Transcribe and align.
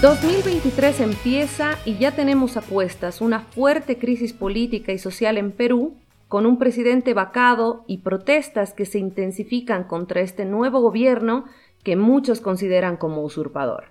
2023 0.00 1.00
empieza 1.00 1.78
y 1.84 1.98
ya 1.98 2.12
tenemos 2.12 2.56
a 2.56 2.62
cuestas 2.62 3.20
una 3.20 3.40
fuerte 3.40 3.98
crisis 3.98 4.32
política 4.32 4.92
y 4.92 4.98
social 4.98 5.36
en 5.36 5.52
Perú, 5.52 5.94
con 6.26 6.46
un 6.46 6.58
presidente 6.58 7.12
vacado 7.12 7.84
y 7.86 7.98
protestas 7.98 8.72
que 8.72 8.86
se 8.86 8.98
intensifican 8.98 9.84
contra 9.84 10.22
este 10.22 10.46
nuevo 10.46 10.80
gobierno 10.80 11.44
que 11.82 11.96
muchos 11.96 12.40
consideran 12.40 12.96
como 12.96 13.22
usurpador. 13.22 13.84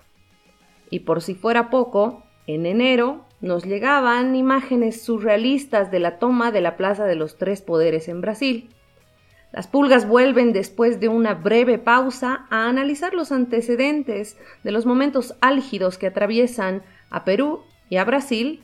Y 0.90 1.00
por 1.00 1.22
si 1.22 1.36
fuera 1.36 1.70
poco, 1.70 2.24
en 2.48 2.66
enero 2.66 3.20
nos 3.40 3.64
llegaban 3.64 4.34
imágenes 4.34 5.02
surrealistas 5.02 5.92
de 5.92 6.00
la 6.00 6.18
toma 6.18 6.50
de 6.50 6.60
la 6.60 6.76
Plaza 6.76 7.04
de 7.04 7.14
los 7.14 7.36
Tres 7.36 7.62
Poderes 7.62 8.08
en 8.08 8.20
Brasil. 8.20 8.68
Las 9.52 9.66
pulgas 9.66 10.06
vuelven 10.06 10.52
después 10.52 11.00
de 11.00 11.08
una 11.08 11.34
breve 11.34 11.78
pausa 11.78 12.46
a 12.50 12.68
analizar 12.68 13.14
los 13.14 13.32
antecedentes 13.32 14.36
de 14.62 14.70
los 14.70 14.86
momentos 14.86 15.34
álgidos 15.40 15.98
que 15.98 16.06
atraviesan 16.06 16.82
a 17.10 17.24
Perú 17.24 17.62
y 17.88 17.96
a 17.96 18.04
Brasil, 18.04 18.62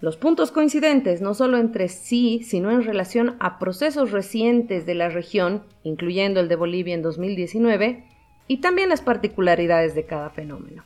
los 0.00 0.16
puntos 0.16 0.50
coincidentes 0.50 1.20
no 1.20 1.34
solo 1.34 1.58
entre 1.58 1.88
sí, 1.88 2.42
sino 2.42 2.70
en 2.70 2.82
relación 2.84 3.36
a 3.38 3.58
procesos 3.58 4.12
recientes 4.12 4.86
de 4.86 4.94
la 4.94 5.10
región, 5.10 5.62
incluyendo 5.82 6.40
el 6.40 6.48
de 6.48 6.56
Bolivia 6.56 6.94
en 6.94 7.02
2019, 7.02 8.04
y 8.48 8.58
también 8.58 8.88
las 8.88 9.02
particularidades 9.02 9.94
de 9.94 10.06
cada 10.06 10.30
fenómeno. 10.30 10.84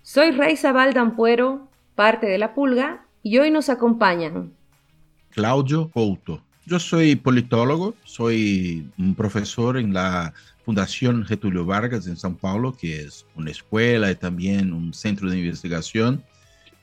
Soy 0.00 0.30
Rey 0.30 0.56
Zabal 0.56 0.94
Dampuero, 0.94 1.68
parte 1.94 2.26
de 2.26 2.38
La 2.38 2.54
Pulga, 2.54 3.04
y 3.22 3.38
hoy 3.38 3.50
nos 3.50 3.68
acompañan 3.68 4.54
Claudio 5.30 5.90
Couto, 5.90 6.40
yo 6.64 6.78
soy 6.78 7.16
politólogo, 7.16 7.96
soy 8.04 8.88
un 8.98 9.14
profesor 9.14 9.76
en 9.76 9.92
la 9.92 10.32
Fundación 10.64 11.24
Getulio 11.24 11.64
Vargas 11.64 12.06
en 12.06 12.16
São 12.16 12.36
Paulo, 12.36 12.76
que 12.76 13.00
es 13.00 13.26
una 13.34 13.50
escuela 13.50 14.10
y 14.10 14.14
también 14.14 14.72
un 14.72 14.94
centro 14.94 15.28
de 15.28 15.38
investigación. 15.38 16.22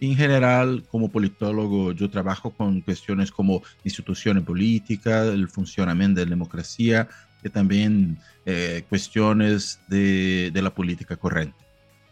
En 0.02 0.16
general, 0.16 0.84
como 0.90 1.09
politólogo, 1.09 1.94
yo 1.94 2.09
trabajo 2.09 2.52
con 2.52 2.81
cuestiones 2.81 3.31
como 3.31 3.64
instituciones 3.84 4.44
políticas, 4.44 5.28
el 5.28 5.48
funcionamiento 5.48 6.20
de 6.20 6.25
la 6.25 6.31
democracia 6.31 7.08
y 7.44 7.50
también 7.50 8.18
eh, 8.46 8.84
cuestiones 8.90 9.80
de, 9.88 10.52
de 10.53 10.62
la 10.62 10.73
política 10.73 11.16
corriente. 11.16 11.56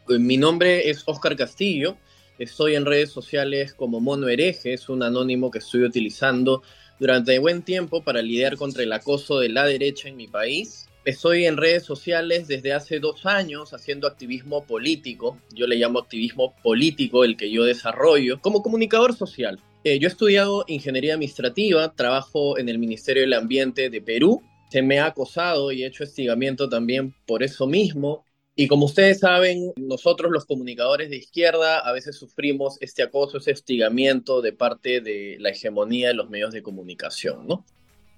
Mi 0.07 0.37
nombre 0.37 0.89
es 0.89 1.03
Oscar 1.05 1.35
Castillo, 1.35 1.97
estoy 2.39 2.75
en 2.75 2.85
redes 2.85 3.11
sociales 3.11 3.73
como 3.73 3.99
Mono 3.99 4.29
Hereje, 4.29 4.73
es 4.73 4.87
un 4.87 5.03
anónimo 5.03 5.51
que 5.51 5.59
estoy 5.59 5.83
utilizando 5.83 6.63
durante 6.99 7.39
buen 7.39 7.61
tiempo 7.61 8.01
para 8.01 8.21
lidiar 8.21 8.57
contra 8.57 8.83
el 8.83 8.93
acoso 8.93 9.39
de 9.39 9.49
la 9.49 9.65
derecha 9.65 10.09
en 10.09 10.17
mi 10.17 10.27
país. 10.27 10.87
Estoy 11.05 11.45
en 11.45 11.55
redes 11.55 11.83
sociales 11.83 12.47
desde 12.47 12.73
hace 12.73 12.99
dos 12.99 13.25
años 13.25 13.73
haciendo 13.73 14.07
activismo 14.07 14.65
político. 14.65 15.37
Yo 15.53 15.65
le 15.65 15.77
llamo 15.77 15.99
activismo 15.99 16.53
político 16.61 17.23
el 17.23 17.37
que 17.37 17.49
yo 17.49 17.63
desarrollo 17.63 18.41
como 18.41 18.61
comunicador 18.61 19.15
social. 19.15 19.61
Eh, 19.85 19.99
yo 19.99 20.09
he 20.09 20.11
estudiado 20.11 20.65
ingeniería 20.67 21.13
administrativa, 21.13 21.93
trabajo 21.93 22.57
en 22.57 22.67
el 22.67 22.77
Ministerio 22.77 23.21
del 23.21 23.33
Ambiente 23.33 23.89
de 23.89 24.01
Perú. 24.01 24.41
Se 24.69 24.81
me 24.81 24.99
ha 24.99 25.05
acosado 25.05 25.71
y 25.71 25.83
he 25.83 25.87
hecho 25.87 26.03
estigamiento 26.03 26.67
también 26.67 27.13
por 27.25 27.41
eso 27.41 27.67
mismo. 27.67 28.25
Y 28.59 28.67
como 28.67 28.87
ustedes 28.87 29.19
saben, 29.19 29.71
nosotros 29.75 30.31
los 30.31 30.45
comunicadores 30.45 31.11
de 31.11 31.17
izquierda 31.17 31.77
a 31.77 31.91
veces 31.91 32.15
sufrimos 32.15 32.79
este 32.81 33.03
acoso, 33.03 33.37
ese 33.37 33.51
hostigamiento 33.51 34.41
de 34.41 34.51
parte 34.51 34.99
de 34.99 35.37
la 35.39 35.49
hegemonía 35.49 36.07
de 36.07 36.15
los 36.15 36.31
medios 36.31 36.53
de 36.53 36.63
comunicación, 36.63 37.45
¿no? 37.47 37.63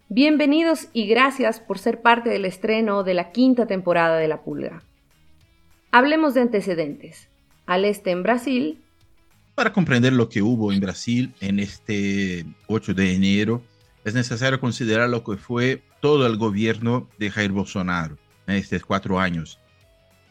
Bienvenidos 0.08 0.88
y 0.94 1.08
gracias 1.08 1.60
por 1.60 1.78
ser 1.78 2.02
parte 2.02 2.30
del 2.30 2.46
estreno 2.46 3.04
de 3.04 3.16
la 3.16 3.34
quinta 3.34 3.68
temporada 3.68 4.18
de 4.18 4.30
La 4.30 4.42
Pulga. 4.42 4.82
Hablemos 5.92 6.36
de 6.36 6.42
antecedentes. 6.42 7.28
Al 7.66 7.84
este 7.84 8.12
en 8.12 8.24
Brasil. 8.24 8.82
Para 9.56 9.74
comprender 9.74 10.14
lo 10.14 10.30
que 10.30 10.42
hubo 10.42 10.72
en 10.72 10.80
Brasil 10.80 11.34
en 11.42 11.60
este 11.60 12.46
8 12.68 12.94
de 12.94 13.14
enero, 13.14 13.62
es 14.06 14.14
necesario 14.14 14.62
considerar 14.62 15.10
lo 15.10 15.22
que 15.22 15.36
fue 15.36 15.82
todo 16.00 16.26
el 16.26 16.38
gobierno 16.38 17.10
de 17.18 17.30
Jair 17.30 17.52
Bolsonaro 17.52 18.18
en 18.48 18.56
estos 18.56 18.86
cuatro 18.86 19.20
años 19.20 19.60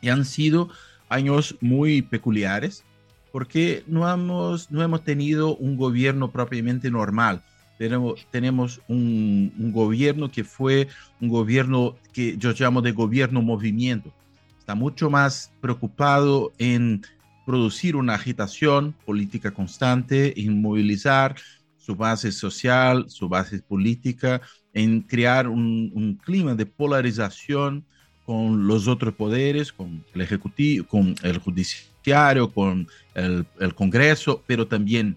y 0.01 0.09
han 0.09 0.25
sido 0.25 0.69
años 1.09 1.57
muy 1.61 2.03
peculiares 2.03 2.85
porque 3.33 3.85
no 3.87 4.11
hemos, 4.11 4.71
no 4.71 4.83
hemos 4.83 5.05
tenido 5.05 5.57
un 5.57 5.77
gobierno 5.77 6.31
propiamente 6.31 6.91
normal. 6.91 7.43
Tenemos, 7.79 8.27
tenemos 8.31 8.81
un, 8.89 9.53
gobierno 9.73 10.31
que 10.31 10.45
fue 10.45 10.89
un 11.21 11.29
gobierno 11.29 11.95
que 12.13 12.37
yo 12.37 12.53
llamo 12.53 12.83
de 12.83 12.93
gobierno 12.93 13.43
movimiento. 13.43 14.13
Está 14.59 14.75
mucho 14.75 15.11
más 15.11 15.53
preocupado 15.61 16.53
en 16.59 17.03
producir 17.47 17.97
una 17.97 18.15
agitación 18.15 18.95
política 19.07 19.53
constante, 19.53 20.39
en 20.41 20.61
movilizar 20.61 21.37
su 21.77 21.95
base 21.95 22.33
social, 22.33 23.09
su 23.09 23.29
base 23.29 23.61
política, 23.63 24.41
en 24.75 25.01
crear 25.01 25.49
un 25.49 26.19
clima 26.25 26.55
de 26.55 26.67
polarización 26.67 27.85
con 28.29 28.67
los 28.67 28.89
otros 28.89 29.15
poderes, 29.15 29.73
con 29.73 30.05
el 30.13 30.21
Ejecutivo, 30.21 30.87
con 30.87 31.15
el 31.23 31.39
Judiciario, 31.39 32.51
con 32.53 32.87
el, 33.15 33.47
el 33.59 33.75
Congreso, 33.75 34.45
pero 34.47 34.67
también 34.67 35.17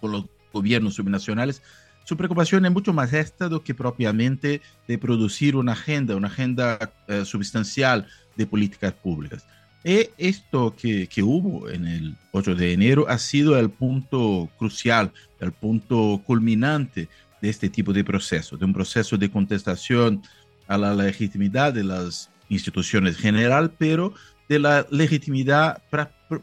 con 0.00 0.12
los 0.12 0.24
gobiernos 0.50 0.94
subnacionales. 0.94 1.60
Su 2.06 2.16
preocupación 2.16 2.64
es 2.64 2.72
mucho 2.72 2.94
más 2.94 3.12
esta 3.12 3.50
do 3.50 3.62
que 3.62 3.74
propiamente 3.74 4.62
de 4.88 4.96
producir 4.96 5.54
una 5.54 5.72
agenda, 5.72 6.16
una 6.16 6.28
agenda 6.28 6.78
eh, 7.08 7.26
substancial 7.26 8.06
de 8.36 8.46
políticas 8.46 8.94
públicas. 8.94 9.44
Y 9.84 10.08
esto 10.16 10.74
que, 10.74 11.08
que, 11.08 11.22
hubo 11.22 11.68
en 11.68 11.86
el 11.86 12.16
8 12.32 12.54
de 12.54 12.72
enero 12.72 13.04
ha 13.06 13.18
sido 13.18 13.58
el 13.58 13.68
punto 13.68 14.48
crucial, 14.56 15.12
el 15.40 15.52
punto 15.52 16.22
culminante 16.24 17.06
de 17.42 17.50
este 17.50 17.68
tipo 17.68 17.92
de 17.92 18.02
proceso, 18.02 18.56
de 18.56 18.64
un 18.64 18.72
proceso 18.72 19.18
de 19.18 19.30
contestación 19.30 20.22
a 20.70 20.78
la 20.78 20.94
legitimidad 20.94 21.72
de 21.72 21.82
las 21.82 22.30
instituciones 22.48 23.16
general, 23.16 23.72
pero 23.76 24.14
de 24.48 24.60
la 24.60 24.86
legitimidad 24.90 25.82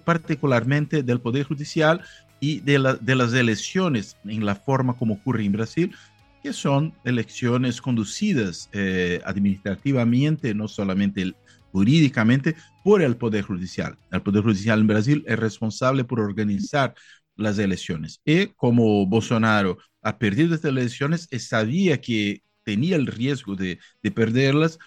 particularmente 0.04 1.02
del 1.02 1.22
Poder 1.22 1.46
Judicial 1.46 2.02
y 2.42 2.60
de, 2.60 2.78
la, 2.78 2.96
de 2.96 3.16
las 3.16 3.34
elecciones 3.34 4.18
en 4.26 4.46
la 4.46 4.56
forma 4.56 4.98
como 4.98 5.14
ocurre 5.14 5.46
en 5.46 5.54
Brasil, 5.54 5.96
que 6.44 6.52
son 6.52 6.94
elecciones 7.06 7.80
conducidas 7.80 8.70
eh, 8.74 9.22
administrativamente, 9.24 10.54
no 10.54 10.68
solamente 10.68 11.34
jurídicamente, 11.72 12.56
por 12.84 13.02
el 13.02 13.16
Poder 13.16 13.46
Judicial. 13.46 13.98
El 14.12 14.22
Poder 14.22 14.44
Judicial 14.44 14.82
en 14.82 14.88
Brasil 14.88 15.24
es 15.26 15.40
responsable 15.40 16.04
por 16.04 16.20
organizar 16.20 16.94
las 17.38 17.58
elecciones. 17.60 18.20
Y 18.26 18.48
como 18.48 19.06
Bolsonaro 19.06 19.78
ha 20.02 20.18
perdido 20.18 20.54
estas 20.54 20.72
elecciones, 20.72 21.30
sabía 21.40 22.02
que 22.02 22.42
tenía 22.68 22.98
el 22.98 23.08
riesgo 23.08 23.56
de, 23.56 23.80
de 24.04 24.12
perderlas, 24.12 24.78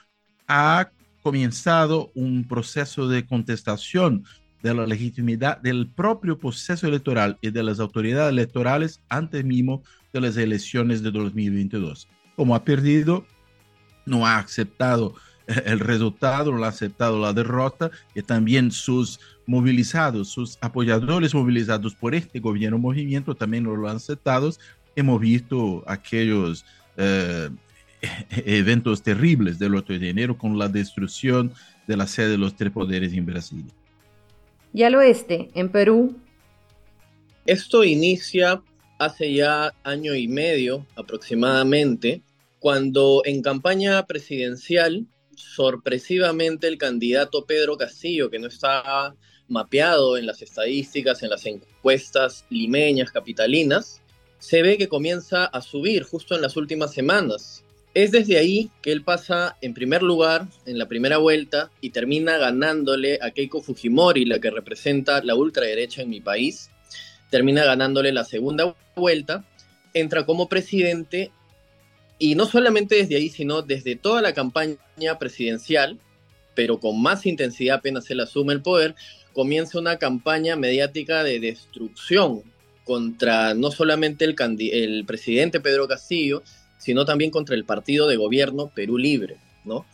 ha 0.47 0.91
comenzado 1.23 2.13
un 2.15 2.47
proceso 2.47 3.09
de 3.09 3.25
contestación 3.25 4.25
de 4.63 4.75
la 4.75 4.87
legitimidad 4.87 5.57
del 5.63 5.89
propio 5.89 6.39
proceso 6.39 6.87
electoral 6.87 7.39
y 7.41 7.49
de 7.51 7.63
las 7.63 7.81
autoridades 7.81 8.33
electorales 8.33 9.01
antes 9.09 9.43
mismo 9.47 9.83
de 10.13 10.21
las 10.21 10.37
elecciones 10.37 11.03
de 11.03 11.11
2022. 11.11 12.07
Como 12.37 12.55
ha 12.55 12.63
perdido, 12.65 13.25
no 14.05 14.27
ha 14.27 14.37
aceptado 14.37 15.15
el 15.47 15.81
resultado, 15.81 16.53
no 16.53 16.63
ha 16.63 16.69
aceptado 16.69 17.19
la 17.19 17.33
derrota 17.33 17.91
y 18.15 18.21
también 18.21 18.71
sus 18.71 19.21
movilizados, 19.47 20.29
sus 20.29 20.59
apoyadores 20.61 21.35
movilizados 21.35 21.95
por 21.95 22.15
este 22.15 22.41
gobierno 22.41 22.77
movimiento 22.77 23.35
también 23.35 23.65
no 23.65 23.75
lo 23.75 23.89
han 23.89 23.97
aceptado. 23.97 24.53
Hemos 24.97 25.19
visto 25.19 25.83
aquellos 25.87 26.67
eh, 26.99 27.49
eventos 28.47 29.03
terribles 29.03 29.59
del 29.59 29.75
8 29.75 29.99
de 29.99 30.11
enero 30.11 30.39
con 30.39 30.59
la 30.59 30.69
destrucción 30.69 31.53
de 31.87 31.97
la 31.97 32.07
sede 32.07 32.31
de 32.31 32.39
los 32.39 32.57
tres 32.57 32.71
poderes 32.71 33.13
en 33.13 33.27
Brasil. 33.27 33.65
Y 34.73 34.85
al 34.85 34.95
oeste, 34.95 35.51
en 35.55 35.69
Perú. 35.69 36.17
Esto 37.47 37.85
inicia 37.85 38.63
hace 38.99 39.33
ya 39.33 39.75
año 39.83 40.15
y 40.15 40.29
medio 40.29 40.87
aproximadamente, 40.95 42.23
cuando 42.59 43.23
en 43.25 43.43
campaña 43.43 44.07
presidencial, 44.07 45.07
sorpresivamente 45.35 46.69
el 46.69 46.77
candidato 46.77 47.47
Pedro 47.47 47.77
Castillo, 47.77 48.31
que 48.31 48.39
no 48.39 48.49
estaba 48.49 49.15
mapeado 49.49 50.17
en 50.17 50.27
las 50.27 50.43
estadísticas, 50.43 51.23
en 51.23 51.31
las 51.31 51.47
encuestas 51.47 52.45
limeñas, 52.51 53.11
capitalinas, 53.11 54.03
se 54.39 54.63
ve 54.63 54.79
que 54.79 54.89
comienza 54.89 55.47
a 55.47 55.61
subir 55.61 56.03
justo 56.05 56.35
en 56.35 56.43
las 56.43 56.57
últimas 56.57 56.93
semanas. 56.93 57.65
Es 57.93 58.13
desde 58.13 58.39
ahí 58.39 58.71
que 58.83 58.93
él 58.93 59.03
pasa 59.03 59.57
en 59.61 59.75
primer 59.75 60.03
lugar 60.03 60.47
en 60.65 60.79
la 60.79 60.87
primera 60.87 61.19
vuelta 61.19 61.73
y 61.81 61.91
termina 61.91 62.39
ganándole 62.39 63.19
a 63.21 63.33
Keiko 63.33 63.63
Fujimori, 63.63 64.25
la 64.25 64.39
que 64.39 64.51
representa 64.51 65.23
la 65.25 65.35
ultraderecha 65.35 66.03
en 66.03 66.11
mi 66.11 66.21
país. 66.21 66.71
Termina 67.31 67.65
ganándole 67.65 68.13
la 68.13 68.25
segunda 68.25 68.77
vuelta, 68.95 69.45
entra 69.93 70.25
como 70.25 70.49
presidente 70.49 71.33
y 72.19 72.37
no 72.37 72.47
solamente 72.47 72.95
desde 72.95 73.17
ahí, 73.17 73.29
sino 73.29 73.63
desde 73.63 73.97
toda 73.97 74.23
la 74.23 74.35
campaña 74.35 75.19
presidencial, 75.19 75.99
pero 76.55 76.79
con 76.79 77.01
más 77.03 77.27
intensidad 77.27 77.79
apenas 77.79 78.09
él 78.11 78.21
asume 78.21 78.53
el 78.53 78.63
poder, 78.63 78.95
comienza 79.33 79.81
una 79.81 79.97
campaña 79.97 80.55
mediática 80.55 81.25
de 81.25 81.41
destrucción 81.41 82.43
contra 82.85 83.55
no 83.55 83.71
solamente 83.71 84.25
el, 84.25 84.37
el 84.73 85.05
presidente 85.07 85.61
Pedro 85.61 85.89
Castillo, 85.89 86.43
sino 86.81 87.05
también 87.05 87.31
contra 87.31 87.55
el 87.55 87.65
partido 87.65 88.09
de 88.09 88.17
gobierno 88.17 88.73
Perú 88.75 88.99
Libre, 88.99 89.37
¿no? 89.65 89.87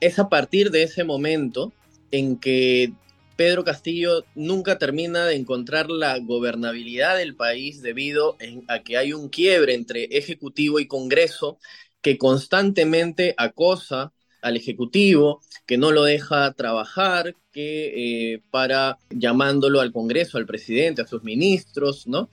Es 0.00 0.18
a 0.18 0.28
partir 0.28 0.70
de 0.70 0.82
ese 0.82 1.04
momento 1.04 1.72
en 2.10 2.36
que 2.36 2.92
Pedro 3.36 3.64
Castillo 3.64 4.24
nunca 4.34 4.78
termina 4.78 5.24
de 5.24 5.36
encontrar 5.36 5.90
la 5.90 6.18
gobernabilidad 6.18 7.16
del 7.16 7.34
país 7.34 7.80
debido 7.80 8.36
a 8.68 8.80
que 8.80 8.98
hay 8.98 9.12
un 9.12 9.28
quiebre 9.28 9.74
entre 9.74 10.04
Ejecutivo 10.16 10.80
y 10.80 10.86
Congreso 10.86 11.58
que 12.02 12.18
constantemente 12.18 13.34
acosa 13.38 14.12
al 14.42 14.56
Ejecutivo, 14.56 15.40
que 15.66 15.78
no 15.78 15.92
lo 15.92 16.02
deja 16.02 16.52
trabajar, 16.52 17.36
que 17.52 18.32
eh, 18.34 18.42
para 18.50 18.98
llamándolo 19.10 19.80
al 19.80 19.92
Congreso, 19.92 20.36
al 20.36 20.46
presidente, 20.46 21.02
a 21.02 21.06
sus 21.06 21.22
ministros, 21.22 22.06
¿no? 22.08 22.28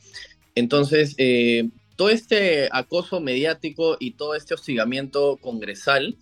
Entonces, 0.56 1.14
eh, 1.18 1.70
todo 2.00 2.12
este 2.12 2.70
acoso 2.72 3.20
mediático 3.20 3.98
y 4.00 4.12
todo 4.12 4.34
este 4.34 4.54
hostigamiento 4.54 5.36
congresal 5.36 6.16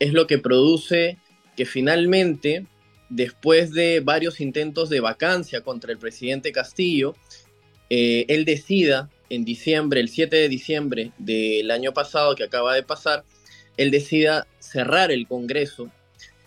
es 0.00 0.12
lo 0.12 0.26
que 0.26 0.38
produce 0.38 1.16
que 1.56 1.64
finalmente, 1.64 2.66
después 3.08 3.70
de 3.70 4.00
varios 4.00 4.40
intentos 4.40 4.88
de 4.90 4.98
vacancia 4.98 5.60
contra 5.60 5.92
el 5.92 5.98
presidente 5.98 6.50
Castillo, 6.50 7.14
eh, 7.88 8.24
él 8.26 8.44
decida 8.44 9.10
en 9.30 9.44
diciembre, 9.44 10.00
el 10.00 10.08
7 10.08 10.34
de 10.34 10.48
diciembre 10.48 11.12
del 11.18 11.70
año 11.70 11.92
pasado 11.92 12.34
que 12.34 12.42
acaba 12.42 12.74
de 12.74 12.82
pasar, 12.82 13.22
él 13.76 13.92
decida 13.92 14.48
cerrar 14.58 15.12
el 15.12 15.28
Congreso, 15.28 15.88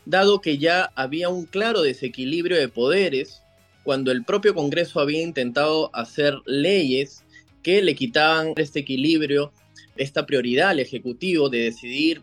dado 0.06 0.42
que 0.42 0.58
ya 0.58 0.92
había 0.96 1.30
un 1.30 1.46
claro 1.46 1.82
desequilibrio 1.82 2.58
de 2.58 2.68
poderes 2.68 3.42
cuando 3.86 4.12
el 4.12 4.26
propio 4.26 4.54
Congreso 4.54 5.00
había 5.00 5.22
intentado 5.22 5.92
hacer 5.94 6.42
leyes 6.46 7.25
que 7.66 7.82
le 7.82 7.96
quitaban 7.96 8.54
este 8.58 8.82
equilibrio, 8.82 9.52
esta 9.98 10.28
prioridad 10.28 10.70
al 10.70 10.80
Ejecutivo 10.80 11.50
de 11.50 11.64
decidir 11.64 12.22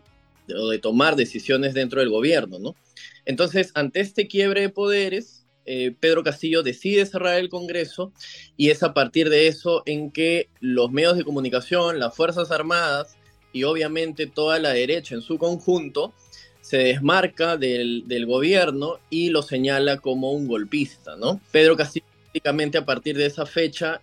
o 0.57 0.69
de 0.69 0.79
tomar 0.79 1.17
decisiones 1.17 1.73
dentro 1.73 1.99
del 1.99 2.09
gobierno, 2.09 2.59
¿no? 2.59 2.77
Entonces, 3.25 3.71
ante 3.73 3.99
este 3.99 4.29
quiebre 4.29 4.61
de 4.61 4.69
poderes, 4.69 5.45
eh, 5.65 5.93
Pedro 5.99 6.23
Castillo 6.23 6.63
decide 6.63 7.05
cerrar 7.05 7.37
el 7.39 7.49
Congreso 7.49 8.13
y 8.55 8.69
es 8.69 8.83
a 8.83 8.93
partir 8.93 9.29
de 9.29 9.47
eso 9.47 9.83
en 9.85 10.11
que 10.11 10.47
los 10.61 10.89
medios 10.93 11.17
de 11.17 11.25
comunicación, 11.25 11.99
las 11.99 12.15
Fuerzas 12.15 12.49
Armadas 12.49 13.17
y 13.51 13.63
obviamente 13.63 14.27
toda 14.27 14.59
la 14.59 14.69
derecha 14.69 15.13
en 15.13 15.21
su 15.21 15.37
conjunto 15.37 16.13
se 16.61 16.77
desmarca 16.77 17.57
del, 17.57 18.05
gobierno 18.25 18.99
y 19.09 19.27
lo 19.27 19.41
señala 19.41 19.97
como 19.97 20.31
un 20.31 20.47
golpista, 20.47 21.17
¿no? 21.17 21.41
Pedro 21.51 21.75
Castillo 21.75 22.05
prácticamente 22.31 22.77
a 22.77 22.85
partir 22.85 23.17
de 23.17 23.25
esa 23.25 23.45
fecha 23.45 23.99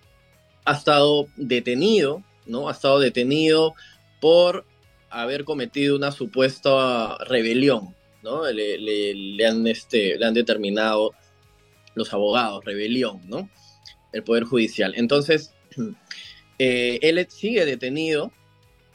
ha 0.65 0.75
estado 0.75 1.29
detenido, 1.37 2.23
¿no? 2.47 2.69
Ha 2.69 2.73
estado 2.73 3.01
detenido 3.01 3.75
por 4.21 4.65
haber 5.11 5.45
cometido 5.45 5.97
una 5.97 6.13
supuesta 6.13 7.17
rebelión, 7.27 7.95
¿no? 8.23 8.51
Le, 8.51 9.47
han, 9.47 9.67
este, 9.67 10.19
le 10.19 10.27
han 10.27 10.35
determinado 10.35 11.13
los 11.95 12.13
abogados, 12.13 12.65
rebelión, 12.65 13.21
¿no? 13.27 13.49
El 14.13 14.23
Poder 14.23 14.45
Judicial. 14.45 14.95
Entonces, 14.97 15.53
eh, 16.59 16.99
él 17.03 17.27
sigue 17.29 17.65
detenido 17.65 18.33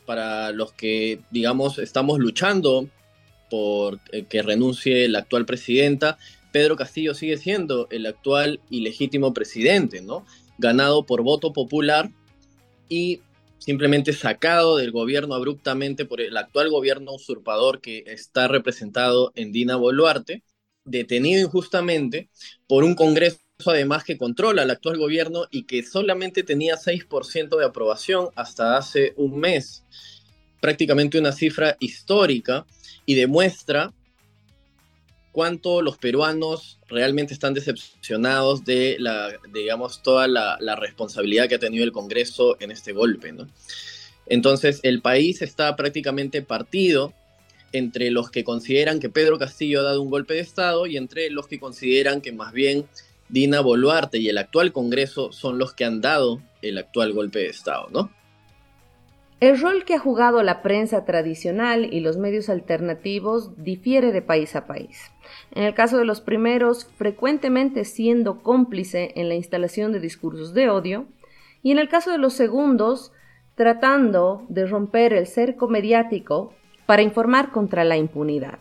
para 0.05 0.51
los 0.51 0.71
que, 0.73 1.19
digamos, 1.31 1.79
estamos 1.79 2.19
luchando 2.19 2.87
por 3.49 3.99
eh, 4.11 4.25
que 4.25 4.41
renuncie 4.41 5.07
la 5.09 5.19
actual 5.19 5.45
presidenta, 5.45 6.17
Pedro 6.51 6.77
Castillo 6.77 7.13
sigue 7.13 7.37
siendo 7.37 7.87
el 7.91 8.05
actual 8.05 8.61
y 8.69 8.79
legítimo 8.79 9.33
presidente, 9.33 10.01
¿no? 10.01 10.25
Ganado 10.57 11.05
por 11.05 11.21
voto 11.21 11.53
popular 11.53 12.11
y 12.89 13.21
simplemente 13.57 14.13
sacado 14.13 14.77
del 14.77 14.91
gobierno 14.91 15.35
abruptamente 15.35 16.05
por 16.05 16.21
el 16.21 16.37
actual 16.37 16.69
gobierno 16.69 17.13
usurpador 17.13 17.81
que 17.81 18.03
está 18.07 18.47
representado 18.47 19.31
en 19.35 19.51
Dina 19.51 19.75
Boluarte, 19.75 20.43
detenido 20.85 21.41
injustamente 21.41 22.29
por 22.67 22.83
un 22.83 22.95
Congreso 22.95 23.39
además 23.65 24.03
que 24.03 24.17
controla 24.17 24.63
el 24.63 24.71
actual 24.71 24.97
gobierno 24.97 25.45
y 25.49 25.63
que 25.63 25.83
solamente 25.83 26.43
tenía 26.43 26.75
6% 26.75 27.57
de 27.57 27.65
aprobación 27.65 28.29
hasta 28.35 28.77
hace 28.77 29.13
un 29.15 29.39
mes. 29.39 29.83
Prácticamente 30.61 31.19
una 31.19 31.31
cifra 31.31 31.77
histórica 31.79 32.65
y 33.05 33.15
demuestra 33.15 33.93
cuánto 35.31 35.81
los 35.81 35.97
peruanos 35.97 36.74
realmente 36.87 37.33
están 37.33 37.53
decepcionados 37.53 38.63
de 38.63 38.97
la, 38.99 39.31
digamos, 39.53 40.03
toda 40.03 40.27
la, 40.27 40.75
responsabilidad 40.75 41.47
que 41.47 41.55
ha 41.55 41.59
tenido 41.59 41.83
el 41.83 41.91
Congreso 41.91 42.57
en 42.59 42.71
este 42.71 42.93
golpe, 42.93 43.33
Entonces, 44.27 44.79
el 44.83 45.01
país 45.01 45.41
está 45.41 45.75
prácticamente 45.75 46.41
partido 46.41 47.13
entre 47.71 48.09
los 48.11 48.31
que 48.31 48.43
consideran 48.43 48.99
que 48.99 49.09
Pedro 49.09 49.37
Castillo 49.37 49.81
ha 49.81 49.83
dado 49.83 50.01
un 50.01 50.09
golpe 50.09 50.35
de 50.35 50.39
Estado 50.39 50.85
y 50.85 50.97
entre 50.97 51.29
los 51.29 51.47
que 51.47 51.59
consideran 51.59 52.21
que 52.21 52.31
más 52.31 52.53
bien 52.53 52.85
Dina 53.27 53.59
Boluarte 53.59 54.17
y 54.19 54.29
el 54.29 54.37
actual 54.37 54.71
Congreso 54.71 55.31
son 55.31 55.57
los 55.57 55.73
que 55.73 55.83
han 55.83 55.99
dado 55.99 56.41
el 56.61 56.77
actual 56.77 57.11
golpe 57.11 57.39
de 57.39 57.47
Estado, 57.47 57.89
¿no? 57.91 58.11
El 59.41 59.59
rol 59.59 59.83
que 59.83 59.95
ha 59.95 59.99
jugado 59.99 60.41
la 60.43 60.61
prensa 60.61 61.03
tradicional 61.03 61.93
y 61.93 61.99
los 61.99 62.15
medios 62.17 62.47
alternativos 62.47 63.51
difiere 63.57 64.13
de 64.13 64.21
país 64.21 64.55
a 64.55 64.65
país. 64.65 65.11
En 65.51 65.63
el 65.63 65.73
caso 65.73 65.97
de 65.97 66.05
los 66.05 66.21
primeros, 66.21 66.87
frecuentemente 66.97 67.83
siendo 67.83 68.41
cómplice 68.41 69.11
en 69.15 69.27
la 69.27 69.35
instalación 69.35 69.91
de 69.91 69.99
discursos 69.99 70.53
de 70.53 70.69
odio, 70.69 71.07
y 71.61 71.71
en 71.71 71.79
el 71.79 71.89
caso 71.89 72.11
de 72.11 72.17
los 72.17 72.33
segundos, 72.33 73.11
tratando 73.55 74.45
de 74.47 74.67
romper 74.67 75.11
el 75.11 75.27
cerco 75.27 75.67
mediático 75.67 76.53
para 76.85 77.01
informar 77.01 77.51
contra 77.51 77.83
la 77.83 77.97
impunidad. 77.97 78.59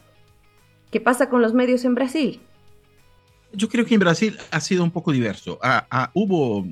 ¿Qué 0.90 1.00
pasa 1.00 1.28
con 1.28 1.40
los 1.40 1.54
medios 1.54 1.84
en 1.84 1.94
Brasil? 1.94 2.40
Yo 3.52 3.68
creo 3.68 3.84
que 3.84 3.94
en 3.94 4.00
Brasil 4.00 4.36
ha 4.50 4.60
sido 4.60 4.82
un 4.82 4.90
poco 4.90 5.12
diverso. 5.12 5.58
Ah, 5.62 5.86
ah, 5.90 6.10
hubo, 6.14 6.66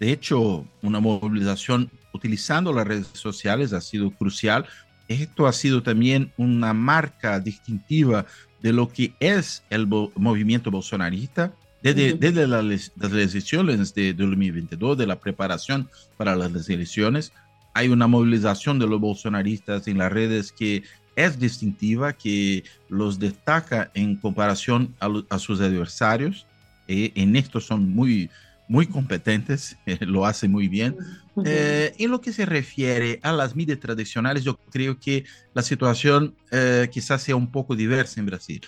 de 0.00 0.12
hecho, 0.12 0.66
una 0.82 1.00
movilización 1.00 1.90
utilizando 2.12 2.72
las 2.72 2.86
redes 2.86 3.08
sociales, 3.12 3.72
ha 3.72 3.80
sido 3.80 4.10
crucial. 4.10 4.66
Esto 5.08 5.46
ha 5.46 5.52
sido 5.52 5.82
también 5.82 6.32
una 6.36 6.72
marca 6.72 7.40
distintiva 7.40 8.26
de 8.62 8.72
lo 8.72 8.88
que 8.88 9.12
es 9.20 9.62
el 9.70 9.86
movimiento 9.86 10.70
bolsonarista. 10.70 11.52
Desde, 11.82 12.14
desde 12.14 12.46
las, 12.48 12.64
las, 12.64 13.12
elecciones 13.12 13.94
de 13.94 14.12
2022, 14.12 14.98
de 14.98 15.06
la 15.06 15.20
preparación 15.20 15.88
para 16.16 16.34
las 16.34 16.68
elecciones, 16.68 17.32
hay 17.72 17.88
una 17.88 18.08
movilización 18.08 18.80
de 18.80 18.88
los 18.88 19.00
bolsonaristas 19.00 19.86
en 19.86 19.98
las 19.98 20.10
redes 20.10 20.50
que 20.50 20.82
es 21.18 21.38
distintiva, 21.38 22.12
que 22.12 22.64
los 22.88 23.18
destaca 23.18 23.90
en 23.94 24.16
comparación 24.16 24.94
a, 25.00 25.38
sus 25.38 25.60
adversarios. 25.60 26.46
Eh, 26.86 27.12
en 27.16 27.36
esto 27.36 27.60
son 27.60 27.88
muy, 27.88 28.30
muy 28.68 28.86
competentes, 28.86 29.76
lo 30.00 30.26
hacen 30.26 30.52
muy 30.52 30.68
bien. 30.68 30.96
Eh, 31.44 31.94
en 31.98 32.10
lo 32.10 32.20
que 32.20 32.32
se 32.32 32.46
refiere 32.46 33.20
a 33.22 33.32
las 33.32 33.56
medias 33.56 33.78
tradicionales, 33.78 34.44
yo 34.44 34.58
creo 34.70 34.98
que 34.98 35.24
la 35.54 35.62
situación 35.62 36.36
eh, 36.50 36.88
quizás 36.90 37.22
sea 37.22 37.36
un 37.36 37.50
poco 37.50 37.74
diversa 37.74 38.20
en 38.20 38.26
Brasil. 38.26 38.60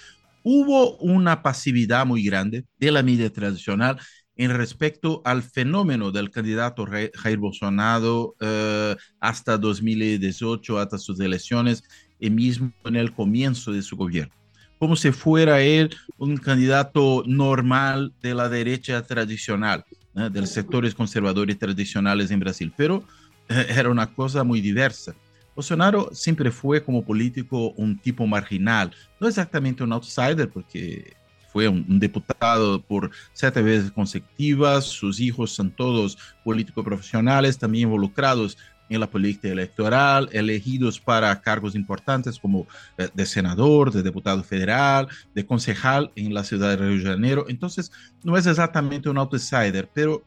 Hubo 0.43 0.97
una 0.99 1.43
pasividad 1.43 2.07
muy 2.07 2.25
grande 2.25 2.65
de 2.79 2.91
la 2.91 3.03
media 3.03 3.31
tradicional 3.31 3.99
en 4.37 4.53
respecto 4.53 5.21
al 5.27 5.43
fenómeno 5.43 6.13
del 6.13 6.31
candidato 6.31 6.87
Jair 6.87 7.39
Bolsonaro 7.39 8.37
eh, 8.41 8.97
hasta 9.21 9.59
2018, 9.59 10.79
hasta 10.79 10.97
sus 10.97 11.21
elecciones, 11.21 11.83
y 12.19 12.31
mismo 12.31 12.73
en 12.85 12.97
el 12.97 13.13
comienzo 13.13 13.73
de 13.73 13.83
su 13.83 13.97
gobierno. 13.97 14.40
Como 14.81 14.97
si 14.97 15.13
fuera 15.13 15.61
él 15.61 15.95
un 16.17 16.39
candidato 16.39 17.23
normal 17.27 18.15
de 18.23 18.35
la 18.35 18.49
derecha 18.49 19.03
tradicional, 19.03 19.85
de 20.15 20.41
los 20.41 20.49
sectores 20.49 20.95
conservadores 20.95 21.59
tradicionales 21.59 22.31
en 22.31 22.41
Brasil, 22.41 22.73
pero 22.77 23.05
eh, 23.51 23.67
era 23.69 23.91
una 23.91 24.07
cosa 24.07 24.43
muy 24.43 24.63
diversa. 24.63 25.15
Bolsonaro 25.55 26.09
siempre 26.15 26.51
fue 26.51 26.83
como 26.83 27.05
político 27.05 27.73
un 27.77 27.99
tipo 27.99 28.27
marginal, 28.27 28.91
no 29.21 29.29
exactamente 29.29 29.85
un 29.85 29.93
outsider, 29.93 30.49
porque 30.49 31.15
fue 31.53 31.69
un, 31.69 32.01
diputado 32.01 32.81
por 32.81 33.11
siete 33.35 33.61
veces 33.61 33.93
consecutivas, 33.93 34.87
sus 34.87 35.21
hijos 35.21 35.51
son 35.51 35.71
todos 35.71 36.17
políticos 36.43 36.85
profesionales, 36.85 37.59
también 37.59 37.89
involucrados 37.89 38.57
en 38.91 39.01
la 39.01 39.11
política 39.11 39.49
electoral, 39.49 40.29
elegidos 40.33 41.01
para 41.01 41.41
cargos 41.41 41.75
importantes 41.75 42.39
como 42.39 42.67
eh, 42.99 43.09
de 43.15 43.25
senador, 43.25 43.93
de 43.93 44.03
diputado 44.03 44.43
federal, 44.43 45.09
de 45.35 45.47
concejal 45.47 46.11
en 46.17 46.35
la 46.35 46.45
ciudad 46.45 46.71
de 46.71 46.77
Río 46.77 46.99
de 46.99 47.11
Janeiro. 47.11 47.47
Entonces, 47.49 47.91
no 48.23 48.37
es 48.37 48.47
exactamente 48.47 49.09
un 49.09 49.17
outsider, 49.17 49.89
pero 49.95 50.25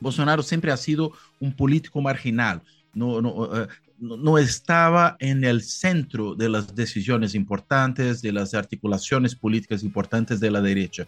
Bolsonaro 0.00 0.42
siempre 0.42 0.72
ha 0.72 0.76
sido 0.76 1.12
un 1.38 1.52
político 1.54 2.00
marginal. 2.00 2.62
No, 2.94 3.20
no, 3.20 3.56
eh, 3.56 3.68
no, 3.98 4.38
estaba 4.38 5.16
en 5.20 5.44
el 5.44 5.62
centro 5.62 6.34
de 6.34 6.48
las 6.48 6.74
decisiones 6.74 7.34
importantes, 7.34 8.20
de 8.20 8.32
las 8.32 8.54
articulaciones 8.54 9.34
políticas 9.34 9.82
importantes 9.84 10.40
de 10.40 10.50
la 10.50 10.60
derecha. 10.60 11.06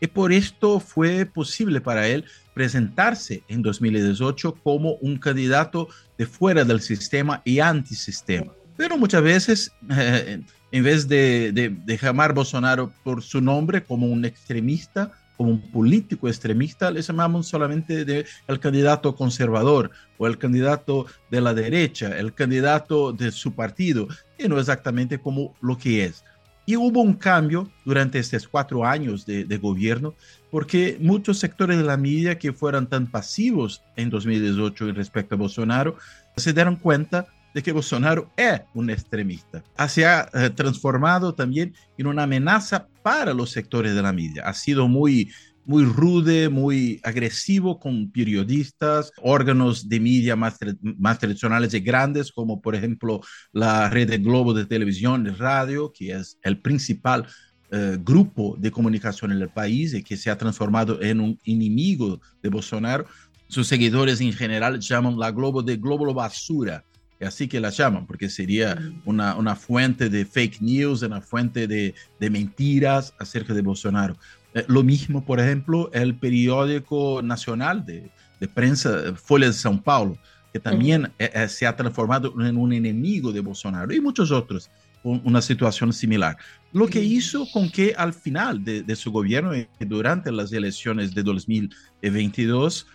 Y 0.00 0.08
por 0.08 0.32
esto 0.32 0.80
fue 0.80 1.24
posible 1.24 1.80
para 1.80 2.06
él 2.06 2.24
presentarse 2.54 3.42
en 3.48 3.62
2018 3.62 4.54
como 4.62 4.94
un 4.94 5.18
candidato 5.18 5.88
de 6.16 6.26
fuera 6.26 6.64
del 6.64 6.80
sistema 6.80 7.42
y 7.44 7.58
antisistema. 7.58 8.52
Pero 8.76 8.96
muchas 8.96 9.22
veces, 9.22 9.72
eh, 9.90 10.40
en 10.72 10.84
vez 10.84 11.06
de, 11.06 11.52
de, 11.52 11.98
llamar 11.98 12.32
Bolsonaro 12.32 12.92
por 13.04 13.22
su 13.22 13.40
nombre 13.40 13.84
como 13.84 14.06
un 14.06 14.24
extremista, 14.24 15.12
como 15.36 15.50
un 15.50 15.60
político 15.70 16.28
extremista, 16.28 16.90
le 16.90 17.02
llamamos 17.02 17.48
solamente 17.48 18.04
de, 18.04 18.24
el 18.46 18.60
candidato 18.60 19.14
conservador 19.14 19.90
o 20.18 20.26
el 20.26 20.38
candidato 20.38 21.06
de 21.30 21.40
la 21.40 21.54
derecha, 21.54 22.18
el 22.18 22.34
candidato 22.34 23.12
de 23.12 23.32
su 23.32 23.52
partido, 23.52 24.08
y 24.38 24.48
no 24.48 24.58
exactamente 24.58 25.18
como 25.18 25.54
lo 25.60 25.76
que 25.76 26.04
es. 26.04 26.24
Y 26.66 26.76
hubo 26.76 27.02
un 27.02 27.14
cambio 27.14 27.70
durante 27.84 28.18
estos 28.18 28.48
cuatro 28.48 28.84
años 28.84 29.26
de, 29.26 29.58
gobierno, 29.58 30.14
porque 30.50 30.96
muchos 31.00 31.38
sectores 31.38 31.76
de 31.76 31.84
la 31.84 31.96
media 31.96 32.38
que 32.38 32.52
fueron 32.52 32.86
tan 32.86 33.06
pasivos 33.06 33.82
en 33.96 34.08
2018 34.10 34.92
respecto 34.92 35.34
a 35.34 35.38
Bolsonaro, 35.38 35.96
se 36.36 36.52
dieron 36.52 36.76
cuenta 36.76 37.26
de 37.54 37.62
que 37.62 37.72
Bolsonaro 37.72 38.30
es 38.36 38.62
un 38.72 38.90
extremista. 38.90 39.62
Se 39.88 40.06
ha 40.06 40.28
eh, 40.34 40.50
transformado 40.50 41.34
también 41.34 41.74
en 41.96 42.06
una 42.06 42.24
amenaza 42.24 42.88
para 43.02 43.32
los 43.32 43.50
sectores 43.50 43.94
de 43.94 44.02
la 44.02 44.12
media. 44.12 44.42
Ha 44.44 44.54
sido 44.54 44.88
muy, 44.88 45.30
muy 45.64 45.84
rude, 45.84 46.48
muy 46.48 47.00
agresivo 47.02 47.78
con 47.78 48.10
periodistas, 48.10 49.12
órganos 49.22 49.88
de 49.88 50.00
media 50.00 50.36
más, 50.36 50.58
más 50.98 51.18
tradicionales 51.18 51.74
y 51.74 51.80
grandes, 51.80 52.32
como 52.32 52.60
por 52.60 52.74
ejemplo 52.74 53.20
la 53.52 53.88
red 53.88 54.08
de 54.08 54.18
Globo 54.18 54.54
de 54.54 54.66
televisión, 54.66 55.24
de 55.24 55.32
radio, 55.32 55.92
que 55.92 56.12
es 56.12 56.38
el 56.42 56.60
principal 56.60 57.26
eh, 57.70 57.96
grupo 58.00 58.56
de 58.58 58.70
comunicación 58.70 59.32
en 59.32 59.40
el 59.40 59.48
país 59.48 59.94
y 59.94 60.02
que 60.02 60.16
se 60.16 60.30
ha 60.30 60.38
transformado 60.38 61.00
en 61.02 61.20
un 61.20 61.38
enemigo 61.44 62.20
de 62.42 62.48
Bolsonaro. 62.48 63.06
Sus 63.48 63.66
seguidores 63.66 64.20
en 64.20 64.32
general 64.32 64.80
llaman 64.80 65.18
la 65.18 65.30
Globo 65.30 65.62
de 65.62 65.76
Globo 65.76 66.12
Basura 66.12 66.84
así 67.24 67.48
que 67.48 67.60
la 67.60 67.70
llaman, 67.70 68.06
porque 68.06 68.28
sería 68.28 68.78
una, 69.04 69.36
una 69.36 69.56
fuente 69.56 70.08
de 70.08 70.24
fake 70.24 70.60
news, 70.60 71.02
una 71.02 71.20
fuente 71.20 71.66
de, 71.66 71.94
de 72.20 72.30
mentiras 72.30 73.14
acerca 73.18 73.54
de 73.54 73.62
Bolsonaro. 73.62 74.16
Eh, 74.54 74.64
lo 74.68 74.82
mismo, 74.82 75.24
por 75.24 75.40
ejemplo, 75.40 75.90
el 75.92 76.14
periódico 76.14 77.20
nacional 77.22 77.84
de, 77.84 78.10
de 78.40 78.48
prensa 78.48 79.14
Folha 79.16 79.46
de 79.46 79.52
São 79.52 79.82
Paulo, 79.82 80.16
que 80.52 80.60
también 80.60 81.10
eh, 81.18 81.30
eh, 81.34 81.48
se 81.48 81.66
ha 81.66 81.74
transformado 81.74 82.32
en 82.40 82.56
un 82.56 82.72
enemigo 82.72 83.32
de 83.32 83.40
Bolsonaro, 83.40 83.92
y 83.92 84.00
muchos 84.00 84.30
otros 84.30 84.70
con 85.02 85.20
una 85.24 85.42
situación 85.42 85.92
similar. 85.92 86.36
Lo 86.72 86.86
que 86.86 87.02
hizo 87.02 87.46
con 87.52 87.68
que 87.68 87.94
al 87.96 88.14
final 88.14 88.64
de, 88.64 88.82
de 88.82 88.96
su 88.96 89.12
gobierno, 89.12 89.52
durante 89.80 90.32
las 90.32 90.52
elecciones 90.52 91.14
de 91.14 91.22
2022, 91.22 92.86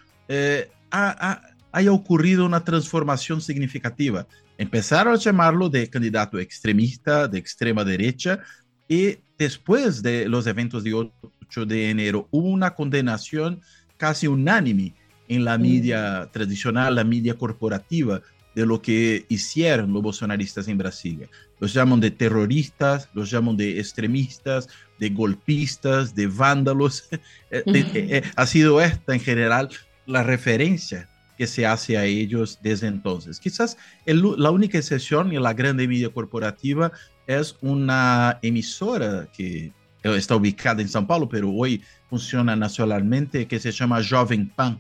ha, 0.92 1.32
ha 1.32 1.42
haya 1.72 1.92
ocurrido 1.92 2.46
una 2.46 2.64
transformación 2.64 3.42
significativa. 3.42 4.28
Empezaron 4.58 5.14
a 5.14 5.18
llamarlo 5.18 5.70
de 5.70 5.90
candidato 5.90 6.40
extremista, 6.40 7.28
de 7.28 7.38
extrema 7.38 7.84
derecha, 7.84 8.40
y 8.88 9.18
después 9.38 10.02
de 10.02 10.28
los 10.28 10.48
eventos 10.48 10.84
de 10.84 11.10
8 11.50 11.66
de 11.66 11.90
enero 11.90 12.28
hubo 12.32 12.48
una 12.50 12.76
condenación 12.76 13.62
casi 13.98 14.28
unánime 14.28 14.94
en 15.28 15.46
la 15.46 15.58
media 15.58 16.30
tradicional, 16.32 16.96
la 16.96 17.04
media 17.04 17.36
corporativa, 17.36 18.22
de 18.56 18.66
lo 18.66 18.82
que 18.82 19.26
hicieron 19.30 19.94
los 19.94 20.02
bolsonaristas 20.02 20.68
en 20.68 20.78
Brasilia. 20.78 21.30
Los 21.60 21.74
llaman 21.74 22.00
de 22.00 22.12
terroristas, 22.12 23.10
los 23.14 23.30
llaman 23.30 23.56
de 23.56 23.80
extremistas, 23.80 24.68
de 24.98 25.10
golpistas, 25.10 26.16
de 26.16 26.28
vándalos. 26.28 27.08
Eh, 27.52 27.64
eh, 27.66 27.92
eh, 27.96 28.22
ha 28.36 28.46
sido 28.46 28.80
esta 28.80 29.12
en 29.16 29.20
general 29.20 29.70
la 30.06 30.22
referencia 30.22 31.10
que 31.36 31.48
se 31.48 31.66
hace 31.66 31.98
a 31.98 32.06
ellos 32.06 32.60
desde 32.62 32.86
entonces. 32.86 33.40
Quizás 33.40 33.76
la 34.06 34.52
única 34.52 34.78
excepción 34.78 35.32
en 35.32 35.42
la 35.42 35.54
grande 35.54 35.88
media 35.88 36.10
corporativa 36.10 36.92
es 37.26 37.56
una 37.62 38.38
emisora 38.44 39.28
que 39.36 39.72
está 40.04 40.36
ubicada 40.36 40.82
en 40.82 40.88
São 40.88 41.06
Paulo, 41.06 41.28
pero 41.28 41.52
hoy 41.52 41.82
funciona 42.10 42.56
nacionalmente, 42.56 43.48
que 43.48 43.60
se 43.60 43.72
llama 43.72 44.02
Jovem 44.04 44.48
Pan. 44.48 44.78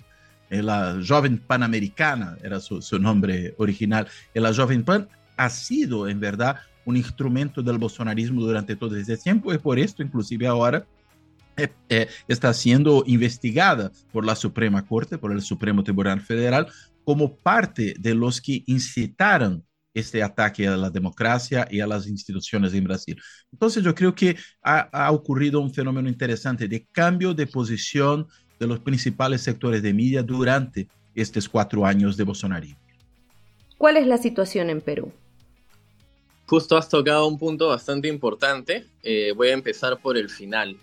Eh, 0.49 0.63
la 0.63 0.99
Jovem 1.05 1.37
Pan 1.37 1.63
Americana 1.63 2.37
era 2.43 2.59
su, 2.59 2.81
nombre 2.99 3.53
original. 3.57 4.07
Y 4.33 4.39
la 4.39 4.53
Jovem 4.53 4.83
Pan 4.83 5.07
ha 5.37 5.49
sido, 5.49 6.07
en 6.07 6.19
verdad, 6.19 6.57
un 6.85 6.97
instrumento 6.97 7.61
del 7.61 7.77
bolsonarismo 7.77 8.41
durante 8.41 8.75
todo 8.75 8.95
ese 8.95 9.17
tiempo 9.17 9.53
y 9.53 9.57
por 9.57 9.77
esto, 9.77 10.01
inclusive 10.01 10.47
ahora, 10.47 10.85
eh, 11.57 11.69
eh, 11.89 12.07
está 12.27 12.53
siendo 12.53 13.03
investigada 13.05 13.91
por 14.11 14.25
la 14.25 14.35
Suprema 14.35 14.85
Corte, 14.85 15.17
por 15.17 15.31
el 15.31 15.41
Supremo 15.41 15.83
Tribunal 15.83 16.21
Federal, 16.21 16.67
como 17.03 17.35
parte 17.35 17.93
de 17.99 18.15
los 18.15 18.41
que 18.41 18.63
incitaron 18.65 19.63
este 19.93 20.21
ataque 20.23 20.67
a 20.67 20.77
la 20.77 20.89
democracia 20.89 21.67
y 21.69 21.79
a 21.79 21.87
las 21.87 22.07
instituciones 22.07 22.73
en 22.73 22.83
Brasil. 22.83 23.19
Entonces 23.51 23.83
yo 23.83 23.93
creo 23.95 24.13
que 24.13 24.37
ha, 24.61 24.81
ha 24.91 25.11
ocurrido 25.11 25.59
un 25.59 25.73
fenómeno 25.73 26.07
interesante 26.07 26.67
de 26.67 26.85
cambio 26.91 27.33
de 27.33 27.47
posición 27.47 28.27
de 28.59 28.67
los 28.67 28.79
principales 28.79 29.41
sectores 29.41 29.81
de 29.81 29.93
media 29.93 30.21
durante 30.21 30.87
estos 31.15 31.47
cuatro 31.49 31.85
años 31.85 32.17
de 32.17 32.23
Bolsonaro. 32.23 32.67
¿Cuál 33.77 33.97
es 33.97 34.07
la 34.07 34.17
situación 34.17 34.69
en 34.69 34.81
Perú? 34.81 35.11
Justo 36.45 36.75
has 36.75 36.89
tocado 36.89 37.27
un 37.27 37.37
punto 37.37 37.69
bastante 37.69 38.07
importante. 38.07 38.85
Eh, 39.03 39.33
voy 39.35 39.49
a 39.49 39.53
empezar 39.53 39.99
por 40.01 40.17
el 40.17 40.29
final. 40.29 40.77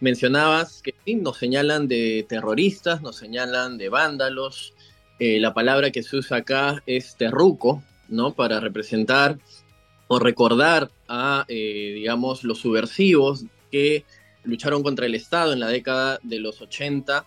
Mencionabas 0.00 0.80
que 0.80 0.94
nos 1.16 1.38
señalan 1.38 1.88
de 1.88 2.24
terroristas, 2.28 3.02
nos 3.02 3.16
señalan 3.16 3.78
de 3.78 3.88
vándalos. 3.88 4.74
Eh, 5.18 5.40
la 5.40 5.52
palabra 5.52 5.90
que 5.90 6.04
se 6.04 6.16
usa 6.16 6.38
acá 6.38 6.82
es 6.86 7.16
terruco, 7.16 7.82
¿no? 8.08 8.32
Para 8.34 8.60
representar 8.60 9.38
o 10.08 10.18
recordar 10.18 10.90
a, 11.08 11.44
eh, 11.48 11.92
digamos, 11.94 12.44
los 12.44 12.58
subversivos 12.58 13.44
que 13.70 14.04
lucharon 14.44 14.82
contra 14.82 15.06
el 15.06 15.14
Estado 15.14 15.52
en 15.52 15.60
la 15.60 15.68
década 15.68 16.18
de 16.22 16.38
los 16.38 16.60
80 16.60 17.26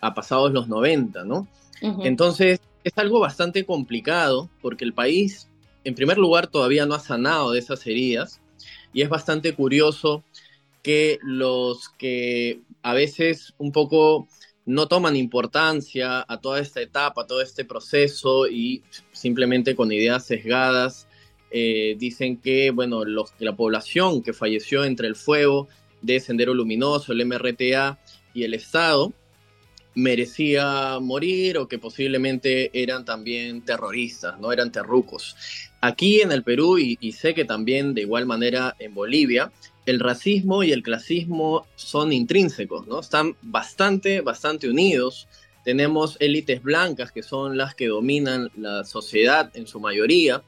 a 0.00 0.14
pasados 0.14 0.52
los 0.52 0.68
90, 0.68 1.24
¿no? 1.24 1.48
Entonces, 2.04 2.60
es 2.84 2.92
algo 2.96 3.18
bastante 3.18 3.64
complicado 3.64 4.48
porque 4.60 4.84
el 4.84 4.92
país, 4.92 5.48
en 5.82 5.96
primer 5.96 6.16
lugar, 6.16 6.46
todavía 6.46 6.86
no 6.86 6.94
ha 6.94 7.00
sanado 7.00 7.50
de 7.50 7.58
esas 7.58 7.84
heridas 7.88 8.40
y 8.92 9.02
es 9.02 9.08
bastante 9.08 9.54
curioso 9.54 10.22
que 10.82 11.18
los 11.22 11.88
que 11.90 12.60
a 12.82 12.92
veces 12.92 13.54
un 13.58 13.72
poco 13.72 14.28
no 14.64 14.86
toman 14.86 15.16
importancia 15.16 16.24
a 16.26 16.40
toda 16.40 16.60
esta 16.60 16.80
etapa, 16.80 17.22
a 17.22 17.26
todo 17.26 17.40
este 17.40 17.64
proceso 17.64 18.46
y 18.46 18.82
simplemente 19.12 19.74
con 19.74 19.90
ideas 19.90 20.24
sesgadas 20.24 21.08
eh, 21.50 21.96
dicen 21.98 22.38
que, 22.38 22.70
bueno, 22.70 23.04
los, 23.04 23.32
la 23.38 23.54
población 23.54 24.22
que 24.22 24.32
falleció 24.32 24.84
entre 24.84 25.08
el 25.08 25.16
fuego 25.16 25.68
de 26.00 26.20
Sendero 26.20 26.54
Luminoso, 26.54 27.12
el 27.12 27.26
MRTA 27.26 27.98
y 28.32 28.44
el 28.44 28.54
Estado 28.54 29.12
merecía 29.94 30.98
morir 31.00 31.58
o 31.58 31.68
que 31.68 31.78
posiblemente 31.78 32.70
eran 32.72 33.04
también 33.04 33.62
terroristas, 33.62 34.40
no 34.40 34.52
eran 34.52 34.72
terrucos. 34.72 35.36
Aquí 35.82 36.22
en 36.22 36.32
el 36.32 36.42
Perú 36.42 36.78
y, 36.78 36.96
y 37.00 37.12
sé 37.12 37.34
que 37.34 37.44
también 37.44 37.92
de 37.92 38.02
igual 38.02 38.24
manera 38.24 38.74
en 38.78 38.94
Bolivia, 38.94 39.52
el 39.86 40.00
racismo 40.00 40.62
y 40.62 40.72
el 40.72 40.82
clasismo 40.82 41.66
son 41.74 42.12
intrínsecos, 42.12 42.86
¿no? 42.86 43.00
Están 43.00 43.36
bastante, 43.42 44.20
bastante 44.20 44.68
unidos. 44.68 45.28
Tenemos 45.64 46.16
élites 46.20 46.62
blancas 46.62 47.12
que 47.12 47.22
son 47.22 47.56
las 47.56 47.74
que 47.74 47.88
dominan 47.88 48.50
la 48.56 48.84
sociedad 48.84 49.50
en 49.54 49.66
su 49.66 49.80
mayoría 49.80 50.42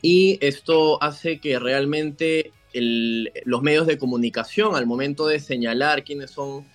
y 0.00 0.38
esto 0.40 1.02
hace 1.02 1.40
que 1.40 1.58
realmente 1.58 2.52
los 2.74 3.62
medios 3.62 3.86
de 3.86 3.98
comunicación 3.98 4.76
al 4.76 4.86
momento 4.86 5.26
de 5.26 5.40
señalar 5.40 6.04
quiénes 6.04 6.30
son, 6.30 6.66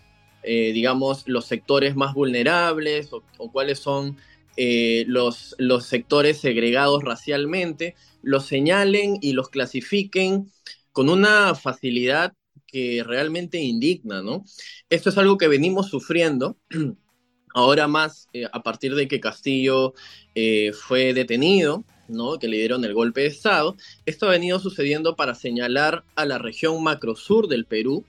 eh, 0.43 0.71
digamos, 0.73 1.23
los 1.27 1.45
sectores 1.45 1.95
más 1.95 2.13
vulnerables 2.13 3.11
o, 3.11 3.51
cuáles 3.51 3.79
son 3.79 4.17
eh, 4.57 5.05
los, 5.07 5.55
los 5.57 5.85
sectores 5.85 6.37
segregados 6.37 7.03
racialmente, 7.03 7.95
los 8.21 8.45
señalen 8.45 9.17
y 9.21 9.33
los 9.33 9.49
clasifiquen 9.49 10.51
con 10.97 11.09
una 11.09 11.53
facilidad 11.53 12.33
que 12.65 13.03
realmente 13.05 13.59
indigna, 13.59 14.23
¿no? 14.23 14.43
Esto 14.89 15.11
es 15.11 15.17
algo 15.19 15.37
que 15.37 15.47
venimos 15.47 15.91
sufriendo, 15.91 16.57
ahora 17.53 17.87
más 17.87 18.27
eh, 18.33 18.47
a 18.51 18.63
partir 18.63 18.95
de 18.95 19.07
que 19.07 19.19
Castillo 19.19 19.93
eh, 20.33 20.71
fue 20.73 21.13
detenido, 21.13 21.83
¿no? 22.07 22.39
Que 22.39 22.47
le 22.47 22.57
dieron 22.57 22.83
el 22.83 22.95
golpe 22.95 23.21
de 23.21 23.27
Estado. 23.27 23.77
Esto 24.07 24.25
ha 24.25 24.31
venido 24.31 24.57
sucediendo 24.57 25.15
para 25.15 25.35
señalar 25.35 26.03
a 26.15 26.25
la 26.25 26.39
región 26.39 26.81
macrosur 26.81 27.47
del 27.47 27.65
Perú, 27.65 28.03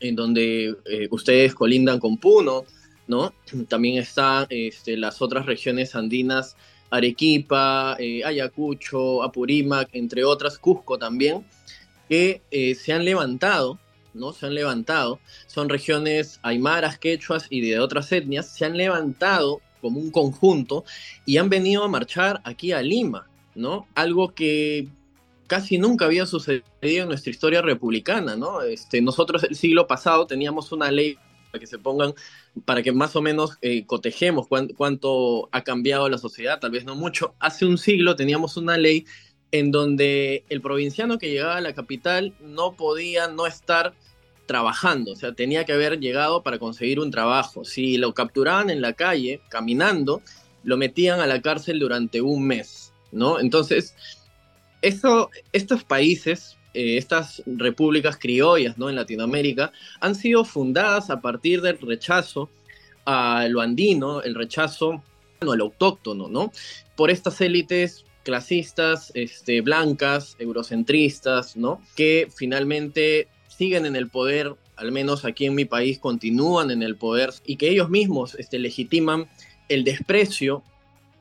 en 0.00 0.16
donde 0.16 0.74
eh, 0.86 1.08
ustedes 1.10 1.54
colindan 1.54 2.00
con 2.00 2.16
Puno, 2.16 2.64
¿no? 3.08 3.34
También 3.68 3.98
están 3.98 4.46
este, 4.48 4.96
las 4.96 5.20
otras 5.20 5.44
regiones 5.44 5.94
andinas, 5.94 6.56
Arequipa, 6.88 7.98
Ayacucho, 8.24 9.22
Apurímac, 9.22 9.90
entre 9.92 10.24
otras, 10.24 10.58
Cusco 10.58 10.96
también 10.96 11.44
eh, 12.50 12.74
se 12.74 12.92
han 12.92 13.04
levantado 13.04 13.78
¿no? 14.14 14.32
Se 14.32 14.46
han 14.46 14.54
levantado, 14.54 15.20
son 15.46 15.68
regiones 15.68 16.40
aymaras, 16.42 16.98
quechuas 16.98 17.46
y 17.50 17.60
de 17.60 17.80
otras 17.80 18.10
etnias, 18.12 18.48
se 18.48 18.64
han 18.64 18.76
levantado 18.76 19.60
como 19.80 20.00
un 20.00 20.10
conjunto 20.10 20.84
y 21.26 21.36
han 21.36 21.50
venido 21.50 21.84
a 21.84 21.88
marchar 21.88 22.40
aquí 22.44 22.72
a 22.72 22.80
Lima, 22.80 23.28
¿no? 23.54 23.86
Algo 23.94 24.34
que 24.34 24.88
casi 25.46 25.76
nunca 25.76 26.06
había 26.06 26.24
sucedido 26.26 26.64
en 26.80 27.08
nuestra 27.08 27.30
historia 27.30 27.60
republicana, 27.60 28.36
¿no? 28.36 28.62
Este, 28.62 29.02
nosotros 29.02 29.44
el 29.44 29.56
siglo 29.56 29.86
pasado 29.86 30.26
teníamos 30.26 30.72
una 30.72 30.90
ley 30.90 31.18
para 31.50 31.60
que 31.60 31.66
se 31.66 31.78
pongan, 31.78 32.14
para 32.64 32.82
que 32.82 32.92
más 32.92 33.14
o 33.14 33.22
menos 33.22 33.58
eh, 33.60 33.84
cotejemos 33.84 34.48
cuánto 34.48 35.48
ha 35.52 35.62
cambiado 35.62 36.08
la 36.08 36.18
sociedad, 36.18 36.58
tal 36.60 36.70
vez 36.70 36.84
no 36.84 36.96
mucho. 36.96 37.34
Hace 37.38 37.66
un 37.66 37.78
siglo 37.78 38.16
teníamos 38.16 38.56
una 38.56 38.76
ley 38.76 39.04
en 39.54 39.70
donde 39.70 40.42
el 40.48 40.60
provinciano 40.60 41.16
que 41.16 41.30
llegaba 41.30 41.58
a 41.58 41.60
la 41.60 41.74
capital 41.74 42.34
no 42.40 42.72
podía 42.72 43.28
no 43.28 43.46
estar 43.46 43.94
trabajando, 44.46 45.12
o 45.12 45.16
sea, 45.16 45.32
tenía 45.32 45.64
que 45.64 45.72
haber 45.72 46.00
llegado 46.00 46.42
para 46.42 46.58
conseguir 46.58 46.98
un 46.98 47.12
trabajo. 47.12 47.64
Si 47.64 47.96
lo 47.96 48.14
capturaban 48.14 48.68
en 48.68 48.80
la 48.80 48.94
calle, 48.94 49.40
caminando, 49.50 50.22
lo 50.64 50.76
metían 50.76 51.20
a 51.20 51.28
la 51.28 51.40
cárcel 51.40 51.78
durante 51.78 52.20
un 52.20 52.44
mes, 52.44 52.92
¿no? 53.12 53.38
Entonces, 53.38 53.94
estos 54.82 55.84
países, 55.84 56.58
eh, 56.74 56.96
estas 56.96 57.40
repúblicas 57.46 58.16
criollas, 58.16 58.76
¿no? 58.76 58.88
En 58.88 58.96
Latinoamérica, 58.96 59.70
han 60.00 60.16
sido 60.16 60.44
fundadas 60.44 61.10
a 61.10 61.20
partir 61.20 61.60
del 61.60 61.78
rechazo 61.78 62.50
a 63.06 63.46
lo 63.48 63.60
andino, 63.60 64.20
el 64.20 64.34
rechazo 64.34 65.00
al 65.40 65.60
autóctono, 65.60 66.26
¿no? 66.26 66.50
Por 66.96 67.12
estas 67.12 67.40
élites 67.40 68.04
clasistas, 68.24 69.12
este, 69.14 69.60
blancas, 69.60 70.36
eurocentristas, 70.40 71.56
¿no? 71.56 71.80
Que 71.94 72.28
finalmente 72.34 73.28
siguen 73.46 73.86
en 73.86 73.94
el 73.94 74.08
poder, 74.08 74.56
al 74.76 74.90
menos 74.90 75.24
aquí 75.24 75.46
en 75.46 75.54
mi 75.54 75.64
país, 75.64 75.98
continúan 76.00 76.70
en 76.70 76.82
el 76.82 76.96
poder 76.96 77.30
y 77.46 77.56
que 77.56 77.68
ellos 77.68 77.90
mismos 77.90 78.34
este, 78.34 78.58
legitiman 78.58 79.28
el 79.68 79.84
desprecio 79.84 80.64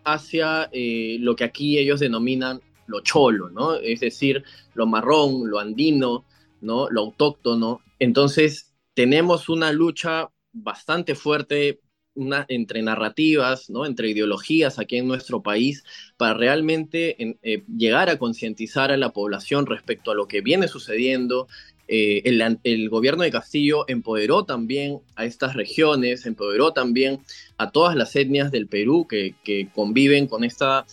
hacia 0.03 0.69
eh, 0.71 1.17
lo 1.19 1.35
que 1.35 1.43
aquí 1.43 1.77
ellos 1.77 1.99
denominan 1.99 2.61
lo 2.87 3.01
cholo, 3.01 3.49
¿no? 3.49 3.75
Es 3.75 3.99
decir, 3.99 4.43
lo 4.73 4.85
marrón, 4.85 5.49
lo 5.49 5.59
andino, 5.59 6.25
¿no? 6.61 6.89
Lo 6.89 7.01
autóctono. 7.01 7.81
Entonces, 7.99 8.73
tenemos 8.93 9.49
una 9.49 9.71
lucha 9.71 10.29
bastante 10.51 11.15
fuerte 11.15 11.79
entre 12.15 12.81
narrativas, 12.81 13.69
¿no? 13.69 13.85
entre 13.85 14.09
ideologías 14.09 14.79
aquí 14.79 14.97
en 14.97 15.07
nuestro 15.07 15.41
país, 15.41 15.83
para 16.17 16.33
realmente 16.33 17.15
eh, 17.41 17.63
llegar 17.75 18.09
a 18.09 18.17
concientizar 18.17 18.91
a 18.91 18.97
la 18.97 19.13
población 19.13 19.65
respecto 19.65 20.11
a 20.11 20.15
lo 20.15 20.27
que 20.27 20.41
viene 20.41 20.67
sucediendo. 20.67 21.47
Eh, 21.87 22.21
el, 22.63 22.89
gobierno 22.89 23.23
de 23.23 23.31
Castillo 23.31 23.85
empoderó 23.87 24.45
también 24.45 24.99
a 25.15 25.25
estas 25.25 25.55
regiones, 25.55 26.25
empoderó 26.25 26.71
también 26.71 27.19
a 27.57 27.71
todas 27.71 27.95
las 27.95 28.15
etnias 28.15 28.51
del 28.51 28.67
Perú 28.67 29.07
que, 29.07 29.35
conviven 29.73 30.27
con 30.27 30.43
esta, 30.43 30.85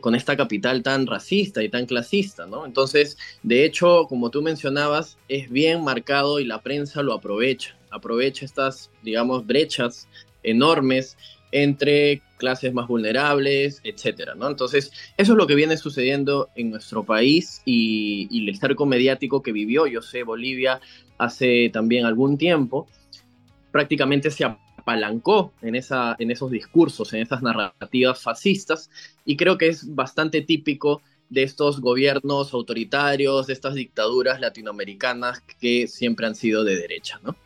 con 0.00 0.14
esta 0.14 0.36
capital 0.36 0.82
tan 0.82 1.06
racista 1.06 1.62
y 1.62 1.68
tan 1.68 1.86
clasista, 1.86 2.46
¿no? 2.46 2.66
Entonces, 2.66 3.16
de 3.42 3.64
hecho, 3.64 4.06
como 4.08 4.30
tú 4.30 4.42
mencionabas, 4.42 5.18
es 5.28 5.50
bien 5.50 5.82
marcado 5.82 6.38
y 6.38 6.44
la 6.44 6.62
prensa 6.62 7.02
lo 7.02 7.14
aprovecha, 7.14 7.76
aprovecha 7.90 8.44
estas, 8.44 8.90
digamos, 9.02 9.44
brechas 9.44 10.08
enormes 10.42 11.16
entre 11.52 12.22
clases 12.38 12.72
más 12.72 12.88
vulnerables, 12.88 13.80
etcétera, 13.84 14.34
¿no? 14.34 14.48
Entonces, 14.48 14.90
eso 15.16 15.32
es 15.32 15.38
lo 15.38 15.46
que 15.46 15.54
viene 15.54 15.76
sucediendo 15.76 16.48
en 16.56 16.70
nuestro 16.70 17.04
país 17.04 17.62
y, 17.64 18.48
el 18.48 18.56
cerco 18.58 18.86
mediático 18.86 19.42
que 19.42 19.52
vivió, 19.52 19.86
yo 19.86 20.02
sé, 20.02 20.24
Bolivia 20.24 20.80
hace 21.18 21.70
también 21.72 22.06
algún 22.06 22.38
tiempo, 22.38 22.88
prácticamente 23.70 24.30
se 24.30 24.44
apalancó 24.44 25.52
en, 25.62 25.76
esa, 25.76 26.16
en 26.18 26.30
esos 26.30 26.50
discursos, 26.50 27.12
en 27.12 27.22
esas 27.22 27.42
narrativas 27.42 28.20
fascistas, 28.20 28.90
y 29.24 29.36
creo 29.36 29.58
que 29.58 29.68
es 29.68 29.94
bastante 29.94 30.40
típico 30.40 31.02
de 31.28 31.44
estos 31.44 31.80
gobiernos 31.80 32.52
autoritarios, 32.52 33.46
de 33.46 33.52
estas 33.52 33.74
dictaduras 33.74 34.40
latinoamericanas 34.40 35.40
que 35.60 35.86
siempre 35.86 36.26
han 36.26 36.34
sido 36.34 36.64
de 36.64 36.76
derecha, 36.76 37.20
¿no? 37.22 37.36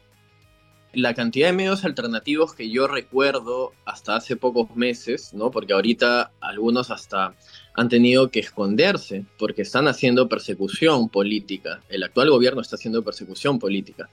La 0.97 1.13
cantidad 1.13 1.49
de 1.49 1.53
medios 1.53 1.85
alternativos 1.85 2.55
que 2.55 2.71
yo 2.71 2.89
recuerdo 2.89 3.75
hasta 3.85 4.17
hace 4.17 4.35
pocos 4.35 4.75
meses, 4.75 5.35
¿no? 5.35 5.51
Porque 5.51 5.75
ahorita 5.75 6.33
algunos 6.41 6.91
hasta 6.91 7.35
han 7.75 7.91
tenido 7.91 8.31
que 8.31 8.41
esconderse 8.41 9.27
porque 9.39 9.61
están 9.61 9.89
haciendo 9.89 10.27
persecución 10.27 11.11
política. 11.11 11.83
El 11.91 12.03
actual 12.03 12.31
gobierno 12.31 12.63
está 12.63 12.77
haciendo 12.77 13.05
persecución 13.05 13.59
política. 13.59 14.09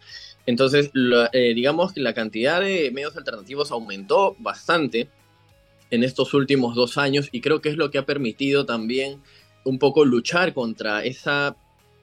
Entonces, 0.46 0.92
eh, 1.32 1.54
digamos 1.56 1.94
que 1.94 2.02
la 2.02 2.14
cantidad 2.14 2.60
de 2.60 2.92
medios 2.92 3.16
alternativos 3.16 3.72
aumentó 3.72 4.36
bastante 4.40 5.08
en 5.90 6.04
estos 6.04 6.34
últimos 6.34 6.76
dos 6.76 6.98
años 6.98 7.30
y 7.32 7.40
creo 7.40 7.62
que 7.62 7.70
es 7.70 7.78
lo 7.78 7.92
que 7.92 8.00
ha 8.00 8.06
permitido 8.06 8.66
también 8.66 9.22
un 9.64 9.80
poco 9.80 10.04
luchar 10.04 10.54
contra 10.54 11.06
esa 11.06 11.56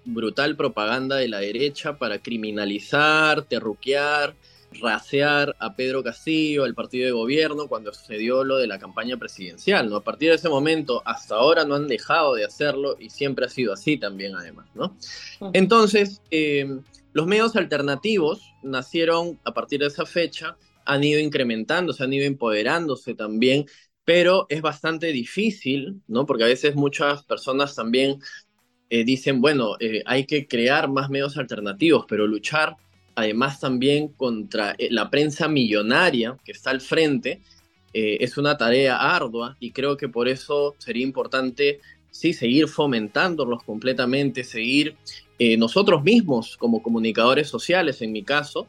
brutal 0.06 0.56
propaganda 0.56 1.16
de 1.16 1.28
la 1.28 1.40
derecha 1.40 1.98
para 1.98 2.20
criminalizar, 2.20 3.42
terruquear, 3.42 4.34
rasear 4.72 5.56
a 5.58 5.74
Pedro 5.74 6.02
Castillo, 6.02 6.64
al 6.64 6.74
partido 6.74 7.06
de 7.06 7.12
gobierno, 7.12 7.66
cuando 7.68 7.92
sucedió 7.92 8.44
lo 8.44 8.56
de 8.56 8.66
la 8.66 8.78
campaña 8.78 9.16
presidencial, 9.16 9.90
¿no? 9.90 9.96
A 9.96 10.04
partir 10.04 10.30
de 10.30 10.36
ese 10.36 10.48
momento 10.48 11.02
hasta 11.04 11.36
ahora 11.36 11.64
no 11.64 11.74
han 11.74 11.88
dejado 11.88 12.34
de 12.34 12.44
hacerlo 12.44 12.96
y 12.98 13.10
siempre 13.10 13.46
ha 13.46 13.48
sido 13.48 13.72
así 13.72 13.96
también, 13.96 14.34
además, 14.36 14.68
¿no? 14.74 14.96
Entonces, 15.52 16.22
eh, 16.30 16.80
los 17.12 17.26
medios 17.26 17.56
alternativos 17.56 18.54
nacieron 18.62 19.40
a 19.44 19.52
partir 19.52 19.80
de 19.80 19.86
esa 19.86 20.06
fecha, 20.06 20.56
han 20.84 21.02
ido 21.02 21.20
incrementándose, 21.20 22.04
han 22.04 22.12
ido 22.12 22.24
empoderándose 22.24 23.14
también, 23.14 23.66
pero 24.04 24.46
es 24.48 24.62
bastante 24.62 25.12
difícil, 25.12 26.00
¿no? 26.06 26.26
Porque 26.26 26.44
a 26.44 26.48
veces 26.48 26.74
muchas 26.76 27.24
personas 27.24 27.74
también 27.74 28.18
eh, 28.88 29.04
dicen, 29.04 29.40
bueno, 29.40 29.76
eh, 29.78 30.02
hay 30.06 30.26
que 30.26 30.46
crear 30.48 30.88
más 30.88 31.10
medios 31.10 31.36
alternativos, 31.36 32.06
pero 32.08 32.26
luchar 32.26 32.76
además 33.20 33.60
también 33.60 34.08
contra 34.08 34.74
eh, 34.78 34.88
la 34.90 35.10
prensa 35.10 35.48
millonaria 35.48 36.36
que 36.44 36.52
está 36.52 36.70
al 36.70 36.80
frente, 36.80 37.40
eh, 37.92 38.18
es 38.20 38.38
una 38.38 38.56
tarea 38.56 38.96
ardua 38.96 39.56
y 39.60 39.72
creo 39.72 39.96
que 39.96 40.08
por 40.08 40.28
eso 40.28 40.74
sería 40.78 41.02
importante, 41.02 41.80
sí, 42.10 42.32
seguir 42.32 42.68
fomentándolos 42.68 43.62
completamente, 43.64 44.44
seguir 44.44 44.96
eh, 45.38 45.56
nosotros 45.56 46.02
mismos 46.02 46.56
como 46.56 46.82
comunicadores 46.82 47.48
sociales, 47.48 48.02
en 48.02 48.12
mi 48.12 48.22
caso, 48.22 48.66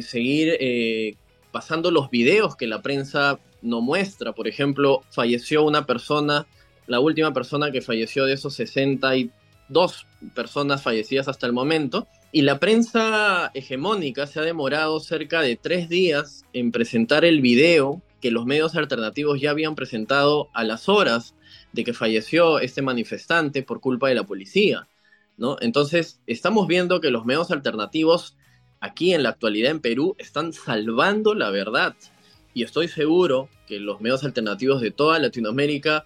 seguir 0.00 1.18
pasando 1.52 1.90
los 1.90 2.08
videos 2.08 2.56
que 2.56 2.66
la 2.66 2.80
prensa 2.80 3.38
no 3.60 3.82
muestra. 3.82 4.32
Por 4.32 4.48
ejemplo, 4.48 5.02
falleció 5.10 5.62
una 5.62 5.84
persona, 5.84 6.46
la 6.86 7.00
última 7.00 7.34
persona 7.34 7.70
que 7.70 7.82
falleció 7.82 8.24
de 8.24 8.32
esos 8.32 8.54
62 8.54 10.06
personas 10.34 10.82
fallecidas 10.82 11.28
hasta 11.28 11.46
el 11.46 11.52
momento, 11.52 12.06
y 12.34 12.42
la 12.42 12.58
prensa 12.58 13.52
hegemónica 13.54 14.26
se 14.26 14.40
ha 14.40 14.42
demorado 14.42 14.98
cerca 14.98 15.40
de 15.40 15.54
tres 15.54 15.88
días 15.88 16.44
en 16.52 16.72
presentar 16.72 17.24
el 17.24 17.40
video 17.40 18.02
que 18.20 18.32
los 18.32 18.44
medios 18.44 18.74
alternativos 18.74 19.40
ya 19.40 19.52
habían 19.52 19.76
presentado 19.76 20.50
a 20.52 20.64
las 20.64 20.88
horas 20.88 21.36
de 21.72 21.84
que 21.84 21.92
falleció 21.92 22.58
este 22.58 22.82
manifestante 22.82 23.62
por 23.62 23.80
culpa 23.80 24.08
de 24.08 24.16
la 24.16 24.24
policía. 24.24 24.88
¿no? 25.36 25.58
Entonces, 25.60 26.20
estamos 26.26 26.66
viendo 26.66 27.00
que 27.00 27.12
los 27.12 27.24
medios 27.24 27.52
alternativos 27.52 28.36
aquí 28.80 29.14
en 29.14 29.22
la 29.22 29.28
actualidad 29.28 29.70
en 29.70 29.78
Perú 29.78 30.16
están 30.18 30.52
salvando 30.52 31.36
la 31.36 31.50
verdad. 31.50 31.94
Y 32.52 32.64
estoy 32.64 32.88
seguro 32.88 33.48
que 33.68 33.78
los 33.78 34.00
medios 34.00 34.24
alternativos 34.24 34.80
de 34.80 34.90
toda 34.90 35.20
Latinoamérica 35.20 36.04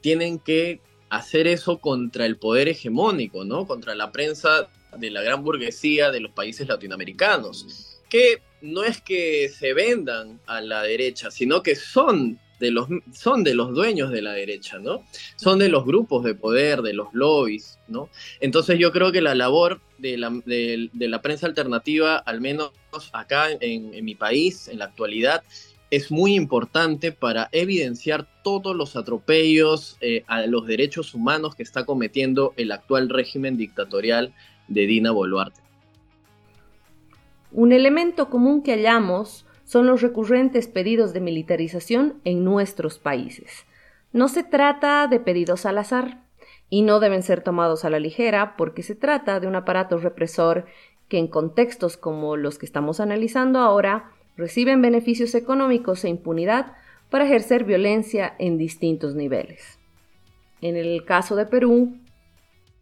tienen 0.00 0.38
que 0.38 0.80
hacer 1.10 1.46
eso 1.46 1.80
contra 1.80 2.24
el 2.24 2.38
poder 2.38 2.68
hegemónico, 2.68 3.44
¿no? 3.44 3.66
Contra 3.66 3.94
la 3.94 4.10
prensa 4.10 4.70
de 4.98 5.10
la 5.10 5.22
gran 5.22 5.42
burguesía 5.42 6.10
de 6.10 6.20
los 6.20 6.32
países 6.32 6.68
latinoamericanos, 6.68 8.00
que 8.08 8.42
no 8.62 8.84
es 8.84 9.00
que 9.00 9.48
se 9.48 9.74
vendan 9.74 10.40
a 10.46 10.60
la 10.60 10.82
derecha, 10.82 11.30
sino 11.30 11.62
que 11.62 11.74
son 11.74 12.38
de 12.58 12.70
los, 12.70 12.88
son 13.12 13.44
de 13.44 13.54
los 13.54 13.74
dueños 13.74 14.10
de 14.10 14.22
la 14.22 14.32
derecha, 14.32 14.78
¿no? 14.78 15.04
Son 15.36 15.58
de 15.58 15.68
los 15.68 15.84
grupos 15.84 16.24
de 16.24 16.34
poder, 16.34 16.82
de 16.82 16.94
los 16.94 17.08
lobbies, 17.12 17.78
¿no? 17.88 18.08
Entonces 18.40 18.78
yo 18.78 18.92
creo 18.92 19.12
que 19.12 19.20
la 19.20 19.34
labor 19.34 19.80
de 19.98 20.16
la, 20.16 20.30
de, 20.44 20.90
la 20.94 21.22
prensa 21.22 21.46
alternativa, 21.46 22.16
al 22.16 22.40
menos 22.40 22.72
acá 23.12 23.48
en, 23.60 24.04
mi 24.04 24.14
país, 24.14 24.68
en 24.68 24.78
la 24.78 24.86
actualidad, 24.86 25.42
es 25.90 26.10
muy 26.10 26.34
importante 26.34 27.12
para 27.12 27.48
evidenciar 27.52 28.26
todos 28.42 28.74
los 28.74 28.96
atropellos 28.96 29.96
eh, 30.00 30.24
a 30.26 30.46
los 30.46 30.66
derechos 30.66 31.14
humanos 31.14 31.54
que 31.54 31.62
está 31.62 31.84
cometiendo 31.84 32.54
el 32.56 32.72
actual 32.72 33.08
régimen 33.08 33.56
dictatorial 33.56 34.34
de 34.68 34.86
Dina 34.86 35.10
Boluarte. 35.10 35.60
Un 37.52 37.72
elemento 37.72 38.28
común 38.28 38.62
que 38.62 38.72
hallamos 38.72 39.46
son 39.64 39.86
los 39.86 40.02
recurrentes 40.02 40.68
pedidos 40.68 41.12
de 41.12 41.20
militarización 41.20 42.20
en 42.24 42.44
nuestros 42.44 42.98
países. 42.98 43.66
No 44.12 44.28
se 44.28 44.44
trata 44.44 45.06
de 45.08 45.20
pedidos 45.20 45.66
al 45.66 45.78
azar 45.78 46.22
y 46.70 46.82
no 46.82 47.00
deben 47.00 47.22
ser 47.22 47.42
tomados 47.42 47.84
a 47.84 47.90
la 47.90 47.98
ligera 47.98 48.56
porque 48.56 48.82
se 48.82 48.94
trata 48.94 49.40
de 49.40 49.46
un 49.46 49.56
aparato 49.56 49.98
represor 49.98 50.66
que 51.08 51.18
en 51.18 51.28
contextos 51.28 51.96
como 51.96 52.36
los 52.36 52.58
que 52.58 52.66
estamos 52.66 53.00
analizando 53.00 53.60
ahora 53.60 54.10
reciben 54.36 54.82
beneficios 54.82 55.34
económicos 55.34 56.04
e 56.04 56.08
impunidad 56.08 56.74
para 57.10 57.24
ejercer 57.24 57.64
violencia 57.64 58.34
en 58.38 58.58
distintos 58.58 59.14
niveles. 59.14 59.78
En 60.60 60.76
el 60.76 61.04
caso 61.04 61.36
de 61.36 61.46
Perú, 61.46 61.96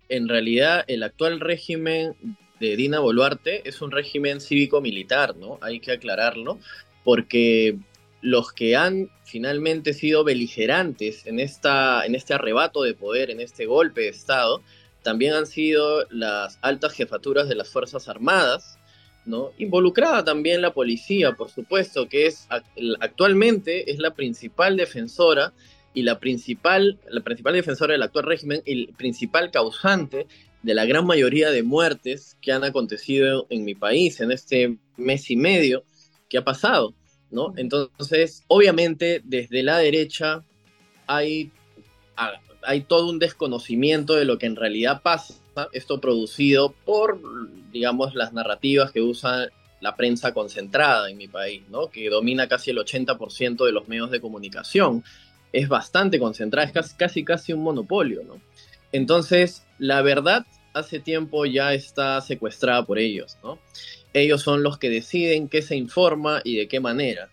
en 0.09 0.29
realidad 0.29 0.85
el 0.87 1.03
actual 1.03 1.41
régimen 1.41 2.15
de 2.61 2.77
Dina 2.77 3.01
Boluarte 3.01 3.69
es 3.69 3.83
un 3.83 3.91
régimen 3.91 4.41
cívico-militar, 4.41 5.37
¿no? 5.37 5.59
Hay 5.61 5.81
que 5.81 5.93
aclararlo, 5.93 6.59
porque 7.03 7.79
los 8.21 8.53
que 8.53 8.77
han 8.77 9.11
finalmente 9.25 9.93
sido 9.93 10.25
beligerantes 10.25 11.27
en, 11.27 11.41
esta, 11.41 12.07
en 12.07 12.15
este 12.15 12.35
arrebato 12.35 12.83
de 12.83 12.95
poder, 12.95 13.31
en 13.31 13.41
este 13.41 13.67
golpe 13.67 14.03
de 14.03 14.09
Estado, 14.09 14.63
también 15.03 15.35
han 15.35 15.47
sido 15.47 16.07
las 16.11 16.59
altas 16.63 16.95
jefaturas 16.95 17.49
de 17.49 17.55
las 17.55 17.69
Fuerzas 17.69 18.09
Armadas, 18.09 18.79
¿no? 19.27 19.53
Involucrada 19.59 20.25
también 20.25 20.63
la 20.63 20.73
policía, 20.73 21.33
por 21.33 21.51
supuesto, 21.51 22.09
que 22.09 22.27
es 22.27 22.49
actualmente 23.01 23.91
es 23.91 23.99
la 23.99 24.15
principal 24.15 24.77
defensora 24.77 25.53
y 25.95 26.03
la 26.03 26.19
principal, 26.19 26.99
la 27.09 27.23
principal 27.23 27.55
defensora 27.55 27.93
del 27.93 28.03
actual 28.03 28.27
régimen 28.27 28.63
y 28.67 28.73
el 28.73 28.95
principal 28.95 29.51
causante 29.51 30.27
de 30.63 30.75
la 30.75 30.85
gran 30.85 31.07
mayoría 31.07 31.51
de 31.51 31.63
muertes 31.63 32.37
que 32.41 32.53
han 32.53 32.65
acontecido 32.65 33.47
en 33.51 33.65
mi 33.65 33.75
país 33.75 34.21
en 34.21 34.33
este 34.33 34.77
mes 34.97 35.31
y 35.31 35.37
medio 35.37 35.85
que 36.29 36.39
ha 36.39 36.45
pasado. 36.45 36.95
Entonces, 37.57 38.45
obviamente, 38.47 39.21
desde 39.25 39.63
la 39.63 39.79
derecha 39.79 40.45
hay, 41.07 41.51
hay 42.63 42.81
todo 42.83 43.09
un 43.09 43.19
desconocimiento 43.19 44.15
de 44.15 44.25
lo 44.25 44.39
que 44.39 44.47
en 44.47 44.57
realidad 44.57 45.03
pasa, 45.03 45.35
esto 45.73 46.01
producido 46.01 46.73
por, 46.85 47.21
digamos, 47.73 48.15
las 48.15 48.33
narrativas 48.33 48.93
que 48.93 49.01
usa 49.01 49.49
la 49.81 49.97
prensa 49.97 50.33
concentrada 50.33 51.11
en 51.11 51.19
mi 51.19 51.29
país, 51.29 51.63
¿no? 51.69 51.89
Que 51.89 52.09
domina 52.09 52.49
casi 52.49 52.71
el 52.71 52.79
80% 52.79 53.67
de 53.67 53.73
los 53.73 53.87
medios 53.87 54.11
de 54.11 54.21
comunicación. 54.21 55.05
Es 55.55 55.69
bastante 55.69 56.19
concentrada, 56.19 56.67
es 56.67 56.73
casi, 56.73 56.95
casi, 56.97 57.25
casi 57.25 57.53
un 57.53 57.63
monopolio, 57.63 58.23
¿no? 58.25 58.41
Entonces, 58.93 59.67
la 59.79 60.03
verdad 60.03 60.45
hace 60.75 61.01
tiempo 61.01 61.47
ya 61.47 61.73
está 61.73 62.21
secuestrada 62.21 62.85
por 62.85 62.99
ellos, 62.99 63.39
¿no? 63.43 63.59
ellos 64.15 64.43
son 64.43 64.63
los 64.63 64.79
que 64.79 64.89
deciden 64.89 65.49
qué 65.49 65.61
se 65.61 65.77
informa 65.77 66.41
y 66.45 66.57
de 66.57 66.69
qué 66.69 66.81
manera. 66.81 67.29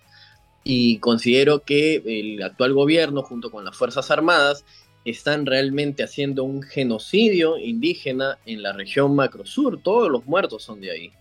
Y 0.64 0.98
considero 0.98 1.64
que 1.64 2.02
el 2.06 2.42
actual 2.42 2.74
gobierno, 2.74 3.22
junto 3.24 3.52
con 3.52 3.64
las 3.64 3.78
Fuerzas 3.78 4.12
Armadas, 4.12 4.66
están 5.06 5.46
realmente 5.46 6.04
haciendo 6.04 6.44
un 6.44 6.62
genocidio 6.62 7.58
indígena 7.58 8.38
en 8.46 8.62
la 8.62 8.74
región 8.74 9.16
macrosur. 9.16 9.82
Todos 9.82 10.12
los 10.12 10.26
muertos 10.26 10.64
son 10.64 10.82
de 10.82 10.92
ahí. 10.92 11.12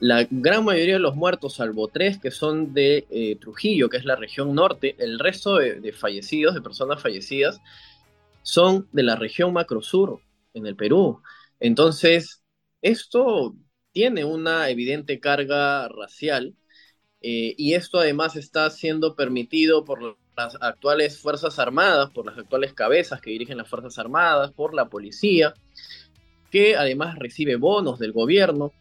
La 0.00 0.26
gran 0.30 0.64
mayoría 0.64 0.94
de 0.94 1.00
los 1.00 1.14
muertos, 1.14 1.54
salvo 1.54 1.88
tres 1.88 2.18
que 2.18 2.30
son 2.30 2.74
de 2.74 3.06
eh, 3.10 3.36
Trujillo, 3.36 3.88
que 3.88 3.98
es 3.98 4.04
la 4.04 4.16
región 4.16 4.54
norte, 4.54 4.96
el 4.98 5.18
resto 5.18 5.56
de, 5.56 5.92
fallecidos, 5.92 6.54
de 6.54 6.60
personas 6.60 7.00
fallecidas, 7.00 7.60
son 8.42 8.88
de 8.92 9.02
la 9.04 9.16
región 9.16 9.52
macrosur, 9.52 10.20
en 10.54 10.66
el 10.66 10.76
Perú. 10.76 11.22
Entonces, 11.60 12.42
esto 12.80 13.54
tiene 13.92 14.24
una 14.24 14.70
evidente 14.70 15.20
carga 15.20 15.88
racial 15.88 16.56
eh, 17.20 17.54
y 17.56 17.74
esto 17.74 17.98
además 17.98 18.36
está 18.36 18.68
siendo 18.70 19.14
permitido 19.14 19.84
por 19.84 20.18
las 20.36 20.56
actuales 20.60 21.20
Fuerzas 21.20 21.58
Armadas, 21.58 22.10
por 22.10 22.26
las 22.26 22.38
actuales 22.38 22.72
cabezas 22.72 23.20
que 23.20 23.30
dirigen 23.30 23.58
las 23.58 23.68
Fuerzas 23.68 23.98
Armadas, 23.98 24.50
por 24.52 24.74
la 24.74 24.88
policía, 24.88 25.54
que 26.50 26.76
además 26.76 27.18
recibe 27.18 27.56
bonos 27.56 27.98
del 27.98 28.12
gobierno 28.12 28.72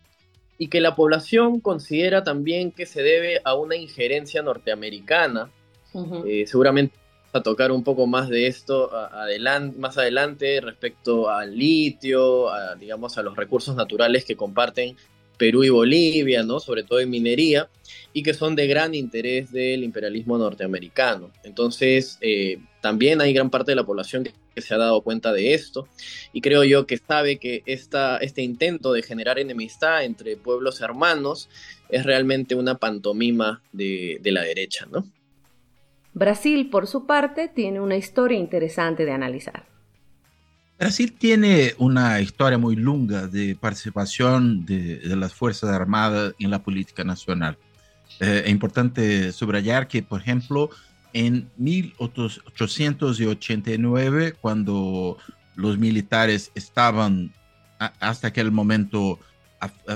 y 0.62 0.68
que 0.68 0.80
la 0.80 0.94
población 0.94 1.60
considera 1.60 2.24
también 2.24 2.72
que 2.72 2.86
se 2.86 3.02
debe 3.02 3.42
a 3.44 3.56
una 3.56 3.76
injerencia 3.76 4.44
norteamericana. 4.44 5.50
Eh, 6.24 6.46
seguramente 6.46 6.96
a 7.34 7.42
tocar 7.42 7.72
un 7.72 7.84
poco 7.84 8.06
más 8.06 8.30
de 8.30 8.46
esto 8.46 8.96
adelante, 8.96 9.80
más 9.80 9.98
adelante 9.98 10.62
respecto 10.62 11.32
al 11.32 11.58
litio, 11.58 12.52
a, 12.52 12.76
digamos, 12.76 13.18
a 13.18 13.24
los 13.24 13.36
recursos 13.36 13.76
naturales 13.76 14.24
que 14.24 14.36
comparten 14.36 14.96
Perú 15.42 15.64
y 15.64 15.70
Bolivia, 15.70 16.44
¿no? 16.44 16.60
sobre 16.60 16.84
todo 16.84 17.00
en 17.00 17.10
minería, 17.10 17.68
y 18.14 18.22
que 18.22 18.36
son 18.36 18.56
de 18.56 18.68
gran 18.68 18.94
interés 18.94 19.52
del 19.52 19.84
imperialismo 19.84 20.38
norteamericano. 20.38 21.32
Entonces, 21.44 22.20
eh, 22.22 22.60
también 22.80 23.22
hay 23.22 23.34
gran 23.34 23.50
parte 23.50 23.72
de 23.72 23.76
la 23.76 23.84
población 23.84 24.24
que, 24.24 24.62
se 24.62 24.76
ha 24.76 24.78
dado 24.78 25.02
cuenta 25.02 25.34
de 25.34 25.56
esto, 25.56 25.88
y 26.32 26.42
creo 26.42 26.64
yo 26.64 26.86
que 26.86 26.98
sabe 26.98 27.38
que 27.38 27.64
esta, 27.66 28.18
este 28.18 28.44
intento 28.44 28.94
de 28.94 29.02
generar 29.02 29.40
enemistad 29.40 30.04
entre 30.04 30.38
pueblos 30.38 30.80
hermanos 30.82 31.50
es 31.90 32.06
realmente 32.06 32.54
una 32.54 32.78
pantomima 32.78 33.64
de, 33.72 34.20
de 34.22 34.32
la 34.32 34.44
derecha, 34.44 34.88
¿no? 34.92 35.08
Brasil, 36.14 36.70
por 36.70 36.86
su 36.86 37.08
parte, 37.08 37.48
tiene 37.48 37.80
una 37.80 37.96
historia 37.96 38.38
interesante 38.38 39.06
de 39.06 39.12
analizar. 39.14 39.71
Brasil 40.82 41.14
tiene 41.14 41.76
una 41.78 42.20
historia 42.22 42.58
muy 42.58 42.76
lunga 42.76 43.28
de 43.28 43.56
participación 43.56 44.66
de, 44.66 45.00
las 45.16 45.32
Fuerzas 45.32 45.70
Armadas 45.70 46.34
en 46.40 46.50
la 46.50 46.64
política 46.64 47.04
nacional. 47.04 47.60
Eh, 48.20 48.42
es 48.46 48.52
importante 48.52 49.32
subrayar 49.32 49.88
que, 49.88 50.02
por 50.02 50.22
ejemplo, 50.22 50.72
en 51.14 51.52
1889, 51.58 54.34
cuando 54.42 55.20
los 55.54 55.78
militares 55.78 56.52
estaban 56.56 57.32
hasta 58.00 58.30
aquel 58.30 58.52
momento 58.52 59.20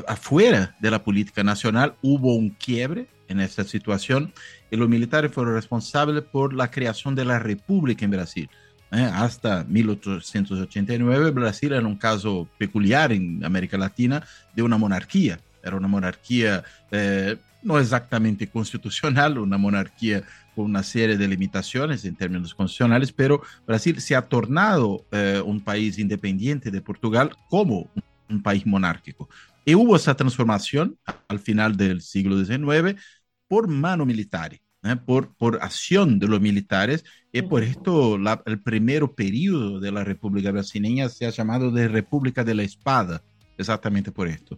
afuera 0.08 0.76
de 0.80 0.91
la 0.91 1.04
política 1.04 1.43
nacional, 1.43 1.95
hubo 2.04 2.36
un 2.36 2.52
quiebre 2.52 3.08
en 3.28 3.39
esta 3.39 3.63
situación 3.63 4.32
y 4.69 4.76
los 4.76 4.88
militares 4.88 5.32
fueron 5.32 5.56
responsables 5.56 6.24
por 6.26 6.54
la 6.54 6.69
creación 6.69 7.15
de 7.15 7.26
la 7.26 7.39
república 7.39 8.06
en 8.06 8.12
Brasil. 8.12 8.48
¿Eh? 8.91 9.10
hasta 9.13 9.63
1889, 9.63 11.32
Brasil 11.32 11.74
era 11.74 11.86
un 11.86 11.98
caso 11.98 12.48
peculiar 12.58 13.12
en 13.12 13.43
América 13.43 13.78
Latina 13.78 14.26
de 14.56 14.62
una 14.62 14.78
monarquía. 14.78 15.39
Era 15.63 15.78
una 15.78 15.88
monarquía 15.88 16.63
eh, 16.91 17.38
no 17.63 17.80
exactamente 17.80 18.48
constitucional, 18.48 19.39
una 19.39 19.58
monarquía 19.58 20.24
con 20.56 20.65
una 20.65 20.84
serie 20.84 21.17
de 21.17 21.28
limitaciones 21.28 22.06
en 22.06 22.15
términos 22.15 22.54
constitucionales, 22.54 23.12
pero 23.12 23.41
Brasil 23.65 24.00
se 24.00 24.15
ha 24.15 24.21
tornado 24.21 25.04
eh, 25.12 25.41
un 25.43 25.60
país 25.60 25.98
independiente 25.98 26.69
de 26.71 26.82
Portugal 26.82 27.36
como 27.50 27.89
un 28.30 28.41
país 28.41 28.65
monárquico. 28.65 29.28
Y 29.65 29.74
hubo 29.74 29.95
esa 29.95 30.15
transformación 30.15 30.98
al 31.28 31.39
final 31.39 31.76
del 31.76 32.02
siglo 32.02 32.43
XIX 32.43 33.02
por 33.48 33.67
mano 33.67 34.06
militar, 34.06 34.60
¿eh? 34.86 34.95
por, 34.95 35.34
por 35.36 35.62
acción 35.62 36.19
de 36.19 36.28
los 36.28 36.41
militares, 36.41 37.04
y 37.32 37.41
por 37.41 37.63
esto 37.63 38.17
el 38.45 38.62
primer 38.62 39.06
periodo 39.10 39.80
de 39.80 39.91
la 39.91 40.04
República 40.04 40.52
Brasileña 40.52 41.10
se 41.10 41.26
ha 41.26 41.32
llamado 41.32 41.69
de 41.71 41.88
República 41.88 42.43
de 42.43 42.56
la 42.56 42.63
Espada, 42.63 43.21
exactamente 43.58 44.12
por 44.12 44.28
esto. 44.28 44.58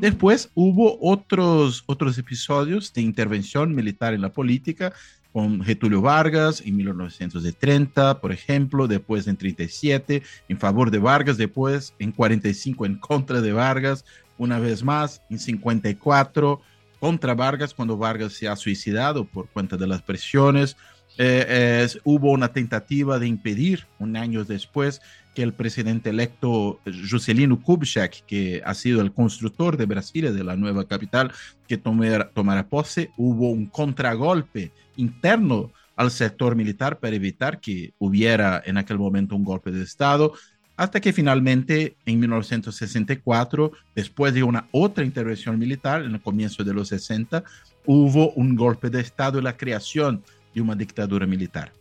Después 0.00 0.50
hubo 0.54 0.98
otros, 1.00 1.84
otros 1.86 2.18
episodios 2.18 2.92
de 2.92 3.00
intervención 3.00 3.74
militar 3.74 4.12
en 4.12 4.20
la 4.20 4.32
política, 4.32 4.92
con 5.32 5.62
Getulio 5.62 6.00
Vargas 6.00 6.62
en 6.64 6.76
1930, 6.76 8.20
por 8.20 8.32
ejemplo, 8.32 8.88
después 8.88 9.26
en 9.26 9.36
37 9.36 10.22
en 10.48 10.58
favor 10.58 10.90
de 10.90 10.98
Vargas, 10.98 11.36
después 11.36 11.94
en 11.98 12.12
45 12.12 12.86
en 12.86 12.96
contra 12.96 13.40
de 13.40 13.52
Vargas, 13.52 14.04
una 14.36 14.58
vez 14.58 14.82
más 14.82 15.22
en 15.30 15.38
54 15.38 16.60
contra 17.00 17.34
Vargas 17.34 17.74
cuando 17.74 17.96
Vargas 17.96 18.32
se 18.32 18.48
ha 18.48 18.56
suicidado 18.56 19.24
por 19.24 19.48
cuenta 19.48 19.76
de 19.76 19.86
las 19.86 20.02
presiones. 20.02 20.76
Eh, 21.16 21.88
hubo 22.04 22.30
una 22.30 22.52
tentativa 22.52 23.18
de 23.18 23.26
impedir, 23.26 23.86
un 23.98 24.16
año 24.16 24.44
después, 24.44 25.00
que 25.34 25.42
el 25.42 25.52
presidente 25.52 26.10
electo 26.10 26.80
Juscelino 27.08 27.60
Kubitschek, 27.60 28.24
que 28.26 28.62
ha 28.64 28.74
sido 28.74 29.00
el 29.00 29.12
constructor 29.12 29.76
de 29.76 29.86
Brasilia, 29.86 30.32
de 30.32 30.44
la 30.44 30.56
nueva 30.56 30.86
capital, 30.86 31.32
que 31.66 31.76
tomara, 31.76 32.30
tomara 32.30 32.68
pose. 32.68 33.10
Hubo 33.16 33.50
un 33.50 33.66
contragolpe 33.66 34.72
interno 34.96 35.72
al 35.96 36.10
sector 36.12 36.54
militar 36.54 37.00
para 37.00 37.16
evitar 37.16 37.60
que 37.60 37.92
hubiera 37.98 38.62
en 38.64 38.78
aquel 38.78 38.98
momento 38.98 39.34
un 39.34 39.44
golpe 39.44 39.72
de 39.72 39.82
Estado 39.82 40.32
hasta 40.78 41.00
que 41.00 41.12
finalmente 41.12 41.96
en 42.06 42.20
1964, 42.20 43.72
después 43.96 44.32
de 44.32 44.44
una 44.44 44.68
otra 44.70 45.04
intervención 45.04 45.58
militar 45.58 46.02
en 46.02 46.14
el 46.14 46.22
comienzo 46.22 46.62
de 46.62 46.72
los 46.72 46.88
60, 46.88 47.42
hubo 47.84 48.30
un 48.34 48.54
golpe 48.54 48.88
de 48.88 49.00
Estado 49.00 49.40
y 49.40 49.42
la 49.42 49.56
creación 49.56 50.22
de 50.54 50.60
una 50.60 50.76
dictadura 50.76 51.26
militar. 51.26 51.72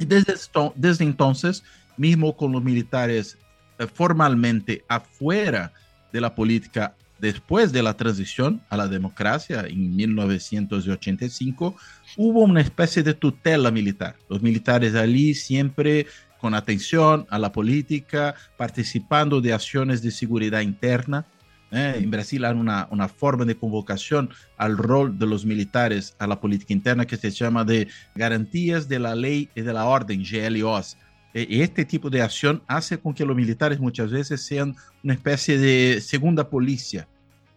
Y 0.00 0.06
desde, 0.06 0.34
desde 0.74 1.04
entonces, 1.04 1.64
mismo 1.98 2.34
con 2.34 2.50
los 2.52 2.64
militares 2.64 3.36
eh, 3.78 3.86
formalmente 3.86 4.82
afuera 4.88 5.70
de 6.10 6.20
la 6.22 6.34
política 6.34 6.94
después 7.18 7.72
de 7.72 7.82
la 7.82 7.94
transición 7.94 8.62
a 8.70 8.78
la 8.78 8.88
democracia 8.88 9.66
en 9.68 9.94
1985, 9.94 11.76
hubo 12.16 12.40
una 12.40 12.62
especie 12.62 13.02
de 13.02 13.12
tutela 13.12 13.70
militar. 13.70 14.16
Los 14.30 14.40
militares 14.40 14.94
allí 14.94 15.34
siempre 15.34 16.06
con 16.44 16.54
atención 16.54 17.26
a 17.30 17.38
la 17.38 17.52
política, 17.52 18.34
participando 18.58 19.40
de 19.40 19.54
acciones 19.54 20.02
de 20.02 20.10
seguridad 20.10 20.60
interna. 20.60 21.24
¿eh? 21.72 21.94
En 21.96 22.10
Brasil 22.10 22.44
hay 22.44 22.54
una, 22.54 22.86
una, 22.90 23.08
forma 23.08 23.46
de 23.46 23.54
convocación 23.54 24.28
al 24.58 24.76
rol 24.76 25.18
de 25.18 25.26
los 25.26 25.46
militares 25.46 26.14
a 26.18 26.26
la 26.26 26.38
política 26.38 26.74
interna 26.74 27.06
que 27.06 27.16
se 27.16 27.30
llama 27.30 27.64
de 27.64 27.88
garantías 28.14 28.88
de 28.90 28.98
la 28.98 29.14
ley 29.14 29.48
y 29.54 29.62
de 29.62 29.72
la 29.72 29.86
orden, 29.86 30.22
GLOs. 30.22 30.98
E, 31.32 31.46
y 31.48 31.62
este 31.62 31.86
tipo 31.86 32.10
de 32.10 32.20
acción 32.20 32.62
hace 32.66 32.98
con 32.98 33.14
que 33.14 33.24
los 33.24 33.34
militares 33.34 33.80
muchas 33.80 34.10
veces 34.10 34.44
sean 34.44 34.76
una 35.02 35.14
especie 35.14 35.56
de 35.56 36.02
segunda 36.02 36.50
policía 36.50 37.08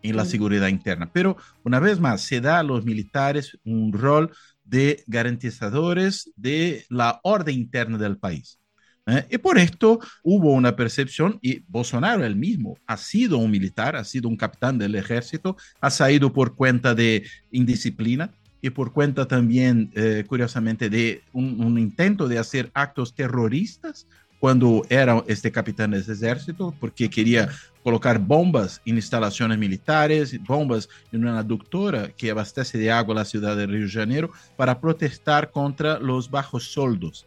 en 0.01 0.15
la 0.15 0.23
seguridad 0.23 0.69
interna. 0.69 1.09
Pero 1.11 1.35
una 1.65 1.81
vez 1.81 1.99
más, 1.99 2.21
se 2.21 2.39
da 2.39 2.59
a 2.59 2.63
los 2.63 2.85
militares 2.85 3.59
un 3.65 3.91
rol 3.91 4.31
de 4.63 5.03
garantizadores 5.07 6.31
de 6.37 6.85
la 6.87 7.19
orden 7.23 7.55
interna 7.55 7.97
del 7.97 8.17
país. 8.17 8.61
¿Eh? 9.07 9.25
Y 9.31 9.37
por 9.37 9.57
esto 9.57 9.99
hubo 10.23 10.53
una 10.53 10.75
percepción, 10.75 11.39
y 11.41 11.63
Bolsonaro 11.67 12.23
él 12.23 12.35
mismo 12.35 12.77
ha 12.85 12.97
sido 12.97 13.37
un 13.37 13.49
militar, 13.49 13.95
ha 13.95 14.03
sido 14.03 14.29
un 14.29 14.37
capitán 14.37 14.77
del 14.77 14.95
ejército, 14.95 15.57
ha 15.81 15.89
salido 15.89 16.31
por 16.31 16.55
cuenta 16.55 16.93
de 16.93 17.23
indisciplina 17.51 18.31
y 18.61 18.69
por 18.69 18.91
cuenta 18.91 19.27
también, 19.27 19.91
eh, 19.95 20.23
curiosamente, 20.27 20.89
de 20.89 21.21
un, 21.31 21.77
intento 21.79 22.27
de 22.27 22.39
hacer 22.39 22.71
actos 22.73 23.13
terroristas 23.13 24.07
cuando 24.39 24.83
era 24.89 25.23
este 25.27 25.51
capitán 25.51 25.91
del 25.91 26.01
ejército, 26.01 26.73
porque 26.79 27.09
quería 27.09 27.49
colocar 27.83 28.19
bombas 28.19 28.81
en 28.85 28.95
instalaciones 28.95 29.57
militares, 29.57 30.37
bombas 30.43 30.89
en 31.11 31.25
una 31.25 31.39
aductora 31.39 32.09
que 32.09 32.29
abastece 32.29 32.77
de 32.77 32.91
agua 32.91 33.15
la 33.15 33.25
ciudad 33.25 33.55
de 33.55 33.65
Río 33.65 33.85
de 33.85 33.91
Janeiro 33.91 34.31
para 34.55 34.79
protestar 34.79 35.49
contra 35.51 35.99
los 35.99 36.29
bajos 36.29 36.71
soldos 36.71 37.25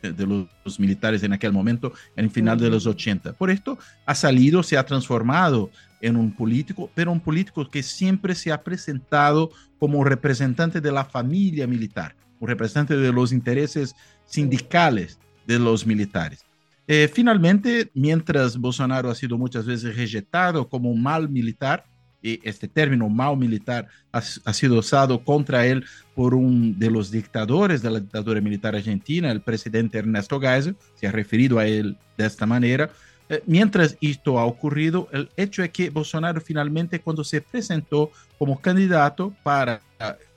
de 0.00 0.26
los, 0.26 0.80
militares 0.80 1.22
en 1.22 1.32
aquel 1.32 1.52
momento, 1.52 1.92
en 2.16 2.24
el 2.26 2.30
final 2.30 2.58
de 2.58 2.70
los 2.70 2.86
80. 2.86 3.34
Por 3.34 3.50
esto 3.50 3.78
ha 4.06 4.14
salido, 4.14 4.62
se 4.62 4.76
ha 4.76 4.86
transformado 4.86 5.70
en 6.00 6.16
un 6.16 6.34
político, 6.34 6.90
pero 6.94 7.12
un 7.12 7.20
político 7.20 7.68
que 7.68 7.82
siempre 7.82 8.34
se 8.34 8.52
ha 8.52 8.62
presentado 8.62 9.50
como 9.78 10.04
representante 10.04 10.80
de 10.80 10.92
la 10.92 11.04
familia 11.04 11.66
militar, 11.66 12.14
un 12.40 12.48
representante 12.48 12.96
de 12.96 13.12
los 13.12 13.32
intereses 13.32 13.94
sindicales 14.24 15.18
de 15.46 15.58
los 15.58 15.86
militares. 15.86 16.44
Eh, 16.88 17.08
finalmente, 17.12 17.90
mientras 17.94 18.56
Bolsonaro 18.56 19.10
ha 19.10 19.14
sido 19.14 19.38
muchas 19.38 19.64
veces 19.66 19.96
rejetado 19.96 20.68
como 20.68 20.90
un 20.90 21.02
mal 21.02 21.28
militar, 21.28 21.84
y 22.22 22.40
este 22.42 22.68
término 22.68 23.08
mal 23.08 23.36
militar 23.36 23.88
ha, 24.12 24.18
ha, 24.18 24.52
sido 24.52 24.78
usado 24.78 25.24
contra 25.24 25.66
él 25.66 25.84
por 26.14 26.34
un 26.34 26.78
de 26.78 26.90
los 26.90 27.10
dictadores 27.10 27.82
de 27.82 27.90
la 27.90 28.00
dictadura 28.00 28.40
militar 28.40 28.76
argentina, 28.76 29.30
el 29.30 29.40
presidente 29.40 29.98
Ernesto 29.98 30.40
Geisel, 30.40 30.76
se 30.94 31.06
ha 31.06 31.12
referido 31.12 31.58
a 31.58 31.66
él 31.66 31.96
de 32.16 32.26
esta 32.26 32.46
manera. 32.46 32.90
Eh, 33.28 33.42
mientras 33.46 33.96
esto 34.00 34.38
ha 34.38 34.44
ocurrido, 34.44 35.08
el 35.12 35.28
hecho 35.36 35.62
es 35.62 35.70
que 35.70 35.90
Bolsonaro 35.90 36.40
finalmente 36.40 37.00
cuando 37.00 37.24
se 37.24 37.40
presentó 37.40 38.10
como 38.38 38.60
candidato 38.60 39.34
para 39.42 39.80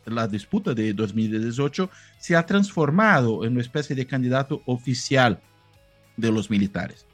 la 0.06 0.28
disputa 0.28 0.74
de 0.74 0.94
2018, 0.94 1.90
se 2.20 2.36
ha 2.36 2.46
transformado 2.46 3.44
en 3.44 3.54
una 3.54 3.62
especie 3.62 3.96
de 3.96 4.06
candidato 4.06 4.62
oficial 4.66 5.40
de 6.16 6.32
los 6.32 6.50
militares. 6.50 7.06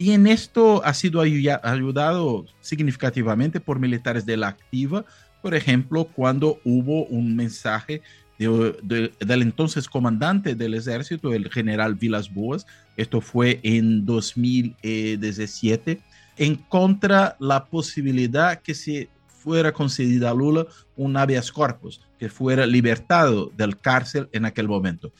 Y 0.00 0.12
en 0.12 0.26
esto 0.26 0.82
ha 0.82 0.94
sido 0.94 1.20
ayudado 1.20 2.46
significativamente 2.62 3.60
por 3.60 3.78
militares 3.78 4.24
de 4.24 4.38
la 4.38 4.48
activa, 4.48 5.04
por 5.42 5.54
ejemplo, 5.54 6.04
cuando 6.04 6.58
hubo 6.64 7.04
un 7.04 7.36
mensaje 7.36 8.00
de, 8.38 9.12
del 9.20 9.42
entonces 9.42 9.86
comandante 9.86 10.54
del 10.54 10.72
ejército, 10.72 11.34
el 11.34 11.50
general 11.50 11.96
Vilas 11.96 12.32
Boas, 12.32 12.66
esto 12.96 13.20
fue 13.20 13.60
en 13.62 14.06
2017, 14.06 16.00
en 16.38 16.54
contra 16.56 17.36
la 17.38 17.66
posibilidad 17.66 18.62
que 18.62 18.72
se 18.72 19.10
fuera 19.40 19.72
concedida 19.72 20.30
a 20.30 20.34
Lula 20.34 20.66
un 20.96 21.16
habeas 21.16 21.50
corpus, 21.50 22.02
que 22.18 22.28
fuera 22.28 22.66
libertado 22.66 23.50
del 23.56 23.78
cárcel 23.78 24.28
en 24.32 24.44
aquel 24.44 24.68
momento. 24.68 25.12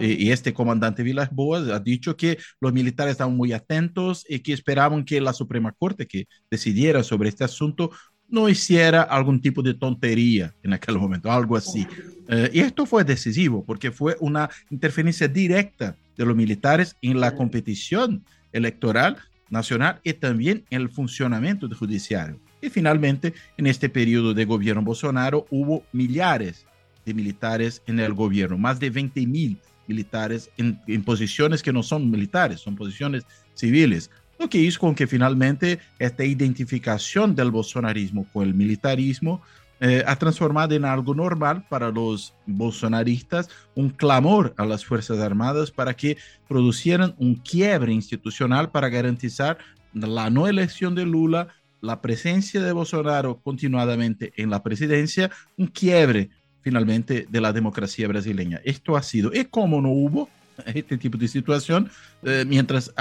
y, 0.00 0.30
este 0.30 0.54
comandante 0.54 1.02
Vilas 1.02 1.28
Boas 1.30 1.68
ha 1.68 1.78
dicho 1.78 2.16
que 2.16 2.38
los 2.60 2.72
militares 2.72 3.12
estaban 3.12 3.36
muy 3.36 3.52
atentos 3.52 4.24
y 4.28 4.38
que 4.38 4.54
esperaban 4.54 5.04
que 5.04 5.20
la 5.20 5.34
Suprema 5.34 5.72
Corte 5.72 6.06
que 6.06 6.26
decidiera 6.50 7.02
sobre 7.02 7.28
este 7.28 7.44
asunto 7.44 7.90
no 8.28 8.48
hiciera 8.48 9.02
algún 9.02 9.40
tipo 9.40 9.62
de 9.62 9.74
tontería 9.74 10.54
en 10.62 10.72
aquel 10.72 10.98
momento, 10.98 11.30
algo 11.30 11.56
así. 11.56 11.86
Eh, 12.28 12.50
y 12.54 12.60
esto 12.60 12.86
fue 12.86 13.04
decisivo 13.04 13.62
porque 13.64 13.92
fue 13.92 14.16
una 14.20 14.48
interferencia 14.70 15.28
directa 15.28 15.96
de 16.16 16.24
los 16.24 16.34
militares 16.34 16.96
en 17.02 17.20
la 17.20 17.34
competición 17.34 18.24
electoral 18.52 19.18
nacional 19.50 20.00
y 20.02 20.14
también 20.14 20.64
en 20.70 20.82
el 20.82 20.88
funcionamiento 20.88 21.68
del 21.68 21.76
judiciario. 21.76 22.40
Y 22.66 22.70
finalmente, 22.70 23.32
en 23.56 23.68
este 23.68 23.88
periodo 23.88 24.34
de 24.34 24.44
gobierno 24.44 24.82
Bolsonaro 24.82 25.46
hubo 25.50 25.84
millares 25.92 26.66
de 27.04 27.14
militares 27.14 27.80
en 27.86 28.00
el 28.00 28.12
gobierno, 28.12 28.58
más 28.58 28.80
de 28.80 28.90
20 28.90 29.24
mil 29.24 29.56
militares 29.86 30.50
en, 30.56 31.04
posiciones 31.04 31.62
que 31.62 31.72
no 31.72 31.84
son 31.84 32.10
militares, 32.10 32.58
son 32.58 32.74
posiciones 32.74 33.24
civiles. 33.54 34.10
Lo 34.36 34.50
que 34.50 34.58
hizo 34.58 34.80
con 34.80 34.96
que 34.96 35.06
finalmente 35.06 35.78
esta 36.00 36.24
identificación 36.24 37.36
del 37.36 37.52
bolsonarismo 37.52 38.26
con 38.32 38.42
el 38.42 38.52
militarismo 38.52 39.42
eh, 39.78 40.02
ha 40.04 40.16
transformado 40.16 40.74
en 40.74 40.86
algo 40.86 41.14
normal 41.14 41.64
para 41.68 41.92
los 41.92 42.34
bolsonaristas, 42.46 43.48
un 43.76 43.90
clamor 43.90 44.54
a 44.56 44.66
las 44.66 44.84
Fuerzas 44.84 45.20
Armadas 45.20 45.70
para 45.70 45.94
que 45.94 46.16
producieran 46.48 47.14
un 47.18 47.36
quiebre 47.36 47.92
institucional 47.92 48.72
para 48.72 48.88
garantizar 48.88 49.58
la 49.94 50.30
no 50.30 50.48
elección 50.48 50.96
de 50.96 51.06
Lula 51.06 51.48
la 51.80 52.00
presencia 52.00 52.62
de 52.62 52.72
Bolsonaro 52.72 53.40
continuadamente 53.42 54.32
en 54.36 54.50
la 54.50 54.62
presidencia, 54.62 55.30
un 55.56 55.66
quiebre 55.68 56.30
finalmente 56.62 57.26
de 57.28 57.40
la 57.40 57.52
democracia 57.52 58.08
brasileña. 58.08 58.60
Esto 58.64 58.96
ha 58.96 59.02
sido, 59.02 59.32
y 59.32 59.44
como 59.44 59.80
no 59.80 59.90
hubo 59.90 60.28
este 60.66 60.98
tipo 60.98 61.16
de 61.16 61.28
situación, 61.28 61.90
eh, 62.24 62.44
mientras 62.46 62.92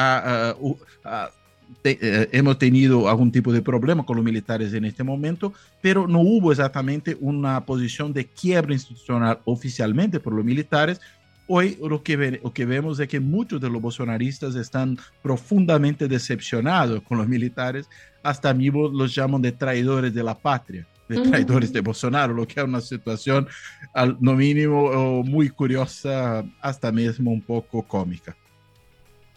eh, 1.84 2.30
hemos 2.32 2.60
tenido 2.60 3.10
algún 3.10 3.32
tipo 3.32 3.52
de 3.52 3.62
problema 3.62 4.06
con 4.06 4.18
los 4.18 4.26
militares 4.26 4.74
en 4.74 4.86
este 4.86 5.04
momento, 5.04 5.54
pero 5.82 6.08
no 6.08 6.20
hubo 6.22 6.52
exactamente 6.52 7.18
una 7.20 7.66
posición 7.66 8.14
de 8.14 8.26
quiebre 8.26 8.76
institucional 8.76 9.40
oficialmente 9.46 10.20
por 10.20 10.34
los 10.34 10.46
militares, 10.46 11.02
Hoy 11.48 11.78
lo 11.82 12.02
que, 12.02 12.18
ve, 12.18 12.40
lo 12.44 12.52
que 12.52 12.66
vemos 12.66 13.00
es 13.00 13.08
que 13.08 13.20
muchos 13.20 13.62
de 13.62 13.70
los 13.70 13.80
bolsonaristas 13.80 14.56
están 14.56 14.98
profundamente 15.22 16.08
decepcionados 16.08 17.04
con 17.04 17.20
los 17.20 17.28
militares, 17.28 17.88
hasta 18.24 18.54
mismo 18.54 18.88
los 18.88 19.14
llaman 19.14 19.44
de 19.44 19.52
traidores 19.52 20.12
de 20.14 20.24
la 20.24 20.36
patria, 20.36 20.88
de 21.08 21.22
traidores 21.22 21.72
de 21.72 21.82
Bolsonaro, 21.82 22.34
lo 22.34 22.48
que 22.48 22.60
es 22.60 22.66
una 22.66 22.82
situación 22.82 23.48
al 23.94 24.18
no 24.20 24.34
mínimo 24.34 25.22
muy 25.24 25.50
curiosa, 25.50 26.44
hasta 26.62 26.92
mismo 26.92 27.32
un 27.32 27.42
poco 27.42 27.84
cómica. 27.84 28.36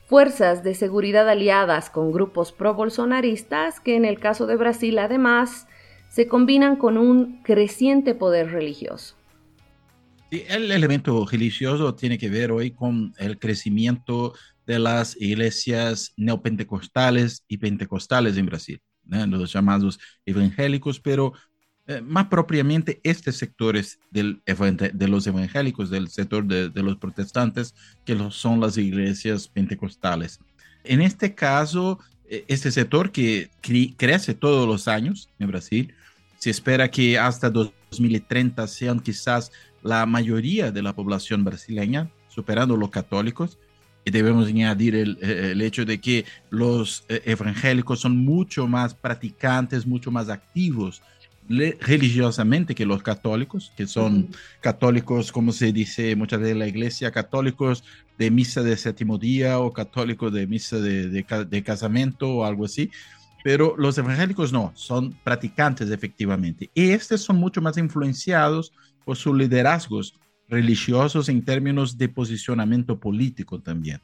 Fuerzas 0.07 0.65
de 0.65 0.75
seguridad 0.75 1.29
aliadas 1.29 1.91
con 1.91 2.11
grupos 2.11 2.53
pro-bolsonaristas 2.53 3.81
que 3.81 3.97
en 3.97 4.07
el 4.07 4.19
caso 4.19 4.47
de 4.47 4.57
Brasil 4.57 4.99
además 4.99 5.67
se 6.09 6.27
combinan 6.27 6.77
con 6.77 6.97
un 6.97 7.43
creciente 7.43 8.15
poder 8.15 8.51
religioso. 8.51 9.18
El 10.31 10.71
elemento 10.71 11.25
religioso 11.27 11.95
tiene 11.95 12.19
que 12.19 12.29
ver 12.29 12.53
hoy 12.53 12.71
con 12.71 13.15
el 13.19 13.39
crecimiento 13.39 14.35
de 14.67 14.79
las 14.79 15.17
iglesias 15.19 16.13
neopentecostales 16.19 17.45
y 17.49 17.57
pentecostales 17.57 18.37
en 18.37 18.45
Brasil, 18.45 18.83
los 19.07 19.51
llamados 19.51 19.99
evangélicos, 20.27 21.01
pero 21.01 21.33
eh, 21.87 22.03
más 22.03 22.27
propiamente 22.27 23.01
estos 23.03 23.37
sectores 23.37 23.99
del, 24.11 24.43
de 24.45 25.09
los 25.09 25.27
evangélicos, 25.27 25.89
del 25.89 26.09
sector 26.09 26.45
de, 26.45 26.69
de, 26.69 26.83
los 26.83 26.99
protestantes, 26.99 27.75
que 28.05 28.15
son 28.31 28.61
las 28.61 28.77
iglesias 28.77 29.49
pentecostales. 29.49 30.39
En 30.85 31.01
este 31.01 31.35
caso, 31.35 31.99
e, 32.29 32.45
este 32.49 32.71
sector 32.71 33.11
que 33.11 33.49
crece 33.97 34.35
todos 34.35 34.69
los 34.69 34.87
años 34.87 35.31
en 35.39 35.49
Brasil, 35.49 35.95
se 36.39 36.51
espera 36.51 36.91
que 36.91 37.19
hasta 37.19 37.49
2030 37.49 38.67
sean 38.67 39.01
quizás 39.01 39.51
la 39.83 40.07
mayoría 40.07 40.71
de 40.71 40.83
la 40.83 40.95
población 40.95 41.45
brasileña, 41.45 42.11
superando 42.29 42.77
los 42.77 42.91
católicos. 42.91 43.59
Y 44.05 44.11
debemos 44.11 44.49
añadir 44.49 44.95
el, 44.95 45.19
el 45.23 45.61
hecho 45.61 45.85
de 45.85 46.01
que 46.01 46.25
los 46.49 47.05
eh, 47.09 47.23
evangélicos 47.27 48.01
son 48.01 48.17
mucho 48.17 48.67
más 48.67 48.95
practicantes, 48.95 49.87
mucho 49.87 50.11
más 50.11 50.31
activos 50.31 51.03
religiosamente 51.49 52.75
que 52.75 52.85
los 52.85 53.03
católicos, 53.03 53.73
que 53.77 53.87
son 53.87 54.29
católicos, 54.61 55.33
como 55.33 55.53
se 55.53 55.73
dice 55.73 56.15
muchas 56.15 56.41
veces 56.41 56.53
en 56.53 56.59
la 56.59 56.69
iglesia, 56.69 57.11
católicos 57.11 57.85
de 58.19 58.31
misa 58.31 58.63
de 58.63 58.77
séptimo 58.77 59.17
día 59.17 59.59
o 59.59 59.73
católicos 59.73 60.33
de 60.33 60.47
misa 60.47 60.79
de, 60.79 61.09
de, 61.09 61.25
de 61.49 61.63
casamiento 61.63 62.29
o 62.29 62.45
algo 62.45 62.67
así, 62.67 62.91
pero 63.43 63.75
los 63.79 63.97
evangélicos 63.97 64.53
no, 64.53 64.73
son 64.75 65.13
practicantes 65.25 65.91
efectivamente. 65.91 66.71
Y 66.75 66.91
estos 66.91 67.23
son 67.23 67.37
mucho 67.37 67.63
más 67.63 67.79
influenciados 67.79 68.73
por 69.09 69.17
sus 69.17 69.35
liderazgos 69.35 70.13
religiosos 70.51 71.31
en 71.31 71.43
términos 71.43 71.97
de 71.97 72.11
posicionamiento 72.11 73.01
político 73.01 73.59
también. 73.59 74.03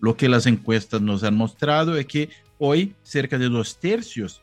Lo 0.00 0.16
que 0.16 0.28
las 0.28 0.46
encuestas 0.46 1.00
nos 1.00 1.22
han 1.22 1.36
mostrado 1.36 1.94
es 1.96 2.06
que 2.06 2.28
hoy 2.58 2.92
cerca 3.04 3.38
de 3.38 3.48
dos 3.48 3.78
tercios 3.78 4.42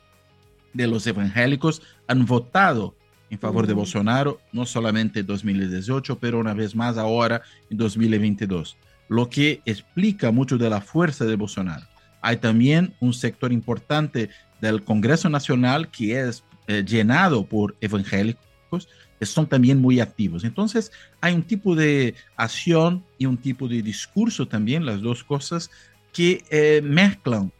de 0.73 0.87
los 0.87 1.05
evangélicos 1.05 1.81
han 2.07 2.25
votado 2.25 2.95
en 3.29 3.39
favor 3.39 3.67
de 3.67 3.73
Bolsonaro, 3.73 4.39
no 4.53 4.65
solamente 4.65 5.19
en 5.19 5.25
2018, 5.25 6.17
pero 6.17 6.39
una 6.39 6.53
vez 6.53 6.73
más 6.73 6.97
ahora 6.97 7.41
en 7.69 7.75
2022, 7.75 8.77
lo 9.09 9.29
que 9.29 9.61
explica 9.65 10.31
mucho 10.31 10.57
de 10.57 10.69
la 10.69 10.79
fuerza 10.79 11.25
de 11.25 11.35
Bolsonaro. 11.35 11.85
Hay 12.21 12.37
también 12.37 12.93
un 13.01 13.13
sector 13.13 13.51
importante 13.51 14.29
del 14.61 14.81
Congreso 14.81 15.29
Nacional 15.29 15.89
que 15.89 16.21
es 16.21 16.45
eh, 16.67 16.85
llenado 16.87 17.45
por 17.45 17.75
evangélicos 17.81 18.87
son 19.25 19.47
también 19.47 19.79
muy 19.79 19.99
activos. 19.99 20.43
Entonces, 20.43 20.91
hay 21.21 21.33
un 21.33 21.43
tipo 21.43 21.75
de 21.75 22.15
acción 22.35 23.03
y 23.17 23.25
un 23.25 23.37
tipo 23.37 23.67
de 23.67 23.81
discurso 23.81 24.47
también, 24.47 24.85
las 24.85 25.01
dos 25.01 25.23
cosas, 25.23 25.69
que 26.13 26.43
eh, 26.49 26.81
mezclan 26.83 27.51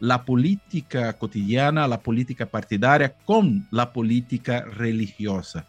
la 0.00 0.24
política 0.24 1.12
cotidiana, 1.14 1.88
la 1.88 2.00
política 2.00 2.46
partidaria 2.46 3.14
con 3.24 3.66
la 3.70 3.92
política 3.92 4.62
religiosa. 4.62 5.66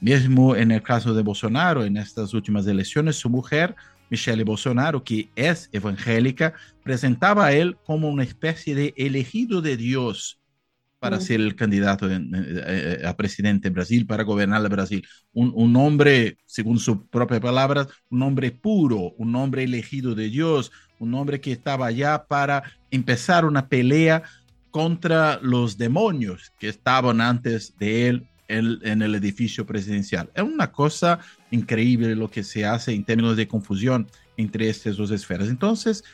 Mismo 0.00 0.56
en 0.56 0.72
el 0.72 0.82
caso 0.82 1.14
de 1.14 1.22
Bolsonaro, 1.22 1.84
en 1.84 1.96
estas 1.96 2.34
últimas 2.34 2.66
elecciones, 2.66 3.16
su 3.16 3.28
mujer, 3.28 3.76
Michelle 4.10 4.44
Bolsonaro, 4.44 5.04
que 5.04 5.30
es 5.36 5.68
evangélica, 5.72 6.54
presentaba 6.82 7.46
a 7.46 7.52
él 7.52 7.76
como 7.84 8.08
una 8.08 8.24
especie 8.24 8.74
de 8.74 8.94
elegido 8.96 9.62
de 9.62 9.76
Dios 9.76 10.41
para 11.02 11.20
ser 11.20 11.40
el 11.40 11.56
candidato 11.56 12.08
eh, 12.08 13.02
a 13.04 13.16
presidente 13.16 13.68
de 13.68 13.74
Brasil, 13.74 14.06
para 14.06 14.22
gobernar 14.22 14.62
Brasil. 14.68 15.04
Un, 15.32 15.50
un, 15.52 15.74
hombre, 15.74 16.38
según 16.46 16.78
sus 16.78 16.98
propias 17.10 17.40
palabras, 17.40 17.88
un 18.08 18.22
hombre 18.22 18.52
puro, 18.52 19.12
un 19.18 19.34
hombre 19.34 19.64
elegido 19.64 20.14
de 20.14 20.28
Dios, 20.28 20.70
un 21.00 21.12
hombre 21.14 21.40
que 21.40 21.50
estaba 21.50 21.86
allá 21.86 22.24
para 22.28 22.62
empezar 22.92 23.44
una 23.44 23.66
pelea 23.66 24.22
contra 24.70 25.40
los 25.42 25.76
demonios 25.76 26.52
que 26.60 26.68
estaban 26.68 27.20
antes 27.20 27.76
de 27.80 28.06
él 28.06 28.28
en, 28.46 28.78
en 28.82 29.02
el 29.02 29.16
edificio 29.16 29.66
presidencial. 29.66 30.30
Es 30.36 30.44
una 30.44 30.70
cosa 30.70 31.18
increíble 31.50 32.14
lo 32.14 32.30
que 32.30 32.44
se 32.44 32.64
hace 32.64 32.94
en 32.94 33.02
términos 33.02 33.36
de 33.36 33.48
confusión 33.48 34.06
entre 34.36 34.68
estas 34.68 34.96
dos 34.96 35.10
esferas. 35.10 35.48
Entonces, 35.48 36.04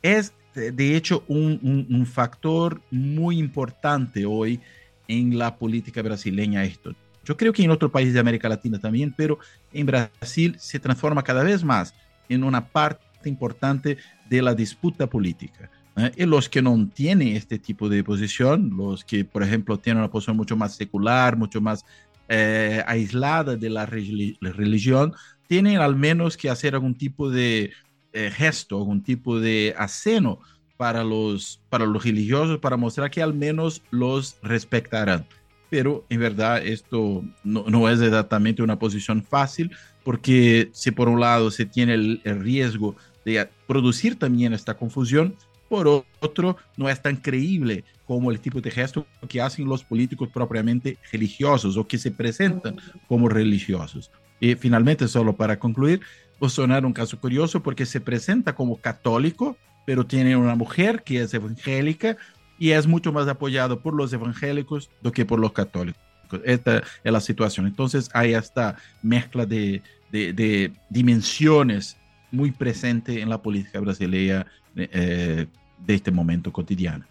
es 0.00 0.32
de 0.58 0.96
hecho 0.96 1.24
un, 1.28 2.06
factor 2.06 2.80
muy 2.90 3.38
importante 3.38 4.26
hoy 4.26 4.60
en 5.06 5.38
la 5.38 5.56
política 5.56 6.02
brasileña 6.02 6.64
esto. 6.64 6.94
Yo 7.24 7.36
creo 7.36 7.52
que 7.52 7.62
en 7.62 7.70
otros 7.70 7.90
países 7.90 8.14
de 8.14 8.20
América 8.20 8.48
Latina 8.48 8.78
también, 8.78 9.14
pero 9.16 9.38
en 9.72 9.86
Brasil 9.86 10.56
se 10.58 10.78
transforma 10.78 11.22
cada 11.22 11.42
vez 11.42 11.62
más 11.62 11.94
en 12.28 12.44
una 12.44 12.66
parte 12.66 13.28
importante 13.28 13.98
de 14.28 14.42
la 14.42 14.54
disputa 14.54 15.06
política. 15.06 15.70
¿eh? 15.96 16.10
Y 16.16 16.24
los 16.24 16.48
que 16.48 16.62
no 16.62 16.88
tienen 16.92 17.36
este 17.36 17.58
tipo 17.58 17.88
de 17.88 18.02
posición, 18.02 18.72
los 18.76 19.04
que, 19.04 19.24
por 19.24 19.42
ejemplo, 19.42 19.78
tienen 19.78 20.00
una 20.02 20.10
posición 20.10 20.36
mucho 20.36 20.56
más 20.56 20.74
secular, 20.76 21.36
mucho 21.36 21.60
más 21.60 21.84
eh, 22.28 22.82
aislada 22.86 23.56
de 23.56 23.70
la 23.70 23.86
religión, 23.86 25.14
tienen 25.46 25.78
al 25.78 25.96
menos 25.96 26.36
que 26.36 26.50
hacer 26.50 26.74
algún 26.74 26.94
tipo 26.94 27.30
de 27.30 27.72
eh, 28.18 28.32
gesto, 28.32 28.76
algún 28.76 29.00
tipo 29.00 29.38
de 29.38 29.74
aceno 29.78 30.40
para 30.76 31.04
los, 31.04 31.60
para 31.68 31.86
los 31.86 32.04
religiosos, 32.04 32.58
para 32.58 32.76
mostrar 32.76 33.12
que 33.12 33.22
al 33.22 33.32
menos 33.32 33.80
los 33.90 34.36
respetarán. 34.42 35.24
Pero 35.70 36.04
en 36.08 36.18
verdad 36.18 36.64
esto 36.66 37.22
no, 37.44 37.64
no 37.68 37.88
es 37.88 38.00
exactamente 38.00 38.60
una 38.60 38.76
posición 38.76 39.22
fácil, 39.22 39.70
porque 40.02 40.68
si 40.72 40.90
por 40.90 41.08
un 41.08 41.20
lado 41.20 41.52
se 41.52 41.64
tiene 41.64 41.94
el, 41.94 42.20
el 42.24 42.40
riesgo 42.40 42.96
de 43.24 43.48
producir 43.68 44.18
también 44.18 44.52
esta 44.52 44.76
confusión, 44.76 45.36
por 45.68 46.04
otro, 46.20 46.56
no 46.76 46.88
es 46.88 47.00
tan 47.00 47.16
creíble 47.16 47.84
como 48.04 48.32
el 48.32 48.40
tipo 48.40 48.60
de 48.60 48.72
gesto 48.72 49.06
que 49.28 49.40
hacen 49.40 49.66
los 49.66 49.84
políticos 49.84 50.28
propiamente 50.34 50.98
religiosos 51.12 51.76
o 51.76 51.86
que 51.86 51.98
se 51.98 52.10
presentan 52.10 52.78
como 53.06 53.28
religiosos. 53.28 54.10
Y 54.40 54.54
finalmente, 54.54 55.06
solo 55.06 55.36
para 55.36 55.58
concluir, 55.58 56.00
Bolsonaro 56.40 56.86
un 56.86 56.92
caso 56.92 57.18
curioso 57.18 57.62
porque 57.62 57.86
se 57.86 58.00
presenta 58.00 58.54
como 58.54 58.76
católico, 58.76 59.56
pero 59.86 60.06
tiene 60.06 60.36
una 60.36 60.54
mujer 60.54 61.02
que 61.02 61.22
es 61.22 61.34
evangélica 61.34 62.16
y 62.58 62.70
es 62.70 62.86
mucho 62.86 63.12
más 63.12 63.28
apoyado 63.28 63.80
por 63.80 63.94
los 63.94 64.12
evangélicos 64.12 64.90
que 65.12 65.24
por 65.24 65.38
los 65.38 65.52
católicos. 65.52 66.02
Esta 66.44 66.82
es 67.02 67.12
la 67.12 67.20
situación. 67.20 67.66
Entonces 67.66 68.10
hay 68.12 68.34
esta 68.34 68.76
mezcla 69.02 69.46
de, 69.46 69.82
de, 70.10 70.72
dimensiones 70.90 71.96
muy 72.30 72.50
presente 72.50 73.20
en 73.20 73.30
la 73.30 73.40
política 73.40 73.80
brasileña 73.80 74.46
eh, 74.76 75.46
de 75.86 75.94
este 75.94 76.10
momento 76.10 76.52
cotidiano. 76.52 77.06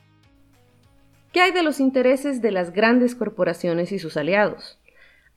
¿Qué 1.32 1.42
hay 1.42 1.52
de 1.52 1.64
los 1.64 1.80
intereses 1.80 2.42
de 2.42 2.52
las 2.52 2.72
grandes 2.72 3.16
corporaciones 3.16 3.92
y 3.92 4.00
sus 4.00 4.18
aliados? 4.18 4.80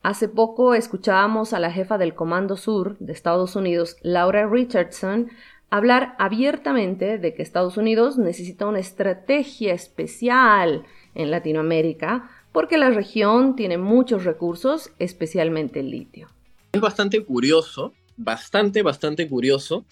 Hace 0.02 0.28
poco 0.28 0.74
escuchábamos 0.74 1.52
a 1.52 1.60
la 1.60 1.70
jefa 1.70 1.98
del 1.98 2.14
Comando 2.14 2.56
Sur 2.56 2.96
de 3.00 3.12
Estados 3.12 3.54
Unidos, 3.54 3.96
Laura 4.00 4.48
Richardson, 4.48 5.30
hablar 5.68 6.14
abiertamente 6.18 7.18
de 7.18 7.34
que 7.34 7.42
Estados 7.42 7.76
Unidos 7.76 8.16
necesita 8.16 8.66
una 8.66 8.78
estrategia 8.78 9.74
especial 9.74 10.84
en 11.14 11.30
Latinoamérica 11.30 12.30
porque 12.50 12.78
la 12.78 12.88
región 12.88 13.56
tiene 13.56 13.76
muchos 13.76 14.24
recursos, 14.24 14.90
especialmente 14.98 15.80
el 15.80 15.90
litio. 15.90 16.28
Es 16.72 16.80
bastante 16.80 17.22
curioso, 17.22 17.92
bastante, 18.16 18.80
bastante 18.80 19.28
curioso, 19.28 19.84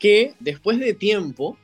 que 0.00 0.34
después 0.40 0.80
de 0.80 0.94
tiempo 0.94 1.56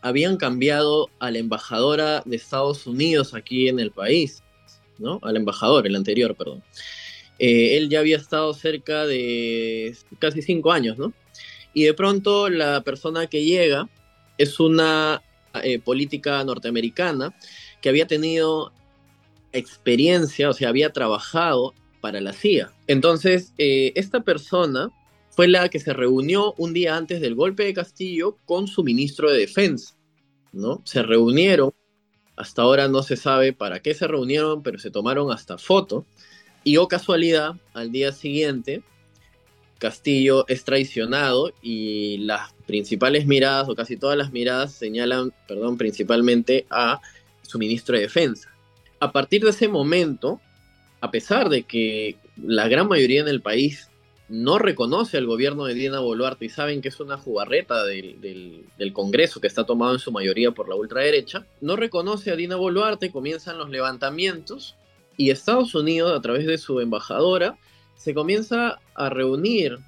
habían 0.00 0.38
cambiado 0.38 1.10
a 1.18 1.30
la 1.30 1.38
embajadora 1.38 2.22
de 2.24 2.36
Estados 2.36 2.86
Unidos 2.86 3.34
aquí 3.34 3.68
en 3.68 3.80
el 3.80 3.90
país, 3.90 4.42
¿no? 4.98 5.20
Al 5.22 5.36
embajador, 5.36 5.86
el 5.86 5.94
anterior, 5.94 6.34
perdón. 6.34 6.62
Eh, 7.38 7.76
él 7.76 7.88
ya 7.88 8.00
había 8.00 8.16
estado 8.16 8.52
cerca 8.54 9.06
de 9.06 9.96
casi 10.18 10.42
cinco 10.42 10.72
años, 10.72 10.98
¿no? 10.98 11.12
Y 11.72 11.84
de 11.84 11.94
pronto 11.94 12.48
la 12.48 12.80
persona 12.82 13.26
que 13.28 13.44
llega 13.44 13.88
es 14.38 14.58
una 14.58 15.22
eh, 15.62 15.78
política 15.78 16.42
norteamericana 16.44 17.34
que 17.80 17.88
había 17.88 18.06
tenido 18.06 18.72
experiencia, 19.52 20.50
o 20.50 20.52
sea, 20.52 20.68
había 20.68 20.92
trabajado 20.92 21.74
para 22.00 22.20
la 22.20 22.32
CIA. 22.32 22.72
Entonces, 22.86 23.52
eh, 23.58 23.92
esta 23.94 24.20
persona 24.20 24.90
fue 25.30 25.48
la 25.48 25.68
que 25.68 25.78
se 25.78 25.92
reunió 25.92 26.54
un 26.58 26.72
día 26.72 26.96
antes 26.96 27.20
del 27.20 27.34
golpe 27.34 27.64
de 27.64 27.74
Castillo 27.74 28.38
con 28.44 28.66
su 28.66 28.82
ministro 28.82 29.30
de 29.30 29.38
Defensa, 29.38 29.96
¿no? 30.52 30.82
Se 30.84 31.02
reunieron, 31.02 31.72
hasta 32.36 32.62
ahora 32.62 32.88
no 32.88 33.02
se 33.02 33.16
sabe 33.16 33.52
para 33.52 33.80
qué 33.80 33.94
se 33.94 34.06
reunieron, 34.06 34.62
pero 34.62 34.78
se 34.78 34.90
tomaron 34.90 35.30
hasta 35.30 35.58
foto 35.58 36.06
y 36.68 36.76
o 36.76 36.82
oh 36.82 36.88
casualidad, 36.88 37.54
al 37.72 37.90
día 37.92 38.12
siguiente, 38.12 38.82
Castillo 39.78 40.46
es 40.48 40.64
traicionado 40.64 41.50
y 41.62 42.18
las 42.18 42.52
principales 42.66 43.26
miradas, 43.26 43.70
o 43.70 43.74
casi 43.74 43.96
todas 43.96 44.18
las 44.18 44.32
miradas, 44.32 44.74
señalan, 44.74 45.32
perdón, 45.46 45.78
principalmente 45.78 46.66
a 46.68 47.00
su 47.40 47.58
ministro 47.58 47.96
de 47.96 48.02
Defensa. 48.02 48.50
A 49.00 49.12
partir 49.12 49.44
de 49.44 49.50
ese 49.50 49.66
momento, 49.66 50.42
a 51.00 51.10
pesar 51.10 51.48
de 51.48 51.62
que 51.62 52.16
la 52.36 52.68
gran 52.68 52.86
mayoría 52.86 53.22
en 53.22 53.28
el 53.28 53.40
país 53.40 53.88
no 54.28 54.58
reconoce 54.58 55.16
al 55.16 55.24
gobierno 55.24 55.64
de 55.64 55.72
Dina 55.72 56.00
Boluarte 56.00 56.44
y 56.44 56.50
saben 56.50 56.82
que 56.82 56.88
es 56.88 57.00
una 57.00 57.16
jugarreta 57.16 57.82
del, 57.86 58.20
del, 58.76 58.92
Congreso 58.92 59.40
que 59.40 59.46
está 59.46 59.64
tomado 59.64 59.94
en 59.94 60.00
su 60.00 60.12
mayoría 60.12 60.50
por 60.50 60.68
la 60.68 60.74
ultraderecha, 60.74 61.46
no 61.62 61.76
reconoce 61.76 62.30
a 62.30 62.36
Dina 62.36 62.56
Boluarte, 62.56 63.10
comienzan 63.10 63.56
los 63.56 63.70
levantamientos 63.70 64.76
y 65.18 65.30
Estados 65.30 65.74
Unidos, 65.74 66.16
a 66.16 66.22
través 66.22 66.46
de 66.46 66.56
su 66.56 66.80
embajadora, 66.80 67.58
se 67.96 68.14
comienza 68.14 68.80
a 68.94 69.10
reunir 69.10 69.78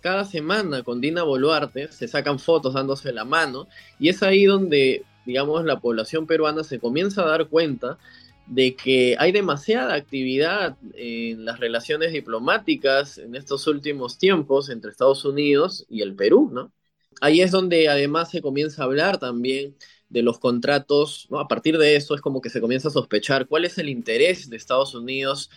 cada 0.00 0.24
semana 0.24 0.82
con 0.82 1.00
Dina 1.02 1.24
Boluarte, 1.24 1.92
se 1.92 2.08
sacan 2.08 2.38
fotos 2.38 2.72
dándose 2.72 3.12
la 3.12 3.26
mano, 3.26 3.68
y 3.98 4.08
es 4.08 4.22
ahí 4.22 4.46
donde, 4.46 5.04
digamos, 5.26 5.64
la 5.64 5.80
población 5.80 6.26
peruana 6.26 6.64
se 6.64 6.78
comienza 6.78 7.22
a 7.22 7.28
dar 7.28 7.48
cuenta 7.48 7.98
de 8.46 8.74
que 8.74 9.16
hay 9.18 9.32
demasiada 9.32 9.94
actividad 9.94 10.76
en 10.94 11.44
las 11.44 11.60
relaciones 11.60 12.12
diplomáticas 12.12 13.18
en 13.18 13.34
estos 13.34 13.66
últimos 13.66 14.18
tiempos 14.18 14.70
entre 14.70 14.90
Estados 14.90 15.24
Unidos 15.24 15.84
y 15.88 16.02
el 16.02 16.14
Perú, 16.14 16.48
¿no? 16.52 16.72
Ahí 17.20 17.42
es 17.42 17.50
donde 17.50 17.88
además 17.88 18.30
se 18.30 18.40
comienza 18.40 18.82
a 18.82 18.86
hablar 18.86 19.18
también 19.18 19.74
de 20.10 20.22
los 20.22 20.38
contratos, 20.40 21.28
a 21.30 21.46
partir 21.46 21.78
de 21.78 21.94
eso 21.96 22.14
es 22.14 22.20
como 22.20 22.40
que 22.40 22.50
se 22.50 22.60
comienza 22.60 22.88
a 22.88 22.90
sospechar 22.90 23.46
cuál 23.46 23.64
es 23.64 23.78
el 23.78 23.88
interés 23.88 24.50
de 24.50 24.56
Estados 24.56 24.94
Unidos, 24.94 25.50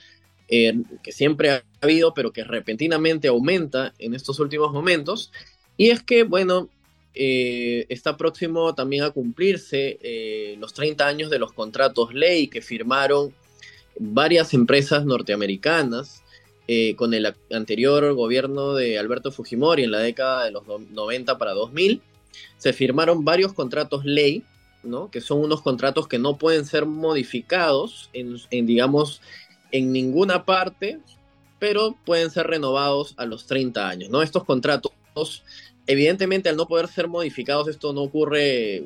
eh, 0.47 0.75
que 1.01 1.11
siempre 1.11 1.49
ha 1.49 1.63
habido, 1.81 2.13
pero 2.13 2.31
que 2.31 2.43
repentinamente 2.43 3.27
aumenta 3.27 3.93
en 3.97 4.13
estos 4.13 4.39
últimos 4.39 4.71
momentos. 4.71 5.31
Y 5.75 5.89
es 5.89 6.03
que, 6.03 6.23
bueno, 6.23 6.69
eh, 7.15 7.87
está 7.89 8.15
próximo 8.15 8.75
también 8.75 9.03
a 9.03 9.09
cumplirse 9.09 9.97
eh, 10.03 10.55
los 10.59 10.73
30 10.73 11.07
años 11.07 11.29
de 11.31 11.39
los 11.39 11.51
contratos 11.53 12.13
ley 12.13 12.47
que 12.47 12.61
firmaron 12.61 13.33
varias 13.99 14.53
empresas 14.53 15.05
norteamericanas 15.05 16.21
con 16.95 17.13
el 17.13 17.35
anterior 17.51 18.13
gobierno 18.13 18.73
de 18.73 18.97
Alberto 18.97 19.31
Fujimori 19.31 19.83
en 19.83 19.91
la 19.91 19.99
década 19.99 20.45
de 20.45 20.51
los 20.51 20.63
90 20.65 21.37
para 21.37 21.51
2000 21.51 22.01
se 22.57 22.73
firmaron 22.73 23.23
varios 23.23 23.53
contratos 23.53 24.05
ley 24.05 24.43
¿no? 24.83 25.09
Que 25.09 25.21
son 25.21 25.39
unos 25.39 25.61
contratos 25.61 26.07
que 26.07 26.19
no 26.19 26.37
pueden 26.37 26.65
ser 26.65 26.85
modificados 26.85 28.09
en, 28.13 28.37
en, 28.51 28.65
digamos, 28.65 29.21
en 29.71 29.91
ninguna 29.91 30.45
parte, 30.45 30.99
pero 31.59 31.95
pueden 32.05 32.29
ser 32.29 32.47
renovados 32.47 33.13
a 33.17 33.25
los 33.25 33.47
30 33.47 33.87
años, 33.87 34.09
¿no? 34.09 34.21
Estos 34.21 34.43
contratos, 34.43 34.91
evidentemente, 35.87 36.49
al 36.49 36.57
no 36.57 36.67
poder 36.67 36.87
ser 36.87 37.07
modificados, 37.07 37.67
esto 37.67 37.93
no 37.93 38.01
ocurre, 38.01 38.83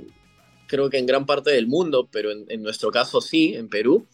creo 0.68 0.90
que 0.90 1.00
en 1.00 1.08
gran 1.08 1.26
parte 1.26 1.52
del 1.52 1.68
mundo, 1.68 2.08
pero 2.12 2.32
en, 2.32 2.46
en 2.50 2.62
nuestro 2.62 2.92
caso 2.92 3.20
sí, 3.20 3.56
en 3.56 3.68
Perú. 3.68 4.06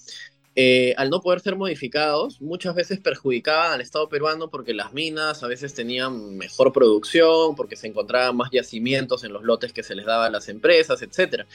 Eh, 0.55 0.93
al 0.97 1.09
no 1.09 1.19
poder 1.19 1.39
ser 1.39 1.55
modificados, 1.55 2.39
muchas 2.39 2.75
veces 2.75 2.99
perjudicaban 2.99 3.71
al 3.71 3.81
Estado 3.81 4.07
peruano 4.07 4.51
porque 4.51 4.75
las 4.75 4.93
minas 4.93 5.41
a 5.41 5.47
veces 5.47 5.73
tenían 5.73 6.37
mejor 6.37 6.71
producción, 6.71 7.55
porque 7.55 7.75
se 7.75 7.87
encontraban 7.87 8.37
más 8.37 8.51
yacimientos 8.51 9.23
en 9.23 9.33
los 9.33 9.43
lotes 9.43 9.73
que 9.73 9.81
se 9.81 9.95
les 9.95 10.05
daba 10.05 10.27
a 10.27 10.29
las 10.29 10.49
empresas, 10.49 11.01
etc. 11.01 11.45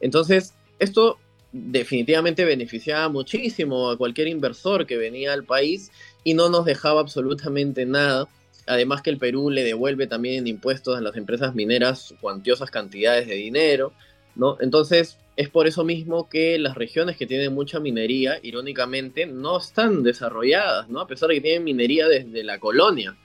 Entonces, 0.00 0.54
esto 0.80 1.18
definitivamente 1.52 2.44
beneficiaba 2.44 3.08
muchísimo 3.08 3.90
a 3.90 3.96
cualquier 3.96 4.28
inversor 4.28 4.86
que 4.86 4.96
venía 4.96 5.32
al 5.32 5.44
país 5.44 5.92
y 6.24 6.34
no 6.34 6.48
nos 6.48 6.64
dejaba 6.64 7.00
absolutamente 7.00 7.86
nada. 7.86 8.28
Además 8.66 9.02
que 9.02 9.10
el 9.10 9.18
Perú 9.18 9.50
le 9.50 9.62
devuelve 9.62 10.08
también 10.08 10.46
impuestos 10.46 10.96
a 10.96 11.00
las 11.00 11.16
empresas 11.16 11.54
mineras 11.54 12.12
cuantiosas 12.20 12.70
cantidades 12.70 13.28
de 13.28 13.34
dinero, 13.34 13.92
¿no? 14.34 14.58
Entonces, 14.60 15.16
es 15.38 15.48
por 15.48 15.68
eso 15.68 15.84
mismo 15.84 16.28
que 16.28 16.58
las 16.58 16.74
regiones 16.74 17.16
que 17.16 17.24
tienen 17.24 17.54
mucha 17.54 17.78
minería, 17.78 18.40
irónicamente, 18.42 19.24
no 19.24 19.58
están 19.58 20.02
desarrolladas, 20.02 20.88
¿no? 20.88 20.98
A 21.00 21.06
pesar 21.06 21.28
de 21.28 21.36
que 21.36 21.40
tienen 21.42 21.62
minería 21.62 22.08
desde 22.08 22.42
la 22.42 22.58
colonia, 22.58 23.16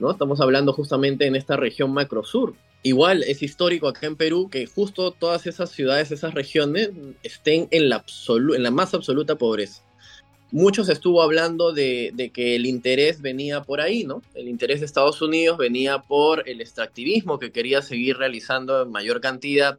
¿no? 0.00 0.10
Estamos 0.10 0.40
hablando 0.40 0.72
justamente 0.72 1.24
en 1.24 1.36
esta 1.36 1.56
región 1.56 1.92
macrosur. 1.92 2.56
Igual 2.82 3.22
es 3.22 3.44
histórico 3.44 3.86
acá 3.86 4.08
en 4.08 4.16
Perú 4.16 4.50
que 4.50 4.66
justo 4.66 5.12
todas 5.12 5.46
esas 5.46 5.70
ciudades, 5.70 6.10
esas 6.10 6.34
regiones, 6.34 6.90
estén 7.22 7.68
en 7.70 7.88
la, 7.88 8.04
más 8.72 8.92
absoluta 8.92 9.36
pobreza. 9.36 9.84
Muchos 10.50 10.88
estuvo 10.88 11.22
hablando 11.22 11.70
de, 11.70 12.10
de, 12.12 12.30
que 12.30 12.56
el 12.56 12.66
interés 12.66 13.22
venía 13.22 13.62
por 13.62 13.80
ahí, 13.80 14.02
¿no? 14.02 14.20
El 14.34 14.48
interés 14.48 14.80
de 14.80 14.86
Estados 14.86 15.22
Unidos 15.22 15.58
venía 15.58 15.98
por 16.00 16.48
el 16.48 16.60
extractivismo 16.60 17.38
que 17.38 17.52
quería 17.52 17.82
seguir 17.82 18.16
realizando 18.16 18.82
en 18.82 18.90
mayor 18.90 19.20
cantidad 19.20 19.78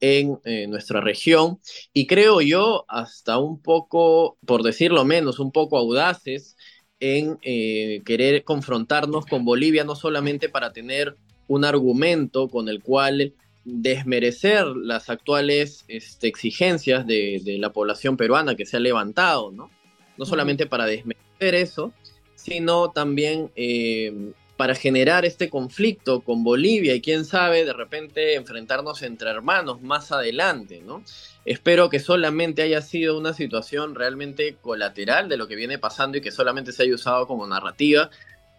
en 0.00 0.38
eh, 0.44 0.66
nuestra 0.66 1.00
región 1.00 1.58
y 1.92 2.06
creo 2.06 2.40
yo 2.40 2.84
hasta 2.88 3.38
un 3.38 3.60
poco, 3.60 4.38
por 4.46 4.62
decirlo 4.62 5.04
menos, 5.04 5.38
un 5.38 5.52
poco 5.52 5.78
audaces 5.78 6.56
en 7.00 7.38
eh, 7.42 8.02
querer 8.04 8.44
confrontarnos 8.44 9.26
con 9.26 9.44
Bolivia, 9.44 9.84
no 9.84 9.96
solamente 9.96 10.48
para 10.48 10.72
tener 10.72 11.16
un 11.48 11.64
argumento 11.64 12.48
con 12.48 12.68
el 12.68 12.82
cual 12.82 13.34
desmerecer 13.64 14.66
las 14.66 15.10
actuales 15.10 15.84
este, 15.88 16.28
exigencias 16.28 17.06
de, 17.06 17.40
de, 17.44 17.58
la 17.58 17.72
población 17.72 18.16
peruana 18.16 18.54
que 18.54 18.64
se 18.64 18.76
ha 18.76 18.80
levantado, 18.80 19.50
¿no? 19.50 19.70
No 20.16 20.24
solamente 20.24 20.66
para 20.66 20.86
desmerecer 20.86 21.54
eso, 21.54 21.92
sino 22.36 22.92
también 22.92 23.50
eh, 23.56 24.32
para 24.56 24.74
generar 24.74 25.24
este 25.24 25.50
conflicto 25.50 26.20
con 26.20 26.42
Bolivia 26.42 26.94
y 26.94 27.02
quién 27.02 27.24
sabe, 27.24 27.64
de 27.64 27.74
repente 27.74 28.34
enfrentarnos 28.34 29.02
entre 29.02 29.30
hermanos 29.30 29.82
más 29.82 30.12
adelante, 30.12 30.82
¿no? 30.84 31.02
Espero 31.44 31.90
que 31.90 32.00
solamente 32.00 32.62
haya 32.62 32.80
sido 32.80 33.18
una 33.18 33.34
situación 33.34 33.94
realmente 33.94 34.56
colateral 34.60 35.28
de 35.28 35.36
lo 35.36 35.46
que 35.46 35.56
viene 35.56 35.78
pasando 35.78 36.18
y 36.18 36.20
que 36.20 36.30
solamente 36.30 36.72
se 36.72 36.84
haya 36.84 36.94
usado 36.94 37.26
como 37.26 37.46
narrativa, 37.46 38.10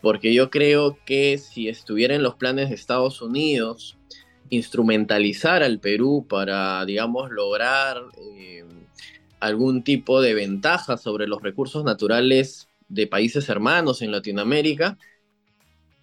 porque 0.02 0.34
yo 0.34 0.52
creo 0.52 0.98
que 1.06 1.38
si 1.40 1.68
estuviera 1.68 2.14
en 2.14 2.24
los 2.24 2.36
planes 2.36 2.70
de 2.70 2.76
Estados 2.76 3.22
Unidos 3.22 3.98
instrumentalizar 4.50 5.64
al 5.64 5.80
Perú 5.80 6.26
para, 6.30 6.86
digamos, 6.86 7.32
lograr 7.32 8.04
eh, 8.38 8.64
algún 9.40 9.84
tipo 9.84 10.22
de 10.22 10.34
ventaja 10.34 10.98
sobre 10.98 11.28
los 11.28 11.42
recursos 11.42 11.84
naturales 11.84 12.70
de 12.88 13.08
países 13.08 13.50
hermanos 13.50 14.02
en 14.02 14.12
Latinoamérica, 14.12 14.98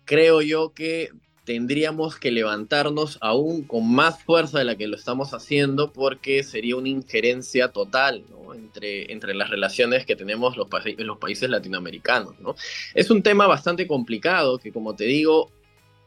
creo 0.05 0.40
yo 0.42 0.72
que 0.72 1.11
tendríamos 1.44 2.16
que 2.16 2.30
levantarnos 2.30 3.18
aún 3.20 3.64
con 3.64 3.90
más 3.90 4.22
fuerza 4.22 4.59
de 4.59 4.64
la 4.64 4.76
que 4.76 4.88
lo 4.88 4.96
estamos 4.96 5.34
haciendo 5.34 5.92
porque 5.92 6.42
sería 6.42 6.76
una 6.76 6.88
injerencia 6.88 7.68
total 7.68 8.24
¿no? 8.30 8.55
entre, 8.55 9.12
entre 9.12 9.34
las 9.34 9.50
relaciones 9.50 10.07
que 10.07 10.16
tenemos 10.16 10.57
los, 10.57 10.68
los 10.98 11.18
países 11.18 11.50
latinoamericanos. 11.50 12.40
¿no? 12.40 12.57
Es 12.94 13.11
un 13.11 13.22
tema 13.22 13.46
bastante 13.46 13.86
complicado 13.86 14.59
que, 14.59 14.72
como 14.72 14.96
te 14.96 15.05
digo, 15.05 15.50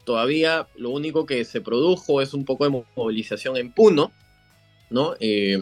todavía 0.05 0.67
lo 0.75 0.89
único 0.89 1.25
que 1.25 1.45
se 1.45 1.61
produjo 1.61 2.21
es 2.21 2.33
un 2.33 2.43
poco 2.43 2.63
de 2.63 2.83
movilización 2.95 3.57
en 3.57 3.71
Puno, 3.71 4.11
¿no? 4.89 5.15
Eh, 5.19 5.59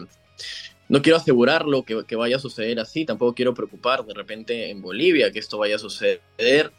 no 0.88 1.02
quiero 1.02 1.16
asegurarlo 1.16 1.82
que, 1.82 2.04
que, 2.06 2.14
vaya 2.14 2.36
a 2.36 2.38
suceder 2.38 2.78
así, 2.78 3.04
tampoco 3.04 3.34
quiero 3.34 3.54
preocupar 3.54 4.04
de 4.04 4.14
repente 4.14 4.70
en 4.70 4.80
Bolivia 4.80 5.32
que 5.32 5.40
esto 5.40 5.58
vaya 5.58 5.74
a 5.74 5.80
suceder. 5.80 6.72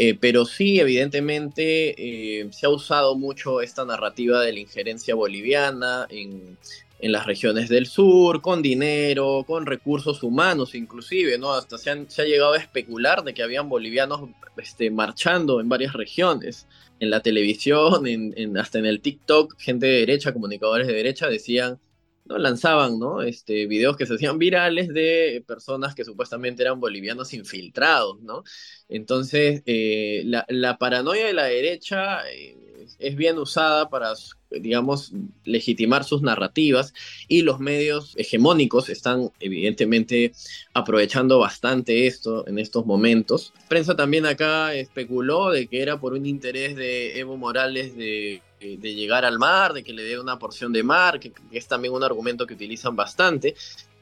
Eh, 0.00 0.14
pero 0.14 0.44
sí, 0.44 0.78
evidentemente, 0.78 1.96
eh, 1.98 2.48
se 2.52 2.66
ha 2.66 2.68
usado 2.68 3.16
mucho 3.16 3.60
esta 3.60 3.84
narrativa 3.84 4.40
de 4.42 4.52
la 4.52 4.60
injerencia 4.60 5.16
boliviana 5.16 6.06
en, 6.08 6.56
en, 7.00 7.10
las 7.10 7.26
regiones 7.26 7.68
del 7.68 7.86
sur, 7.86 8.40
con 8.40 8.62
dinero, 8.62 9.42
con 9.44 9.66
recursos 9.66 10.22
humanos 10.22 10.76
inclusive, 10.76 11.36
¿no? 11.36 11.52
Hasta 11.52 11.78
se, 11.78 11.90
han, 11.90 12.08
se 12.08 12.22
ha 12.22 12.26
llegado 12.26 12.52
a 12.52 12.58
especular 12.58 13.24
de 13.24 13.34
que 13.34 13.42
habían 13.42 13.68
bolivianos 13.68 14.30
este, 14.56 14.88
marchando 14.92 15.60
en 15.60 15.68
varias 15.68 15.94
regiones. 15.94 16.68
En 17.00 17.10
la 17.10 17.18
televisión, 17.18 18.06
en, 18.06 18.34
en, 18.36 18.56
hasta 18.56 18.78
en 18.78 18.86
el 18.86 19.00
TikTok, 19.00 19.58
gente 19.58 19.86
de 19.86 19.98
derecha, 19.98 20.32
comunicadores 20.32 20.86
de 20.86 20.94
derecha 20.94 21.26
decían 21.26 21.80
¿no? 22.28 22.38
lanzaban 22.38 22.98
¿no? 22.98 23.22
Este, 23.22 23.66
videos 23.66 23.96
que 23.96 24.06
se 24.06 24.14
hacían 24.14 24.38
virales 24.38 24.88
de 24.88 25.42
personas 25.46 25.94
que 25.94 26.04
supuestamente 26.04 26.62
eran 26.62 26.80
bolivianos 26.80 27.32
infiltrados. 27.34 28.20
¿no? 28.20 28.42
Entonces, 28.88 29.62
eh, 29.66 30.22
la, 30.26 30.44
la, 30.48 30.78
paranoia 30.78 31.26
de 31.26 31.32
la 31.32 31.44
derecha 31.44 32.28
eh, 32.30 32.56
es 32.98 33.16
bien 33.16 33.38
usada 33.38 33.88
para, 33.88 34.14
digamos, 34.50 35.12
legitimar 35.44 36.04
sus 36.04 36.22
narrativas 36.22 36.94
y 37.28 37.42
los 37.42 37.60
medios 37.60 38.14
hegemónicos 38.16 38.88
están 38.88 39.30
evidentemente 39.40 40.32
aprovechando 40.74 41.38
bastante 41.38 42.06
esto 42.06 42.46
en 42.46 42.58
estos 42.58 42.86
momentos. 42.86 43.52
La 43.62 43.68
prensa 43.68 43.96
también 43.96 44.26
acá 44.26 44.74
especuló 44.74 45.50
de 45.50 45.66
que 45.66 45.82
era 45.82 46.00
por 46.00 46.12
un 46.14 46.26
interés 46.26 46.76
de 46.76 47.18
Evo 47.18 47.36
Morales 47.36 47.96
de 47.96 48.42
de 48.60 48.94
llegar 48.94 49.24
al 49.24 49.38
mar, 49.38 49.72
de 49.72 49.84
que 49.84 49.92
le 49.92 50.02
dé 50.02 50.18
una 50.18 50.38
porción 50.38 50.72
de 50.72 50.82
mar, 50.82 51.20
que, 51.20 51.32
es 51.52 51.68
también 51.68 51.94
un 51.94 52.02
argumento 52.02 52.46
que 52.46 52.54
utilizan 52.54 52.96
bastante, 52.96 53.54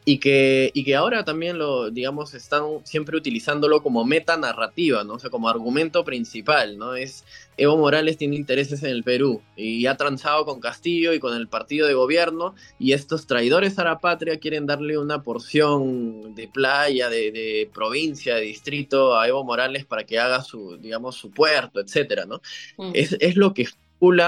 y 0.09 0.19
que, 0.19 0.71
y 0.73 0.85
que 0.85 0.95
ahora 0.95 1.25
también 1.25 1.59
lo, 1.59 1.91
digamos, 1.91 2.33
están 2.33 2.63
siempre 2.85 3.17
utilizándolo 3.17 3.83
como 3.83 4.05
meta 4.05 4.37
narrativa, 4.37 5.03
¿no? 5.03 5.15
O 5.15 5.19
sea, 5.19 5.31
como 5.31 5.49
argumento 5.49 6.05
principal, 6.05 6.79
¿no? 6.79 6.95
Es 6.95 7.25
Evo 7.57 7.77
Morales 7.77 8.17
tiene 8.17 8.37
intereses 8.37 8.85
en 8.85 8.91
el 8.91 9.03
Perú 9.03 9.43
y 9.57 9.85
ha 9.87 9.97
transado 9.97 10.45
con 10.45 10.61
Castillo 10.61 11.13
y 11.13 11.19
con 11.19 11.37
el 11.37 11.49
partido 11.49 11.89
de 11.89 11.95
gobierno 11.95 12.55
y 12.79 12.93
estos 12.93 13.27
traidores 13.27 13.81
a 13.81 13.85
la 13.85 13.99
patria 13.99 14.39
quieren 14.39 14.65
darle 14.65 14.97
una 14.97 15.25
porción 15.25 16.37
de 16.37 16.47
playa, 16.47 17.11
de, 17.11 17.33
de 17.33 17.69
provincia, 17.75 18.37
de 18.37 18.43
distrito 18.43 19.19
a 19.19 19.27
Evo 19.27 19.43
Morales 19.43 19.87
para 19.87 20.05
que 20.05 20.21
haga 20.21 20.41
su, 20.45 20.77
digamos, 20.77 21.17
su 21.17 21.33
puerto, 21.33 21.81
etcétera, 21.81 22.27
¿no? 22.27 22.41
Mm. 22.77 22.93
Es, 22.95 23.17
es 23.19 23.35
lo 23.35 23.55
que 23.55 23.67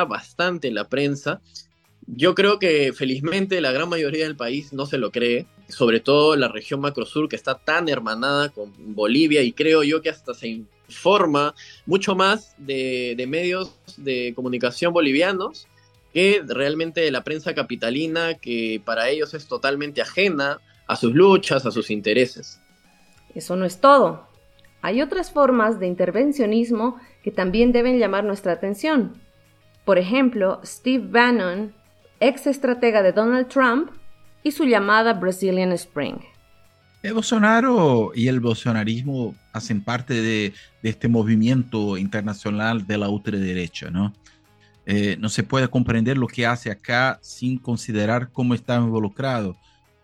bastante 0.09 0.73
la 0.73 0.89
prensa. 0.89 1.41
Yo 2.07 2.35
creo 2.35 2.59
que 2.59 2.93
felizmente 2.93 3.61
la 3.61 3.71
gran 3.71 3.89
mayoría 3.89 4.25
del 4.25 4.35
país 4.35 4.73
no 4.73 4.87
se 4.87 4.99
lo 4.99 5.13
cree, 5.13 5.47
sobre 5.69 6.01
todo 6.01 6.35
la 6.37 6.49
región 6.49 6.81
macrosur 6.81 7.29
que 7.29 7.37
está 7.37 7.55
tan 7.55 7.89
hermanada 7.89 8.49
con 8.49 8.73
Bolivia 8.95 9.43
y 9.43 9.53
creo 9.53 9.83
yo 9.83 10.01
que 10.01 10.11
hasta 10.11 10.35
se 10.35 10.49
informa 10.49 11.55
mucho 11.87 12.15
más 12.15 12.55
de, 12.59 13.25
medios 13.29 13.79
de 13.97 14.33
comunicación 14.35 14.93
bolivianos 14.93 15.67
que 16.13 16.43
realmente 16.47 17.03
de 17.03 17.11
la 17.11 17.23
prensa 17.23 17.55
capitalina 17.55 18.35
que 18.35 18.81
para 18.85 19.11
ellos 19.11 19.35
es 19.35 19.47
totalmente 19.47 20.01
ajena 20.01 20.59
a 20.87 20.97
sus 20.97 21.15
luchas, 21.15 21.67
a 21.67 21.71
sus 21.71 21.91
intereses. 21.91 22.61
Eso 23.35 23.55
no 23.57 23.67
es 23.67 23.79
todo. 23.79 24.27
Hay 24.81 25.03
otras 25.03 25.31
formas 25.31 25.79
de 25.79 25.87
intervencionismo 25.87 26.99
que 27.23 27.31
también 27.31 27.73
deben 27.73 27.99
llamar 27.99 28.25
nuestra 28.25 28.53
atención. 28.53 29.21
Por 29.85 29.99
ejemplo, 29.99 30.61
Steve 30.65 31.05
Bannon, 31.11 31.75
ex 32.21 32.47
estratega 32.47 33.03
de 33.03 33.13
Donald 33.13 33.49
Trump, 33.49 33.91
y 34.43 34.53
su 34.53 34.65
llamada 34.65 35.13
Brazilian 35.15 35.73
Spring. 35.73 36.19
El 37.03 37.15
Bolsonaro 37.15 38.11
y 38.15 38.29
el 38.29 38.41
bolsonarismo 38.41 39.35
hacen 39.53 39.83
parte 39.83 40.15
de, 40.15 40.53
de 40.83 40.91
este 40.91 41.09
movimiento 41.09 41.97
internacional 41.97 42.87
de 42.87 42.99
la 42.99 43.09
ultraderecha, 43.09 43.91
¿no? 43.91 44.13
Eh, 44.91 45.19
no 45.21 45.29
se 45.29 45.43
puede 45.43 45.69
comprender 45.69 46.17
lo 46.17 46.27
que 46.27 46.47
hace 46.47 46.71
acá 46.71 47.19
sin 47.21 47.59
considerar 47.59 48.33
cómo 48.33 48.55
está 48.55 48.77
involucrado 48.77 49.55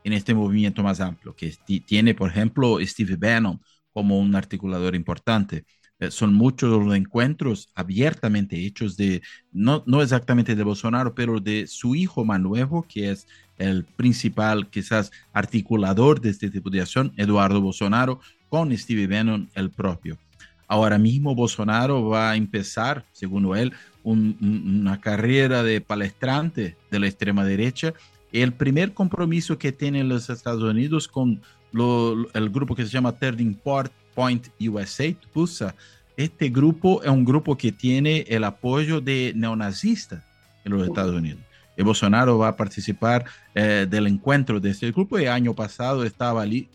en 0.05 0.12
este 0.12 0.35
movimiento 0.35 0.82
más 0.82 1.01
amplio, 1.01 1.35
que 1.35 1.55
tiene, 1.87 2.14
por 2.14 2.28
ejemplo, 2.28 2.76
Steve 2.82 3.16
Bannon 3.16 3.59
como 3.95 4.18
un 4.18 4.37
articulador 4.37 4.95
importante. 4.95 5.64
Eh, 6.01 6.11
son 6.11 6.35
muchos 6.35 6.71
los 6.71 6.95
encuentros 6.95 7.69
abiertamente 7.75 8.57
hechos 8.67 8.97
de, 8.97 9.23
no, 9.53 9.85
no 9.87 10.03
exactamente 10.03 10.57
de 10.57 10.63
Bolsonaro, 10.63 11.15
pero 11.15 11.41
de 11.41 11.67
su 11.67 11.95
hijo 11.95 12.25
Manuel, 12.25 12.69
que 12.89 13.11
es 13.11 13.27
el 13.59 13.85
principal 13.85 14.69
quizás 14.69 15.13
articulador 15.33 16.21
de 16.21 16.31
este 16.31 16.51
tipo 16.51 16.71
de 16.71 16.81
acción, 16.81 17.13
Eduardo 17.17 17.61
Bolsonaro, 17.61 18.21
con 18.49 18.77
Steve 18.77 19.07
Bannon 19.07 19.49
el 19.55 19.71
propio. 19.71 20.19
Ahora 20.67 20.99
mismo 20.99 21.35
Bolsonaro 21.35 22.09
va 22.09 22.31
a 22.31 22.37
empezar, 22.37 23.05
según 23.13 23.57
él, 23.57 23.73
una 24.03 25.01
carrera 25.01 25.63
de 25.63 25.81
palestrante 25.81 26.77
de 26.91 26.99
la 26.99 27.07
extrema 27.07 27.45
derecha. 27.45 27.95
El 28.33 28.53
primer 28.53 28.93
compromiso 28.93 29.59
que 29.59 29.73
tienen 29.73 30.09
los 30.09 30.29
Estados 30.31 30.63
Unidos 30.63 31.07
con 31.07 31.41
el 32.35 32.51
grupo 32.51 32.75
que 32.75 32.85
se 32.85 32.91
llama 32.91 33.13
Turning 33.13 33.55
Point 33.55 33.93
USA, 34.17 35.15
PUSA, 35.33 35.75
este 36.17 36.49
grupo 36.49 37.03
es 37.03 37.09
un 37.09 37.25
grupo 37.25 37.57
que 37.57 37.73
tiene 37.73 38.25
el 38.29 38.45
apoyo 38.45 39.01
de 39.01 39.33
neonazistas 39.35 40.23
en 40.65 40.73
los 40.73 40.87
Estados 40.87 41.15
Unidos. 41.15 41.41
Y 41.77 41.83
Bolsonaro 41.83 42.39
va 42.39 42.49
a 42.49 42.57
participar 42.57 43.25
eh, 43.55 43.87
del 43.89 44.07
encuentro 44.07 44.61
de 44.61 44.71
este 44.71 44.93
grupo. 44.93 45.19
El 45.19 45.29
año 45.29 45.55
pasado 45.55 46.05
estaba 46.05 46.43
allí, 46.43 46.69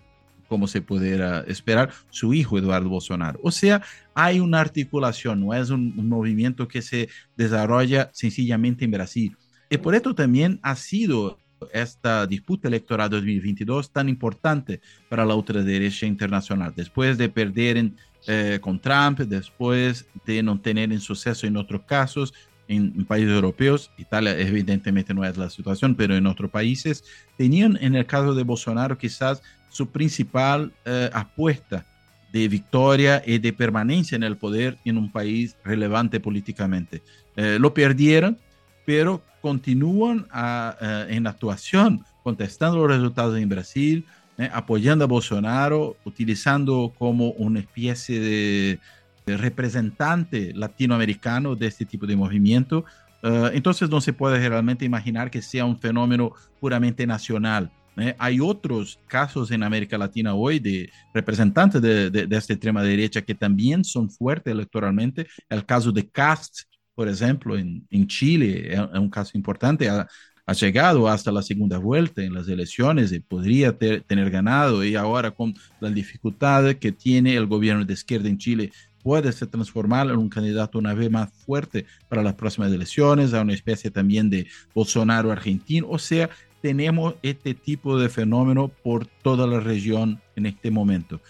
como 0.49 0.67
se 0.67 0.81
pudiera 0.81 1.41
esperar, 1.41 1.91
su 2.09 2.33
hijo 2.33 2.57
Eduardo 2.57 2.89
Bolsonaro. 2.89 3.39
O 3.41 3.51
sea, 3.51 3.81
hay 4.13 4.41
una 4.41 4.59
articulación, 4.59 5.39
no 5.45 5.53
es 5.53 5.69
un, 5.69 5.93
un 5.97 6.09
movimiento 6.09 6.67
que 6.67 6.81
se 6.81 7.07
desarrolla 7.37 8.09
sencillamente 8.13 8.83
en 8.83 8.91
Brasil. 8.91 9.37
Y 9.69 9.77
por 9.77 9.95
esto 9.95 10.13
también 10.13 10.59
ha 10.63 10.75
sido 10.75 11.37
esta 11.73 12.25
disputa 12.27 12.67
electoral 12.67 13.09
2022 13.09 13.91
tan 13.91 14.09
importante 14.09 14.81
para 15.09 15.25
la 15.25 15.35
ultraderecha 15.35 16.05
internacional. 16.05 16.73
Después 16.75 17.17
de 17.17 17.29
perder 17.29 17.77
en, 17.77 17.95
eh, 18.27 18.59
con 18.61 18.79
Trump, 18.79 19.19
después 19.19 20.07
de 20.25 20.43
no 20.43 20.59
tener 20.59 20.91
en 20.91 20.99
suceso 20.99 21.47
en 21.47 21.57
otros 21.57 21.81
casos, 21.83 22.33
en, 22.67 22.93
en, 22.95 23.05
países 23.05 23.31
europeos, 23.31 23.91
Italia 23.97 24.37
evidentemente 24.37 25.13
no 25.13 25.25
es 25.25 25.37
la 25.37 25.49
situación, 25.49 25.95
pero 25.95 26.15
en 26.15 26.27
otros 26.27 26.51
países, 26.51 27.03
tenían 27.37 27.77
en 27.81 27.95
el 27.95 28.05
caso 28.05 28.35
de 28.35 28.43
Bolsonaro 28.43 28.97
quizás 28.97 29.41
su 29.69 29.87
principal 29.87 30.73
eh, 30.85 31.09
apuesta 31.13 31.85
de 32.31 32.47
victoria 32.47 33.23
y 33.25 33.39
de 33.39 33.53
permanencia 33.53 34.15
en 34.15 34.23
el 34.23 34.37
poder 34.37 34.77
en 34.85 34.97
un 34.97 35.11
país 35.11 35.55
relevante 35.63 36.19
políticamente. 36.19 37.01
Eh, 37.35 37.57
lo 37.59 37.73
perdieron, 37.73 38.37
pero 38.85 39.21
continúan 39.41 40.27
a, 40.31 41.05
en 41.09 41.27
actuación, 41.27 42.03
contestando 42.23 42.77
los 42.79 42.97
resultados 42.97 43.37
en 43.37 43.49
Brasil, 43.49 44.05
eh, 44.37 44.49
apoyando 44.53 45.03
a 45.03 45.07
Bolsonaro, 45.07 45.97
utilizando 46.05 46.93
como 46.97 47.31
una 47.31 47.59
especie 47.59 48.19
de, 48.19 48.79
de 49.25 49.37
representante 49.37 50.53
latinoamericano 50.53 51.55
de 51.55 51.67
este 51.67 51.85
tipo 51.85 52.07
de 52.07 52.15
movimiento. 52.15 52.85
Uh, 53.21 53.47
entonces 53.53 53.89
no 53.89 53.99
se 53.99 54.13
puede 54.13 54.47
realmente 54.47 54.85
imaginar 54.85 55.29
que 55.29 55.41
sea 55.41 55.65
un 55.65 55.77
fenómeno 55.77 56.31
puramente 56.59 57.05
nacional. 57.05 57.69
¿eh? 57.97 58.15
Hay 58.17 58.39
otros 58.39 58.97
casos 59.07 59.51
en 59.51 59.61
América 59.61 59.97
Latina 59.97 60.33
hoy 60.33 60.59
de 60.59 60.89
representantes 61.13 61.81
de, 61.81 62.09
de, 62.09 62.25
de, 62.25 62.37
esta 62.37 62.53
extrema 62.53 62.81
derecha 62.81 63.21
que 63.21 63.35
también 63.35 63.83
son 63.83 64.09
fuertes 64.09 64.53
electoralmente. 64.53 65.27
El 65.49 65.65
caso 65.65 65.91
de 65.91 66.07
Cast, 66.07 66.61
por 66.99 67.07
ejemplo, 67.07 67.57
en, 67.57 67.87
en 67.91 68.07
Chile, 68.07 68.73
es, 68.73 68.99
un 68.99 69.09
caso 69.09 69.37
importante. 69.37 69.87
Ha, 69.87 70.05
ha, 70.45 70.51
llegado 70.51 71.07
hasta 71.07 71.31
la 71.31 71.41
segunda 71.41 71.77
vuelta 71.77 72.21
en 72.21 72.33
las 72.33 72.49
elecciones 72.49 73.13
y 73.13 73.21
podría 73.21 73.71
ter, 73.71 74.01
tener 74.01 74.29
ganado. 74.29 74.83
Y 74.83 74.97
ahora 74.97 75.31
con 75.31 75.53
la 75.79 75.89
dificultad 75.91 76.73
que 76.73 76.91
tiene 76.91 77.37
el 77.37 77.45
gobierno 77.45 77.85
de 77.85 77.93
izquierda 77.93 78.27
en 78.27 78.37
Chile 78.37 78.73
puede 79.01 79.31
se 79.31 79.47
transformar 79.47 80.07
en 80.07 80.17
un 80.17 80.27
candidato 80.27 80.77
una 80.77 80.93
vez 80.93 81.09
más 81.09 81.31
fuerte 81.31 81.85
para 82.09 82.21
las 82.21 82.33
próximas 82.33 82.69
elecciones, 82.69 83.33
a 83.33 83.43
una 83.43 83.53
especie 83.53 83.89
también 83.91 84.29
de 84.29 84.47
Bolsonaro 84.75 85.31
argentino. 85.31 85.87
O 85.89 85.99
sea, 85.99 86.29
tenemos 86.61 87.15
este 87.21 87.53
tipo 87.53 87.97
de 87.97 88.09
fenómeno 88.09 88.67
por 88.83 89.05
toda 89.05 89.47
la 89.47 89.61
región 89.61 90.19
en 90.35 90.47
este 90.47 90.69
momento. 90.69 91.21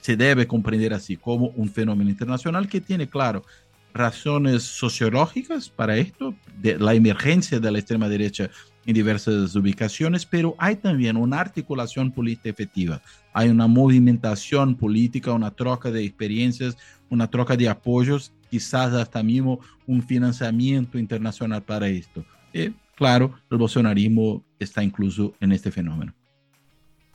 Se 0.00 0.16
debe 0.16 0.48
comprender 0.48 0.92
así 0.92 1.16
como 1.16 1.50
un 1.54 1.70
fenómeno 1.70 2.10
internacional 2.10 2.66
que 2.66 2.80
tiene, 2.80 3.08
claro, 3.08 3.44
razones 3.94 4.62
sociológicas 4.62 5.68
para 5.68 5.96
esto, 5.96 6.34
de 6.60 6.78
la 6.78 6.94
emergencia 6.94 7.60
de 7.60 7.70
la 7.70 7.78
extrema 7.78 8.08
derecha 8.08 8.50
en 8.86 8.94
diversas 8.94 9.54
ubicaciones, 9.54 10.26
pero 10.26 10.54
hay 10.58 10.76
también 10.76 11.16
una 11.16 11.40
articulación 11.40 12.10
política 12.10 12.50
efectiva, 12.50 13.02
hay 13.32 13.48
una 13.48 13.66
movimentación 13.66 14.74
política, 14.76 15.32
una 15.32 15.50
troca 15.50 15.90
de 15.90 16.04
experiencias, 16.04 16.76
una 17.08 17.28
troca 17.28 17.56
de 17.56 17.68
apoyos, 17.68 18.32
quizás 18.50 18.92
hasta 18.92 19.22
mismo 19.22 19.60
un 19.86 20.02
financiamiento 20.02 20.98
internacional 20.98 21.62
para 21.62 21.88
esto. 21.88 22.24
Y, 22.52 22.70
claro, 22.96 23.34
el 23.50 23.58
bolsonarismo 23.58 24.44
está 24.58 24.82
incluso 24.82 25.34
en 25.40 25.52
este 25.52 25.70
fenómeno. 25.70 26.14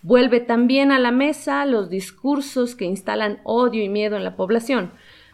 Vuelve 0.03 0.39
también 0.39 0.91
a 0.91 0.99
la 0.99 1.11
mesa 1.11 1.65
los 1.65 1.89
discursos 1.89 2.75
que 2.75 2.85
instalan 2.85 3.39
odio 3.43 3.83
y 3.83 3.89
miedo 3.89 4.15
en 4.15 4.23
la 4.23 4.35
población 4.35 4.91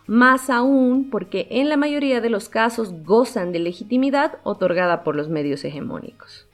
más 0.07 0.49
aún 0.49 1.09
porque 1.09 1.47
en 1.51 1.69
la 1.69 1.77
mayoría 1.77 2.21
de 2.21 2.29
los 2.29 2.49
casos 2.49 2.91
gozan 3.03 3.51
de 3.51 3.59
legitimidad 3.59 4.39
otorgada 4.43 5.03
por 5.03 5.15
los 5.15 5.29
medios 5.29 5.63
hegemónicos. 5.63 6.47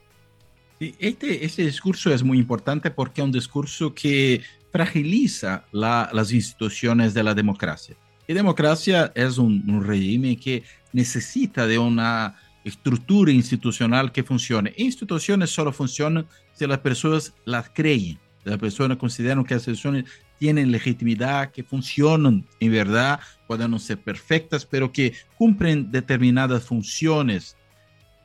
Este, 0.80 1.44
este 1.46 1.64
discurso 1.64 2.14
es 2.14 2.24
muy 2.24 2.38
importante 2.38 2.90
porque 2.90 3.22
es 3.22 3.26
un 3.26 3.32
discurso 3.32 3.94
que 3.94 4.42
fragiliza 4.72 5.66
la, 5.72 6.10
las 6.14 6.32
instituciones 6.32 7.14
de 7.14 7.24
la 7.24 7.34
democracia. 7.34 7.96
Y 8.28 8.34
democracia 8.34 9.12
es 9.16 9.38
un, 9.38 9.64
un 9.70 9.84
régimen 9.84 10.40
que 10.40 10.64
necesita 10.94 11.66
de 11.68 11.80
una 11.80 12.36
estructura 12.64 13.32
institucional 13.32 14.12
que 14.12 14.24
funcione. 14.24 14.74
Instituciones 14.78 15.50
solo 15.50 15.74
funcionan 15.74 16.28
si 16.54 16.68
las 16.68 16.80
personas 16.80 17.34
las 17.46 17.70
creen, 17.70 18.20
las 18.44 18.58
personas 18.58 18.98
consideran 18.98 19.44
que 19.44 19.56
las 19.56 19.68
instituciones 19.68 20.06
tienen 20.40 20.72
legitimidad, 20.72 21.52
que 21.52 21.64
funcionan 21.64 22.48
en 22.60 22.72
verdad, 22.72 23.20
pueden 23.48 23.72
no 23.72 23.80
ser 23.80 24.00
perfectas, 24.00 24.66
pero 24.66 24.92
que 24.92 25.14
cumplen 25.38 25.92
determinadas 25.92 26.64
funciones. 26.64 27.58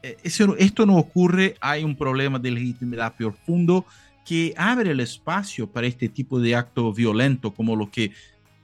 Eh, 0.03 0.17
esto 0.23 0.87
no 0.87 0.97
ocurre, 0.97 1.57
hay 1.61 1.85
un 1.85 1.97
problema 1.97 2.39
de 2.39 2.53
legitimidad 2.53 3.17
profundo 3.17 3.85
que 4.25 4.55
abre 4.57 4.93
el 4.93 5.01
espacio 5.01 5.71
para 5.71 5.87
este 5.87 6.09
tipo 6.09 6.41
de 6.41 6.55
acto 6.55 6.93
violento, 6.93 7.53
como 7.53 7.77
lo 7.77 7.91
que 7.91 8.12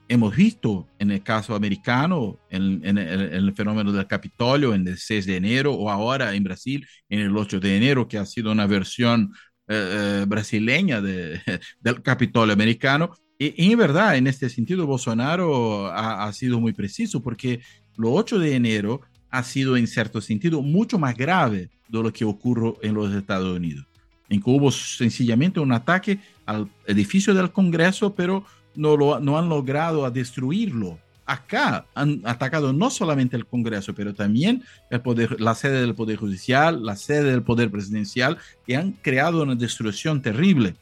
hemos 0.07 0.35
visto 0.35 0.87
en 0.99 1.11
el 1.11 1.23
caso 1.23 1.55
americano, 1.55 2.37
en, 2.49 2.81
en, 2.83 2.97
en, 2.97 3.19
el 3.19 3.53
fenómeno 3.53 3.91
del 3.91 4.07
Capitolio 4.07 4.73
en 4.73 4.87
el 4.87 4.97
6 4.97 5.25
de 5.25 5.37
enero, 5.37 5.73
o 5.73 5.89
ahora 5.89 6.35
en 6.35 6.43
Brasil 6.43 6.85
en 7.09 7.19
el 7.19 7.35
8 7.35 7.59
de 7.59 7.77
enero, 7.77 8.07
que 8.07 8.17
ha 8.17 8.25
sido 8.25 8.51
una 8.51 8.67
versión 8.67 9.33
eh, 9.67 10.21
eh 10.21 10.25
brasileña 10.27 10.99
de, 10.99 11.41
del 11.79 12.01
Capitolio 12.01 12.53
americano, 12.53 13.11
y, 13.43 13.71
en 13.71 13.77
verdad, 13.79 14.17
en 14.17 14.27
este 14.27 14.49
sentido, 14.49 14.85
Bolsonaro 14.85 15.87
ha, 15.87 16.25
ha, 16.25 16.33
sido 16.33 16.59
muy 16.59 16.73
preciso 16.73 17.23
porque 17.23 17.61
lo 17.97 18.13
8 18.13 18.37
de 18.37 18.55
enero 18.55 19.01
ha 19.31 19.43
sido, 19.43 19.77
en 19.77 19.87
cierto 19.87 20.21
sentido, 20.21 20.61
mucho 20.61 20.99
más 20.99 21.15
grave 21.15 21.69
de 21.87 22.03
lo 22.03 22.13
que 22.13 22.23
ocurrió 22.23 22.77
en 22.83 22.93
los 22.93 23.13
Estados 23.13 23.55
Unidos, 23.55 23.85
en 24.29 24.41
que 24.41 24.49
hubo 24.49 24.71
sencillamente 24.71 25.59
un 25.59 25.71
ataque 25.71 26.19
al 26.45 26.69
edificio 26.85 27.33
del 27.33 27.51
Congreso, 27.51 28.13
pero 28.13 28.45
no, 28.75 28.95
lo, 28.95 29.19
no 29.19 29.39
han 29.39 29.49
logrado 29.49 30.05
a 30.05 30.11
destruirlo. 30.11 30.99
Acá 31.25 31.85
han 31.95 32.21
atacado 32.25 32.73
no 32.73 32.89
solamente 32.89 33.37
el 33.37 33.45
Congreso, 33.45 33.95
pero 33.95 34.13
también 34.13 34.63
el 34.89 35.01
poder, 35.01 35.39
la 35.39 35.55
sede 35.55 35.81
del 35.81 35.95
Poder 35.95 36.17
Judicial, 36.17 36.83
la 36.83 36.95
sede 36.95 37.31
del 37.31 37.41
Poder 37.41 37.71
Presidencial, 37.71 38.37
y 38.67 38.73
han 38.73 38.91
creado 38.91 39.41
una 39.43 39.55
destrucción 39.55 40.21
terrible. 40.21 40.75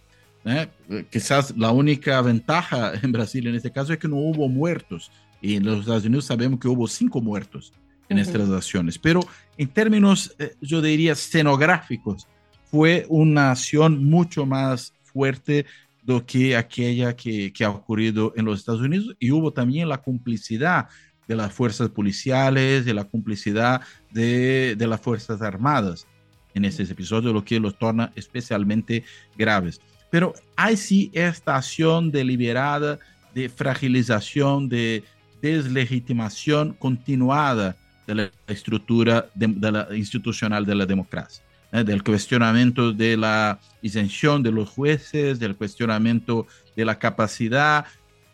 ¿Eh? 0.46 0.68
Quizás 1.10 1.56
la 1.58 1.72
única 1.72 2.22
ventaja 2.22 2.94
en 3.02 3.12
Brasil 3.12 3.48
en 3.48 3.56
este 3.56 3.72
caso 3.72 3.94
es 3.94 4.00
que 4.00 4.08
no 4.08 4.18
hubo 4.18 4.48
muertos. 4.48 5.12
Y 5.42 5.56
en 5.56 5.66
los 5.66 5.82
Estados 5.82 6.06
Unidos 6.06 6.26
sabemos 6.26 6.60
que 6.60 6.68
hubo 6.68 6.88
cinco 6.88 7.22
muertos 7.22 7.74
en 8.10 8.18
uh 8.18 8.22
-huh. 8.22 8.24
estas 8.24 8.50
acciones. 8.50 8.98
Pero 8.98 9.22
en 9.58 9.68
términos, 9.70 10.36
eh, 10.40 10.56
yo 10.62 10.82
diría, 10.82 11.14
escenográficos, 11.14 12.28
fue 12.66 13.06
una 13.10 13.52
acción 13.52 14.04
mucho 14.04 14.46
más 14.46 14.94
fuerte 15.04 15.66
do 16.04 16.26
que 16.26 16.56
aquella 16.56 17.16
que, 17.16 17.52
que 17.52 17.64
ha 17.64 17.70
ocurrido 17.70 18.34
en 18.36 18.46
los 18.46 18.60
Estados 18.60 18.82
Unidos. 18.82 19.16
Y 19.20 19.32
hubo 19.32 19.52
también 19.52 19.88
la 19.90 20.02
complicidad 20.02 20.88
de 21.28 21.36
las 21.36 21.54
fuerzas 21.54 21.90
policiales, 21.90 22.86
de 22.86 22.94
la 22.94 23.04
complicidad 23.04 23.82
de, 24.12 24.76
de 24.76 24.88
las 24.88 25.00
Fuerzas 25.00 25.44
Armadas 25.44 26.08
en 26.56 26.66
ese 26.66 26.84
episodio, 26.84 27.32
lo 27.32 27.46
que 27.46 27.60
los 27.60 27.78
torna 27.78 28.12
especialmente 28.16 29.04
graves. 29.38 29.80
Pero 30.10 30.34
hay 30.56 30.76
sí 30.78 31.12
esta 31.14 31.56
acción 31.56 32.12
deliberada 32.12 33.00
de 33.34 33.50
fragilización, 33.50 34.68
de 34.68 35.04
deslegitimación 35.42 36.74
continuada 36.74 37.76
de 38.08 38.16
la 38.16 38.32
estructura 38.48 39.30
de, 39.36 39.48
de 39.48 39.72
la 39.72 39.88
institucional 39.96 40.66
de 40.66 40.76
la 40.76 40.86
democracia, 40.86 41.44
¿eh? 41.72 41.84
del 41.84 42.04
cuestionamiento 42.04 42.92
de 42.92 43.16
la 43.16 43.60
isención 43.82 44.42
de 44.42 44.52
los 44.52 44.70
jueces, 44.70 45.40
del 45.40 45.56
cuestionamiento 45.56 46.48
de 46.76 46.86
la 46.86 46.98
capacidad 46.98 47.86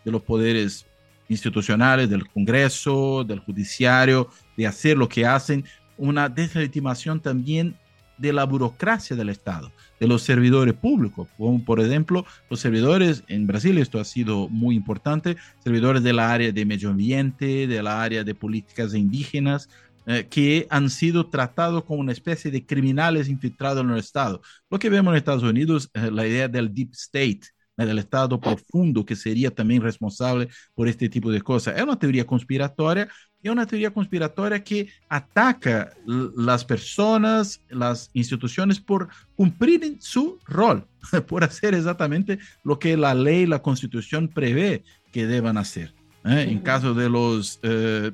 de 0.04 0.12
los 0.12 0.22
poderes 0.22 0.86
institucionales 1.28 2.10
del 2.10 2.28
Congreso, 2.28 3.24
del 3.24 3.40
Judiciario, 3.40 4.30
de 4.56 4.68
hacer 4.68 4.98
lo 4.98 5.10
que 5.10 5.26
hacen, 5.26 5.66
una 5.98 6.30
deslegitimación 6.30 7.20
también 7.20 7.76
de 8.18 8.34
la 8.34 8.46
burocracia 8.46 9.16
del 9.16 9.30
Estado, 9.30 9.72
de 10.00 10.08
los 10.08 10.22
servidores 10.22 10.74
públicos, 10.74 11.28
como 11.38 11.64
por 11.64 11.80
ejemplo 11.80 12.26
los 12.50 12.60
servidores 12.60 13.24
en 13.28 13.48
Brasil, 13.48 13.78
esto 13.78 14.00
ha 14.00 14.06
sido 14.06 14.48
muy 14.50 14.76
importante, 14.76 15.38
servidores 15.64 16.04
de 16.04 16.14
la 16.14 16.32
área 16.32 16.52
de 16.52 16.66
medio 16.66 16.90
ambiente, 16.90 17.68
de 17.68 17.84
la 17.84 18.02
área 18.02 18.24
de 18.24 18.36
políticas 18.36 18.94
indígenas, 18.94 19.70
eh, 20.08 20.28
que 20.30 20.68
han 20.70 20.90
sido 20.90 21.30
tratados 21.30 21.84
como 21.84 22.00
una 22.00 22.12
especie 22.12 22.52
de 22.52 22.66
criminales 22.66 23.28
infiltrados 23.28 23.84
en 23.84 23.90
el 23.90 23.98
Estado. 23.98 24.42
Lo 24.70 24.78
que 24.78 24.90
vemos 24.90 25.12
en 25.12 25.18
Estados 25.18 25.44
Unidos, 25.44 25.90
eh, 25.94 26.12
la 26.12 26.28
idea 26.28 26.48
del 26.48 26.74
deep 26.74 26.92
state, 26.94 27.42
del 27.84 28.00
Estado 28.00 28.40
profundo 28.40 29.04
que 29.04 29.16
sería 29.16 29.52
también 29.52 29.82
responsable 29.82 30.48
por 30.74 30.88
este 30.88 31.10
tipo 31.10 31.32
de 31.32 31.42
cosas. 31.42 31.76
Es 31.76 31.84
una 31.84 32.00
teoría 32.00 32.26
conspiratoria 32.26 33.10
y 33.46 33.50
una 33.50 33.68
teoría 33.68 33.92
conspiratoria 33.92 34.64
que 34.64 34.88
ataca 35.08 35.92
las 36.08 36.66
personas, 36.66 37.62
las 37.70 38.10
instituciones 38.14 38.80
por 38.80 39.08
cumplir 39.36 39.98
su 40.00 40.40
rol, 40.48 40.88
por 41.28 41.44
hacer 41.44 41.76
exactamente 41.76 42.40
lo 42.64 42.80
que 42.80 42.98
la 42.98 43.14
ley, 43.14 43.46
la 43.46 43.62
constitución 43.62 44.30
prevé 44.30 44.84
que 45.12 45.28
deban 45.28 45.58
hacer. 45.58 45.94
¿eh? 46.26 46.48
En 46.50 46.58
caso 46.58 46.96
de 46.96 47.08
los 47.08 47.60
eh, 47.62 48.12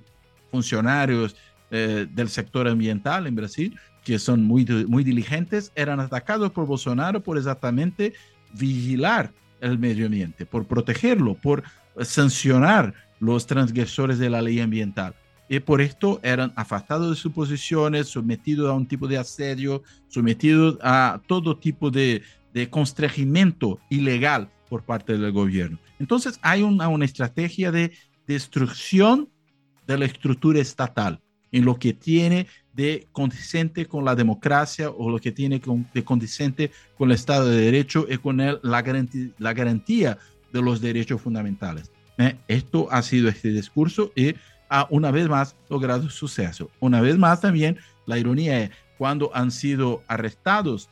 funcionarios 0.52 1.38
eh, 1.72 2.08
del 2.12 2.28
sector 2.28 2.68
ambiental 2.68 3.26
en 3.26 3.36
Brasil, 3.36 3.80
que 4.04 4.20
son 4.20 4.44
muy, 4.44 4.66
muy 4.66 5.06
diligentes, 5.06 5.72
eran 5.76 6.02
atacados 6.02 6.52
por 6.52 6.66
Bolsonaro 6.68 7.24
por 7.24 7.38
exactamente 7.38 8.12
vigilar 8.52 9.32
el 9.62 9.80
medio 9.80 10.08
ambiente, 10.08 10.46
por 10.46 10.66
protegerlo, 10.66 11.36
por 11.36 11.64
sancionar 12.02 12.94
los 13.22 13.48
transgresores 13.48 14.20
de 14.20 14.30
la 14.30 14.42
ley 14.42 14.60
ambiental. 14.60 15.16
Y 15.48 15.60
por 15.60 15.80
esto 15.80 16.20
eran 16.24 16.52
afectados 16.56 17.10
de 17.10 17.16
sus 17.16 17.32
posiciones, 17.32 18.08
sometidos 18.08 18.70
a 18.70 18.74
un 18.74 18.88
tipo 18.88 19.08
de 19.08 19.18
asedio, 19.18 19.84
sometidos 20.10 20.78
a 20.82 21.22
todo 21.28 21.58
tipo 21.58 21.92
de, 21.92 22.24
de 22.54 22.70
constrangimiento 22.70 23.80
ilegal 23.90 24.50
por 24.70 24.84
parte 24.84 25.18
del 25.18 25.32
gobierno. 25.32 25.78
Entonces 26.00 26.40
hay 26.42 26.64
una, 26.64 26.88
una 26.88 27.06
estrategia 27.06 27.72
de 27.72 27.92
destrucción 28.26 29.30
de 29.86 29.98
la 29.98 30.06
estructura 30.06 30.60
estatal 30.60 31.22
en 31.52 31.66
lo 31.66 31.78
que 31.78 31.94
tiene 31.94 32.48
de 32.74 33.08
condicente 33.12 33.86
con 33.86 34.06
la 34.06 34.16
democracia 34.16 34.90
o 34.90 35.10
lo 35.10 35.20
que 35.20 35.32
tiene 35.32 35.62
de 35.94 36.04
condicente 36.04 36.72
con 36.98 37.10
el 37.10 37.16
Estado 37.16 37.50
de 37.50 37.58
Derecho 37.58 38.08
y 38.10 38.18
con 38.18 38.38
la, 38.38 38.58
la 38.64 39.54
garantía 39.54 40.18
de 40.54 40.62
los 40.62 40.80
derechos 40.80 41.22
fundamentales. 41.22 41.92
¿Eh? 42.18 42.36
Esto 42.48 42.88
ha 42.92 43.02
sido 43.02 43.30
este 43.30 43.50
discurso 43.50 44.12
y 44.16 44.36
ha 44.70 44.88
una 44.90 45.12
vez 45.12 45.28
más 45.28 45.56
logrado 45.70 46.10
suceso. 46.10 46.70
Una 46.80 47.02
vez 47.02 47.18
más 47.18 47.42
también 47.42 47.78
la 48.06 48.18
ironía 48.18 48.62
es 48.62 48.72
cuando 48.98 49.32
han 49.34 49.52
sido 49.52 50.04
arrestados 50.08 50.90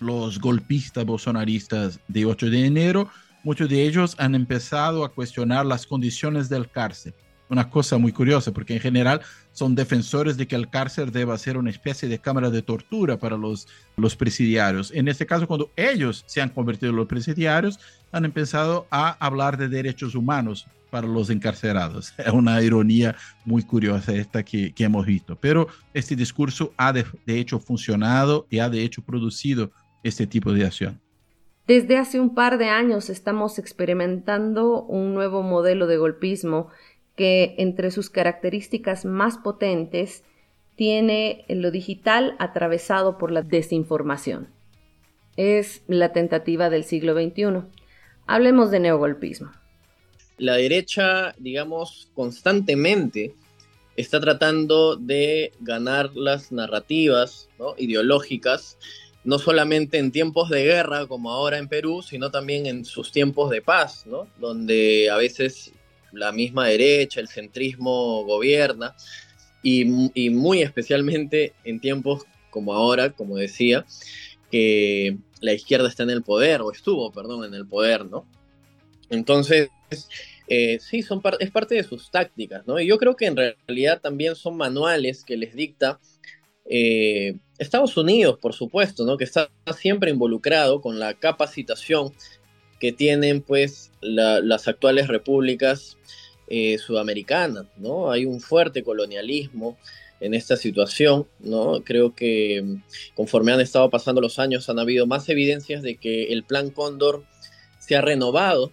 los 0.00 0.38
golpistas 0.38 1.04
bolsonaristas 1.04 2.00
de 2.08 2.26
8 2.26 2.50
de 2.50 2.66
enero, 2.66 3.08
muchos 3.42 3.68
de 3.68 3.86
ellos 3.86 4.16
han 4.18 4.34
empezado 4.34 5.04
a 5.04 5.12
cuestionar 5.12 5.64
las 5.66 5.86
condiciones 5.86 6.48
del 6.48 6.70
cárcel 6.70 7.14
una 7.48 7.70
cosa 7.70 7.98
muy 7.98 8.12
curiosa, 8.12 8.52
porque 8.52 8.74
en 8.74 8.80
general 8.80 9.20
son 9.52 9.74
defensores 9.74 10.36
de 10.36 10.46
que 10.46 10.56
el 10.56 10.68
cárcel 10.68 11.12
deba 11.12 11.38
ser 11.38 11.56
una 11.56 11.70
especie 11.70 12.08
de 12.08 12.18
cámara 12.18 12.50
de 12.50 12.62
tortura 12.62 13.18
para 13.18 13.36
los, 13.36 13.68
los 13.96 14.16
presidiarios. 14.16 14.90
En 14.92 15.08
este 15.08 15.26
caso, 15.26 15.46
cuando 15.46 15.70
ellos 15.76 16.24
se 16.26 16.40
han 16.40 16.48
convertido 16.48 16.90
en 16.90 16.96
los 16.96 17.06
presidiarios, 17.06 17.78
han 18.12 18.24
empezado 18.24 18.86
a 18.90 19.16
hablar 19.24 19.56
de 19.56 19.68
derechos 19.68 20.14
humanos 20.14 20.66
para 20.90 21.06
los 21.06 21.28
encarcelados. 21.30 22.14
Es 22.18 22.32
una 22.32 22.62
ironía 22.62 23.16
muy 23.44 23.62
curiosa 23.62 24.14
esta 24.14 24.44
que, 24.44 24.72
que 24.72 24.84
hemos 24.84 25.04
visto. 25.04 25.36
Pero 25.36 25.66
este 25.92 26.14
discurso 26.14 26.72
ha 26.76 26.92
de, 26.92 27.04
de 27.26 27.38
hecho 27.38 27.58
funcionado 27.58 28.46
y 28.48 28.60
ha 28.60 28.70
de 28.70 28.82
hecho 28.82 29.02
producido 29.02 29.72
este 30.04 30.26
tipo 30.26 30.52
de 30.52 30.64
acción. 30.64 31.00
Desde 31.66 31.96
hace 31.96 32.20
un 32.20 32.34
par 32.34 32.58
de 32.58 32.68
años 32.68 33.08
estamos 33.08 33.58
experimentando 33.58 34.82
un 34.82 35.14
nuevo 35.14 35.42
modelo 35.42 35.86
de 35.86 35.96
golpismo 35.96 36.68
que 37.16 37.54
entre 37.58 37.90
sus 37.90 38.10
características 38.10 39.04
más 39.04 39.38
potentes 39.38 40.24
tiene 40.76 41.44
lo 41.48 41.70
digital 41.70 42.34
atravesado 42.38 43.18
por 43.18 43.30
la 43.30 43.42
desinformación. 43.42 44.48
Es 45.36 45.82
la 45.86 46.12
tentativa 46.12 46.70
del 46.70 46.84
siglo 46.84 47.14
XXI. 47.14 47.62
Hablemos 48.26 48.70
de 48.70 48.80
neogolpismo. 48.80 49.52
La 50.36 50.54
derecha, 50.54 51.34
digamos, 51.38 52.08
constantemente 52.14 53.34
está 53.96 54.20
tratando 54.20 54.96
de 54.96 55.52
ganar 55.60 56.10
las 56.16 56.50
narrativas 56.50 57.48
ideológicas, 57.78 58.76
no 59.22 59.38
solamente 59.38 59.98
en 59.98 60.10
tiempos 60.10 60.50
de 60.50 60.64
guerra 60.64 61.06
como 61.06 61.30
ahora 61.30 61.58
en 61.58 61.68
Perú, 61.68 62.02
sino 62.02 62.30
también 62.30 62.66
en 62.66 62.84
sus 62.84 63.12
tiempos 63.12 63.50
de 63.50 63.62
paz, 63.62 64.04
donde 64.40 65.08
a 65.10 65.16
veces 65.16 65.72
la 66.16 66.32
misma 66.32 66.66
derecha, 66.66 67.20
el 67.20 67.28
centrismo 67.28 68.24
gobierna, 68.24 68.94
y, 69.62 69.84
muy 70.30 70.60
especialmente 70.62 71.54
en 71.64 71.80
tiempos 71.80 72.24
como 72.50 72.74
ahora, 72.74 73.10
como 73.10 73.36
decía, 73.36 73.86
que 74.50 75.16
la 75.40 75.54
izquierda 75.54 75.88
está 75.88 76.02
en 76.02 76.10
el 76.10 76.22
poder, 76.22 76.60
o 76.60 76.70
estuvo, 76.70 77.10
perdón, 77.10 77.44
en 77.44 77.54
el 77.54 77.66
poder, 77.66 78.04
¿no? 78.04 78.26
Entonces, 79.10 79.70
eh, 80.48 80.78
sí, 80.80 81.02
son 81.02 81.22
es 81.40 81.50
parte 81.50 81.74
de 81.74 81.84
sus 81.84 82.10
tácticas, 82.10 82.66
¿no? 82.66 82.78
Y 82.78 82.86
yo 82.86 82.98
creo 82.98 83.16
que 83.16 83.26
en 83.26 83.36
realidad 83.36 84.00
también 84.00 84.36
son 84.36 84.56
manuales 84.56 85.24
que 85.24 85.36
les 85.36 85.54
dicta 85.54 85.98
eh, 86.66 87.36
Estados 87.58 87.96
Unidos, 87.96 88.38
por 88.40 88.52
supuesto, 88.52 89.04
¿no? 89.04 89.16
Que 89.16 89.24
está 89.24 89.50
siempre 89.76 90.10
involucrado 90.10 90.80
con 90.80 90.98
la 90.98 91.14
capacitación 91.14 92.12
que 92.78 92.92
tienen 92.92 93.40
pues 93.40 93.90
las 94.00 94.68
actuales 94.68 95.08
repúblicas 95.08 95.96
eh, 96.48 96.76
sudamericanas, 96.78 97.66
¿no? 97.78 98.10
Hay 98.10 98.26
un 98.26 98.40
fuerte 98.40 98.82
colonialismo 98.82 99.78
en 100.20 100.34
esta 100.34 100.56
situación, 100.56 101.26
¿no? 101.40 101.82
Creo 101.82 102.14
que 102.14 102.62
mm, 102.62 103.14
conforme 103.14 103.52
han 103.52 103.60
estado 103.60 103.88
pasando 103.90 104.20
los 104.20 104.38
años 104.38 104.68
han 104.68 104.78
habido 104.78 105.06
más 105.06 105.28
evidencias 105.28 105.82
de 105.82 105.96
que 105.96 106.32
el 106.32 106.44
plan 106.44 106.70
Cóndor 106.70 107.24
se 107.78 107.96
ha 107.96 108.02
renovado. 108.02 108.72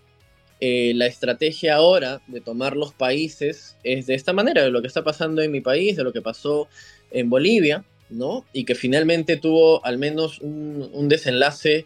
Eh, 0.60 0.94
la 0.96 1.08
estrategia 1.08 1.76
ahora 1.76 2.22
de 2.28 2.42
tomar 2.42 2.76
los 2.76 2.94
países 2.94 3.78
es 3.84 4.06
de 4.06 4.16
esta 4.16 4.34
manera, 4.34 4.64
de 4.64 4.70
lo 4.70 4.82
que 4.82 4.88
está 4.88 5.04
pasando 5.04 5.42
en 5.42 5.52
mi 5.52 5.62
país, 5.62 5.96
de 5.96 6.04
lo 6.04 6.14
que 6.14 6.22
pasó 6.22 6.68
en 7.10 7.30
Bolivia, 7.30 7.84
¿no? 8.10 8.46
Y 8.54 8.66
que 8.66 8.76
finalmente 8.76 9.38
tuvo 9.38 9.84
al 9.86 9.98
menos 9.98 10.40
un 10.40 11.08
desenlace 11.08 11.86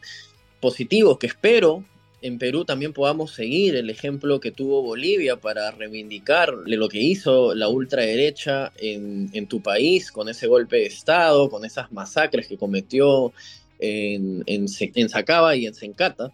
positivo 0.59 1.19
que 1.19 1.27
espero 1.27 1.85
en 2.25 2.39
Perú 2.39 2.65
también 2.65 2.91
podamos 2.91 3.33
seguir 3.33 3.75
el 3.75 3.91
ejemplo 3.91 4.39
que 4.39 4.51
tuvo 4.51 4.81
Bolivia 4.81 5.35
para 5.39 5.69
reivindicar 5.69 6.51
lo 6.65 6.89
que 6.89 6.99
hizo 6.99 7.53
la 7.53 7.67
ultraderecha 7.67 8.73
en, 8.77 9.29
en 9.33 9.45
tu 9.45 9.61
país 9.61 10.11
con 10.11 10.27
ese 10.27 10.47
golpe 10.47 10.77
de 10.77 10.85
Estado, 10.87 11.51
con 11.51 11.65
esas 11.65 11.91
masacres 11.91 12.47
que 12.47 12.57
cometió 12.57 13.31
en, 13.77 14.43
en, 14.47 14.67
Sacaba 15.07 15.55
y 15.55 15.67
en 15.67 15.75
Sencata. 15.75 16.33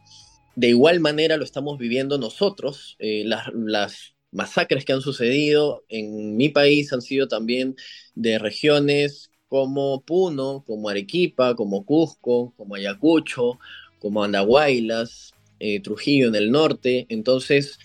De 0.56 0.70
igual 0.70 1.02
manera 1.02 1.36
lo 1.36 1.44
estamos 1.44 1.78
viviendo 1.78 2.18
nosotros. 2.18 2.96
Eh, 3.00 3.24
las, 3.26 3.48
las 3.54 4.14
masacres 4.32 4.86
que 4.86 4.94
han 4.94 5.02
sucedido 5.02 5.84
en 5.90 6.38
mi 6.38 6.48
país 6.48 6.94
han 6.94 7.02
sido 7.02 7.28
también 7.28 7.76
de 8.16 8.40
regiones 8.40 9.30
como 9.50 10.02
Puno, 10.06 10.64
como 10.66 10.88
Arequipa, 10.88 11.54
como 11.56 11.84
Cusco, 11.86 12.54
como 12.56 12.76
Ayacucho, 12.76 13.60
como 14.00 14.24
Andahuaylas, 14.24 15.34
eh, 15.64 15.80
Trujillo 15.80 16.28
en 16.28 16.36
el 16.36 16.52
norte. 16.52 17.06
Entonces, 17.10 17.78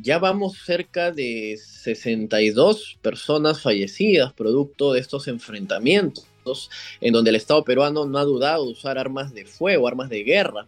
ya 0.00 0.18
vamos 0.18 0.58
cerca 0.58 1.10
de 1.10 1.58
62 1.58 2.98
personas 3.00 3.62
fallecidas 3.62 4.34
producto 4.34 4.92
de 4.92 5.00
estos 5.00 5.26
enfrentamientos, 5.26 6.70
en 7.00 7.14
donde 7.14 7.30
el 7.30 7.36
Estado 7.36 7.64
peruano 7.64 8.04
no 8.04 8.18
ha 8.18 8.24
dudado 8.24 8.66
de 8.66 8.72
usar 8.72 8.98
armas 8.98 9.32
de 9.32 9.46
fuego, 9.46 9.88
armas 9.88 10.10
de 10.10 10.22
guerra, 10.22 10.66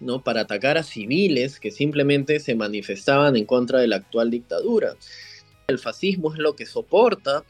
¿no? 0.00 0.24
para 0.24 0.40
atacar 0.40 0.76
a 0.76 0.82
civiles 0.82 1.60
que 1.60 1.70
simplemente 1.70 2.40
se 2.40 2.56
manifestaban 2.56 3.36
en 3.36 3.44
contra 3.44 3.78
de 3.78 3.86
la 3.86 3.96
actual 3.96 4.30
dictadura. 4.30 4.96
El 5.68 5.78
fascismo 5.78 6.32
es 6.32 6.40
lo 6.40 6.56
que 6.56 6.66
soporta 6.66 7.44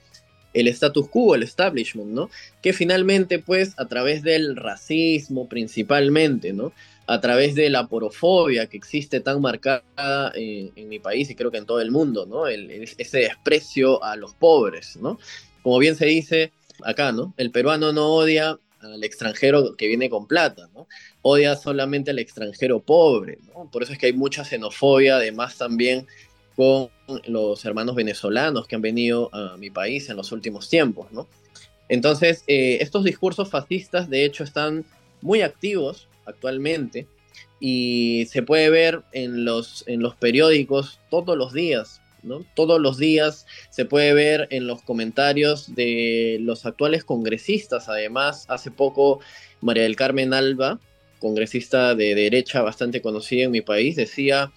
el 0.53 0.68
status 0.68 1.09
quo, 1.09 1.35
el 1.35 1.43
establishment, 1.43 2.11
¿no? 2.11 2.29
Que 2.61 2.73
finalmente, 2.73 3.39
pues, 3.39 3.75
a 3.79 3.87
través 3.87 4.23
del 4.23 4.57
racismo 4.57 5.49
principalmente, 5.49 6.53
¿no? 6.53 6.73
A 7.11 7.20
través 7.20 7.56
de 7.56 7.70
la 7.70 7.88
porofobia 7.88 8.68
que 8.68 8.76
existe 8.76 9.18
tan 9.18 9.40
marcada 9.40 10.30
en, 10.36 10.88
mi 10.88 11.00
país 11.00 11.28
y 11.28 11.34
creo 11.34 11.50
que 11.50 11.58
en 11.58 11.66
todo 11.66 11.80
el 11.80 11.90
mundo, 11.90 12.24
¿no? 12.24 12.46
ese 12.46 13.18
desprecio 13.18 14.00
a 14.04 14.14
los 14.14 14.32
pobres, 14.34 14.96
¿no? 14.96 15.18
Como 15.64 15.78
bien 15.78 15.96
se 15.96 16.06
dice 16.06 16.52
acá, 16.84 17.11
¿no? 17.11 17.34
El 17.36 17.50
peruano 17.50 17.92
no 17.92 18.14
odia 18.14 18.61
al 18.80 19.02
extranjero 19.02 19.74
que 19.76 19.88
viene 19.88 20.08
con 20.08 20.28
plata, 20.28 20.68
¿no? 20.72 20.86
Odia 21.22 21.56
solamente 21.56 22.12
al 22.12 22.20
extranjero 22.20 22.78
pobre, 22.78 23.38
¿no? 23.52 23.68
Por 23.72 23.82
eso 23.82 23.92
es 23.92 23.98
que 23.98 24.06
hay 24.06 24.12
mucha 24.12 24.44
xenofobia, 24.44 25.16
además 25.16 25.58
también 25.58 26.06
con 26.54 26.90
los 27.26 27.64
hermanos 27.64 27.96
venezolanos 27.96 28.68
que 28.68 28.76
han 28.76 28.82
venido 28.82 29.34
a 29.34 29.56
mi 29.56 29.70
país 29.70 30.08
en 30.11 30.16
los 30.16 30.30
últimos 30.30 30.68
tiempos, 30.68 31.11
¿no? 31.11 31.26
Entonces, 31.88 32.44
eh, 32.46 32.78
estos 32.80 33.02
discursos 33.02 33.50
fascistas, 33.50 34.08
de 34.08 34.24
hecho, 34.24 34.44
están 34.44 34.84
muy 35.22 35.42
activos 35.42 36.06
actualmente 36.31 37.07
y 37.61 38.26
se 38.31 38.43
puede 38.43 38.70
ver 38.70 39.03
en 39.12 39.45
los, 39.45 39.85
en 39.87 40.01
los 40.01 40.16
periódicos 40.16 40.99
todos 41.11 41.37
los 41.37 41.53
días, 41.53 42.01
¿no? 42.22 42.45
Todos 42.55 42.81
los 42.81 42.97
días 42.97 43.47
se 43.70 43.85
puede 43.85 44.14
ver 44.14 44.49
en 44.51 44.66
los 44.66 44.83
comentarios 44.83 45.74
de 45.74 46.39
los 46.41 46.64
actuales 46.64 47.05
congresistas. 47.05 47.89
Además, 47.89 48.47
hace 48.49 48.70
poco 48.70 49.20
María 49.61 49.83
del 49.83 49.97
Carmen 49.97 50.33
Alba, 50.33 50.81
congresista 51.18 51.95
de 51.95 52.14
derecha 52.14 52.62
bastante 52.62 53.03
conocida 53.03 53.45
en 53.45 53.51
mi 53.51 53.61
país, 53.61 53.97
decía, 53.97 54.53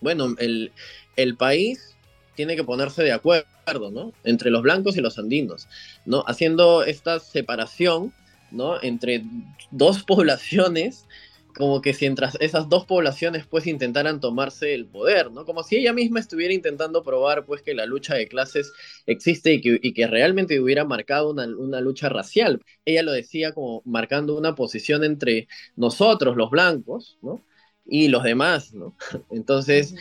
bueno, 0.00 0.34
el, 0.38 0.72
el 1.16 1.36
país 1.36 1.96
tiene 2.36 2.56
que 2.56 2.64
ponerse 2.64 3.02
de 3.02 3.12
acuerdo 3.12 3.46
¿no? 3.92 4.12
Entre 4.24 4.50
los 4.50 4.62
blancos 4.62 4.96
y 4.96 5.00
los 5.00 5.18
andinos, 5.18 5.68
¿no? 6.04 6.24
Haciendo 6.26 6.84
esta 6.84 7.20
separación, 7.20 8.12
¿no? 8.52 8.82
Entre 8.82 9.22
dos 9.70 10.02
poblaciones, 10.06 11.06
como 11.54 11.82
que 11.82 11.92
si 11.92 12.06
entre 12.06 12.28
esas 12.40 12.68
dos 12.68 12.86
poblaciones 12.86 13.46
pues 13.46 13.66
intentaran 13.66 14.20
tomarse 14.20 14.74
el 14.74 14.86
poder, 14.86 15.30
¿no? 15.30 15.44
Como 15.44 15.62
si 15.62 15.76
ella 15.76 15.92
misma 15.92 16.20
estuviera 16.20 16.54
intentando 16.54 17.02
probar 17.02 17.44
pues 17.44 17.62
que 17.62 17.74
la 17.74 17.84
lucha 17.86 18.14
de 18.14 18.26
clases 18.26 18.72
existe 19.06 19.60
y 19.62 19.92
que, 19.92 20.06
realmente 20.06 20.60
hubiera 20.60 20.84
marcado 20.84 21.30
una, 21.30 21.46
una, 21.46 21.80
lucha 21.80 22.08
racial. 22.08 22.62
Ella 22.84 23.02
lo 23.02 23.12
decía 23.12 23.52
como 23.52 23.82
marcando 23.84 24.36
una 24.36 24.54
posición 24.54 25.04
entre 25.04 25.48
nosotros, 25.76 26.36
los 26.36 26.50
blancos, 26.50 27.18
¿no? 27.22 27.44
Y 27.84 28.08
los 28.08 28.22
demás, 28.22 28.72
¿no? 28.72 28.96
Entonces, 29.30 29.94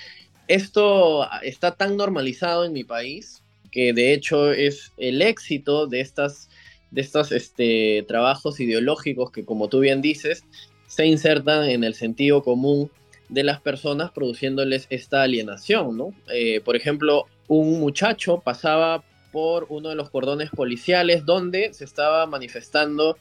esto 0.47 1.27
está 1.43 1.75
tan 1.75 1.97
normalizado 1.97 2.65
en 2.65 2.73
mi 2.73 2.83
país 2.83 3.43
que 3.71 3.93
de 3.93 4.13
hecho 4.13 4.51
es 4.51 4.91
el 4.97 5.21
éxito 5.21 5.87
de 5.87 6.01
estas 6.01 6.49
de 6.91 7.01
estos 7.01 7.31
este, 7.31 8.05
trabajos 8.07 8.59
ideológicos 8.59 9.31
que, 9.31 9.45
como 9.45 9.69
tú 9.69 9.79
bien 9.79 10.01
dices, 10.01 10.43
se 10.87 11.05
insertan 11.05 11.69
en 11.69 11.83
el 11.83 11.93
sentido 11.93 12.43
común 12.43 12.91
de 13.29 13.43
las 13.43 13.61
personas 13.61 14.11
produciéndoles 14.11 14.87
esta 14.89 15.23
alienación, 15.23 15.97
¿no? 15.97 16.13
Eh, 16.33 16.59
por 16.61 16.75
ejemplo, 16.75 17.27
un 17.47 17.79
muchacho 17.79 18.41
pasaba 18.43 19.03
por 19.31 19.67
uno 19.69 19.89
de 19.89 19.95
los 19.95 20.09
cordones 20.09 20.49
policiales 20.49 21.25
donde 21.25 21.73
se 21.73 21.85
estaba 21.85 22.25
manifestando 22.25 23.17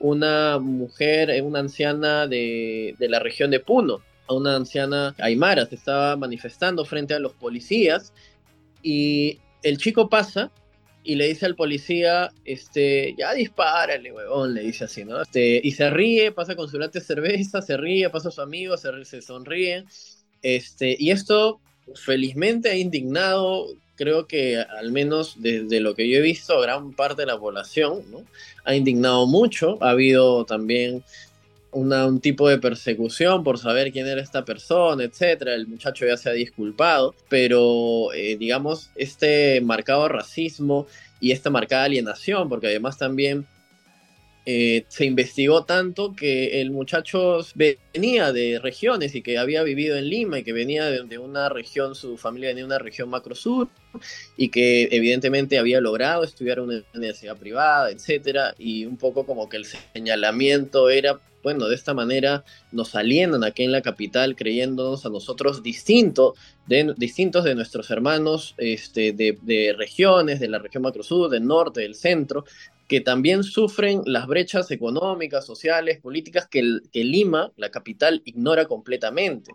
una 0.00 0.58
mujer, 0.58 1.40
una 1.44 1.60
anciana 1.60 2.26
de, 2.26 2.96
de 2.98 3.08
la 3.08 3.20
región 3.20 3.52
de 3.52 3.60
Puno, 3.60 4.00
una 4.28 4.56
anciana 4.56 5.14
aymara, 5.18 5.66
se 5.66 5.76
estaba 5.76 6.16
manifestando 6.16 6.84
frente 6.84 7.14
a 7.14 7.20
los 7.20 7.32
policías 7.34 8.12
y 8.82 9.38
el 9.62 9.78
chico 9.78 10.08
pasa 10.08 10.50
y 11.04 11.16
le 11.16 11.28
dice 11.28 11.46
al 11.46 11.56
policía, 11.56 12.32
este, 12.44 13.14
ya 13.18 13.34
dispárale, 13.34 14.12
huevón, 14.12 14.54
le 14.54 14.62
dice 14.62 14.84
así, 14.84 15.04
¿no? 15.04 15.22
Este, 15.22 15.60
y 15.62 15.72
se 15.72 15.90
ríe, 15.90 16.32
pasa 16.32 16.54
con 16.54 16.68
su 16.68 16.78
late 16.78 17.00
de 17.00 17.04
cerveza, 17.04 17.60
se 17.62 17.76
ríe, 17.76 18.08
pasa 18.10 18.28
a 18.28 18.32
su 18.32 18.40
amigo, 18.40 18.76
se, 18.76 19.04
se 19.04 19.20
sonríe. 19.20 19.84
Este, 20.42 20.96
y 20.98 21.10
esto 21.10 21.60
felizmente 21.94 22.70
ha 22.70 22.76
indignado, 22.76 23.66
creo 23.96 24.26
que 24.26 24.58
al 24.58 24.92
menos 24.92 25.36
desde 25.38 25.80
lo 25.80 25.94
que 25.94 26.08
yo 26.08 26.18
he 26.18 26.22
visto, 26.22 26.60
gran 26.60 26.92
parte 26.92 27.22
de 27.22 27.26
la 27.26 27.38
población, 27.38 28.02
¿no? 28.10 28.24
Ha 28.64 28.76
indignado 28.76 29.26
mucho, 29.26 29.78
ha 29.80 29.90
habido 29.90 30.44
también 30.44 31.02
un 31.72 32.20
tipo 32.20 32.48
de 32.48 32.58
persecución 32.58 33.42
por 33.42 33.58
saber 33.58 33.92
quién 33.92 34.06
era 34.06 34.20
esta 34.20 34.44
persona, 34.44 35.04
etcétera. 35.04 35.54
El 35.54 35.66
muchacho 35.66 36.06
ya 36.06 36.16
se 36.16 36.28
ha 36.28 36.32
disculpado, 36.32 37.14
pero 37.28 38.12
eh, 38.12 38.36
digamos, 38.36 38.90
este 38.94 39.60
marcado 39.60 40.08
racismo 40.08 40.86
y 41.20 41.32
esta 41.32 41.50
marcada 41.50 41.84
alienación, 41.84 42.48
porque 42.48 42.68
además 42.68 42.98
también 42.98 43.46
eh, 44.44 44.84
se 44.88 45.04
investigó 45.04 45.64
tanto 45.64 46.16
que 46.16 46.60
el 46.60 46.72
muchacho 46.72 47.38
venía 47.54 48.32
de 48.32 48.58
regiones 48.58 49.14
y 49.14 49.22
que 49.22 49.38
había 49.38 49.62
vivido 49.62 49.96
en 49.96 50.08
Lima 50.08 50.40
y 50.40 50.42
que 50.42 50.52
venía 50.52 50.86
de, 50.86 51.18
una 51.18 51.48
región, 51.48 51.94
su 51.94 52.16
familia 52.16 52.48
venía 52.48 52.62
de 52.62 52.66
una 52.66 52.78
región 52.80 53.08
macro 53.08 53.36
sur 53.36 53.68
y 54.36 54.48
que 54.48 54.88
evidentemente 54.90 55.58
había 55.58 55.80
logrado 55.80 56.24
estudiar 56.24 56.58
en 56.58 56.64
una 56.64 56.82
universidad 56.92 57.36
privada, 57.36 57.92
etcétera, 57.92 58.54
y 58.58 58.84
un 58.84 58.96
poco 58.96 59.24
como 59.24 59.48
que 59.48 59.58
el 59.58 59.64
señalamiento 59.64 60.90
era 60.90 61.20
bueno, 61.42 61.68
de 61.68 61.74
esta 61.74 61.94
manera 61.94 62.44
nos 62.70 62.94
alienan 62.94 63.44
aquí 63.44 63.64
en 63.64 63.72
la 63.72 63.82
capital 63.82 64.36
creyéndonos 64.36 65.04
a 65.04 65.10
nosotros 65.10 65.62
distinto 65.62 66.34
de, 66.66 66.94
distintos 66.96 67.44
de 67.44 67.54
nuestros 67.54 67.90
hermanos 67.90 68.54
este, 68.58 69.12
de, 69.12 69.74
regiones, 69.76 70.40
de 70.40 70.48
la 70.48 70.58
región 70.58 70.82
macrosud, 70.82 71.30
del 71.30 71.46
norte, 71.46 71.80
del 71.80 71.94
centro, 71.94 72.44
que 72.88 73.00
también 73.00 73.42
sufren 73.42 74.02
las 74.06 74.26
brechas 74.26 74.70
económicas, 74.70 75.46
sociales, 75.46 76.00
políticas 76.00 76.46
que, 76.48 76.80
que 76.92 77.04
Lima, 77.04 77.52
la 77.56 77.70
capital, 77.70 78.22
ignora 78.24 78.66
completamente. 78.66 79.52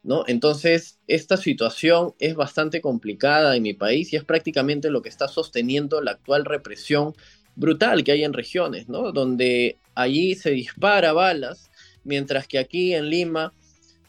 ¿No? 0.00 0.24
Entonces, 0.26 1.00
esta 1.08 1.36
situación 1.36 2.14
es 2.20 2.34
bastante 2.36 2.80
complicada 2.80 3.56
en 3.56 3.64
mi 3.64 3.74
país 3.74 4.12
y 4.12 4.16
es 4.16 4.24
prácticamente 4.24 4.90
lo 4.90 5.02
que 5.02 5.08
está 5.08 5.26
sosteniendo 5.28 6.00
la 6.00 6.12
actual 6.12 6.44
represión 6.44 7.14
brutal 7.58 8.04
que 8.04 8.12
hay 8.12 8.24
en 8.24 8.32
regiones, 8.32 8.88
¿no? 8.88 9.12
Donde 9.12 9.76
allí 9.94 10.34
se 10.36 10.50
dispara 10.50 11.12
balas, 11.12 11.70
mientras 12.04 12.46
que 12.46 12.58
aquí 12.58 12.94
en 12.94 13.10
Lima, 13.10 13.52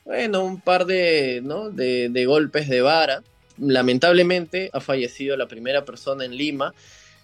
bueno, 0.05 0.45
un 0.45 0.61
par 0.61 0.85
de, 0.85 1.41
¿no? 1.43 1.69
de, 1.71 2.25
golpes 2.25 2.69
de 2.69 2.81
vara. 2.81 3.23
Lamentablemente 3.57 4.69
ha 4.71 4.79
fallecido 4.79 5.35
la 5.35 5.47
primera 5.47 5.83
persona 5.83 6.23
en 6.23 6.35
Lima 6.35 6.73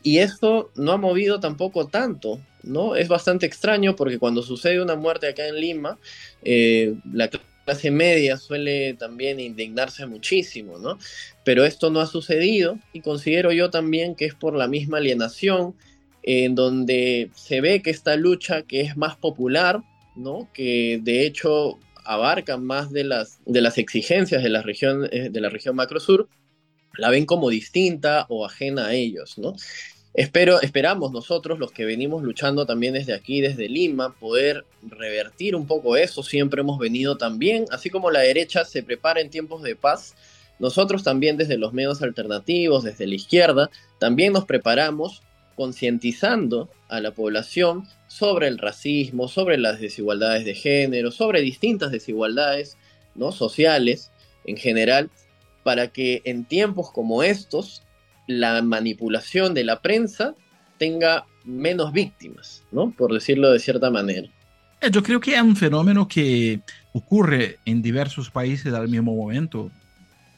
y 0.04 0.18
esto 0.18 0.72
no 0.76 0.92
ha 0.92 0.98
movido 0.98 1.40
tampoco 1.40 1.88
tanto, 1.88 2.42
¿no? 2.64 2.96
Es 2.96 3.08
bastante 3.08 3.46
extraño 3.46 3.96
porque 3.96 4.20
cuando 4.20 4.44
sucede 4.44 4.82
una 4.82 4.96
muerte 4.96 5.28
acá 5.28 5.48
en 5.48 5.56
Lima, 5.56 5.98
eh, 6.44 6.96
la 7.12 7.30
clase 7.64 7.90
media 7.90 8.38
suele 8.38 8.96
también 8.96 9.40
indignarse 9.40 10.06
muchísimo, 10.06 10.78
¿no? 10.78 11.00
Pero 11.44 11.66
esto 11.66 11.90
no 11.90 12.02
ha 12.02 12.06
sucedido 12.06 12.78
y 12.94 13.02
considero 13.02 13.52
yo 13.52 13.70
también 13.70 14.16
que 14.16 14.26
es 14.26 14.36
por 14.36 14.56
la 14.56 14.68
misma 14.68 14.98
alienación 14.98 15.74
en 16.28 16.56
donde 16.56 17.30
se 17.36 17.62
ve 17.62 17.84
que 17.84 17.92
esta 17.92 18.16
lucha 18.16 18.64
que 18.64 18.82
es 18.82 18.98
más 18.98 19.16
popular, 19.16 19.84
¿no? 20.16 20.50
que 20.54 21.00
de 21.04 21.24
hecho 21.24 21.78
abarca 22.04 22.58
más 22.58 22.92
de 22.92 23.04
las, 23.04 23.40
de 23.46 23.62
las 23.62 23.78
exigencias 23.78 24.42
de 24.42 24.50
la 24.50 24.64
región, 24.64 25.08
eh, 25.12 25.30
de 25.30 25.40
la 25.40 25.50
región 25.50 25.76
macrosur, 25.76 26.28
la 26.98 27.12
ven 27.12 27.28
como 27.28 27.50
distinta 27.50 28.26
o 28.30 28.44
ajena 28.44 28.88
a 28.88 28.94
ellos. 28.96 29.38
¿no? 29.38 29.54
Espero, 30.16 30.60
esperamos 30.62 31.12
nosotros, 31.12 31.60
los 31.60 31.72
que 31.72 31.86
venimos 31.86 32.24
luchando 32.24 32.66
también 32.66 32.96
desde 32.96 33.14
aquí, 33.14 33.42
desde 33.42 33.70
Lima, 33.70 34.16
poder 34.20 34.66
revertir 34.82 35.56
un 35.56 35.68
poco 35.68 35.96
eso. 35.96 36.24
Siempre 36.24 36.62
hemos 36.62 36.80
venido 36.80 37.18
también, 37.18 37.66
así 37.70 37.92
como 37.92 38.10
la 38.10 38.22
derecha 38.22 38.66
se 38.66 38.82
prepara 38.82 39.22
en 39.22 39.30
tiempos 39.30 39.62
de 39.62 39.76
paz, 39.76 40.16
nosotros 40.58 41.04
también 41.04 41.38
desde 41.38 41.60
los 41.60 41.72
medios 41.72 42.02
alternativos, 42.02 42.84
desde 42.84 43.06
la 43.06 43.14
izquierda, 43.14 43.70
también 44.00 44.34
nos 44.34 44.46
preparamos 44.46 45.22
concientizando 45.56 46.70
a 46.90 47.00
la 47.00 47.12
población 47.12 47.88
sobre 48.08 48.48
el 48.48 48.58
racismo, 48.58 49.28
sobre 49.28 49.58
las 49.58 49.80
desigualdades 49.80 50.46
de 50.46 50.54
género, 50.54 51.12
sobre 51.12 51.42
distintas 51.42 51.92
desigualdades 51.92 52.78
¿no? 53.16 53.32
sociales 53.32 54.12
en 54.46 54.58
general, 54.58 55.10
para 55.64 55.88
que 55.88 56.22
en 56.26 56.46
tiempos 56.46 56.92
como 56.92 57.24
estos 57.24 57.82
la 58.28 58.62
manipulación 58.62 59.54
de 59.54 59.64
la 59.64 59.82
prensa 59.82 60.36
tenga 60.78 61.26
menos 61.44 61.94
víctimas, 61.94 62.64
¿no? 62.72 62.92
por 62.92 63.14
decirlo 63.14 63.52
de 63.52 63.60
cierta 63.60 63.90
manera. 63.90 64.28
Eh, 64.82 64.90
yo 64.92 65.02
creo 65.02 65.20
que 65.20 65.36
es 65.36 65.42
un 65.42 65.56
fenómeno 65.56 66.08
que 66.08 66.60
ocurre 66.94 67.60
en 67.66 67.82
diversos 67.82 68.30
países 68.30 68.74
al 68.74 68.90
mismo 68.90 69.16
momento 69.16 69.72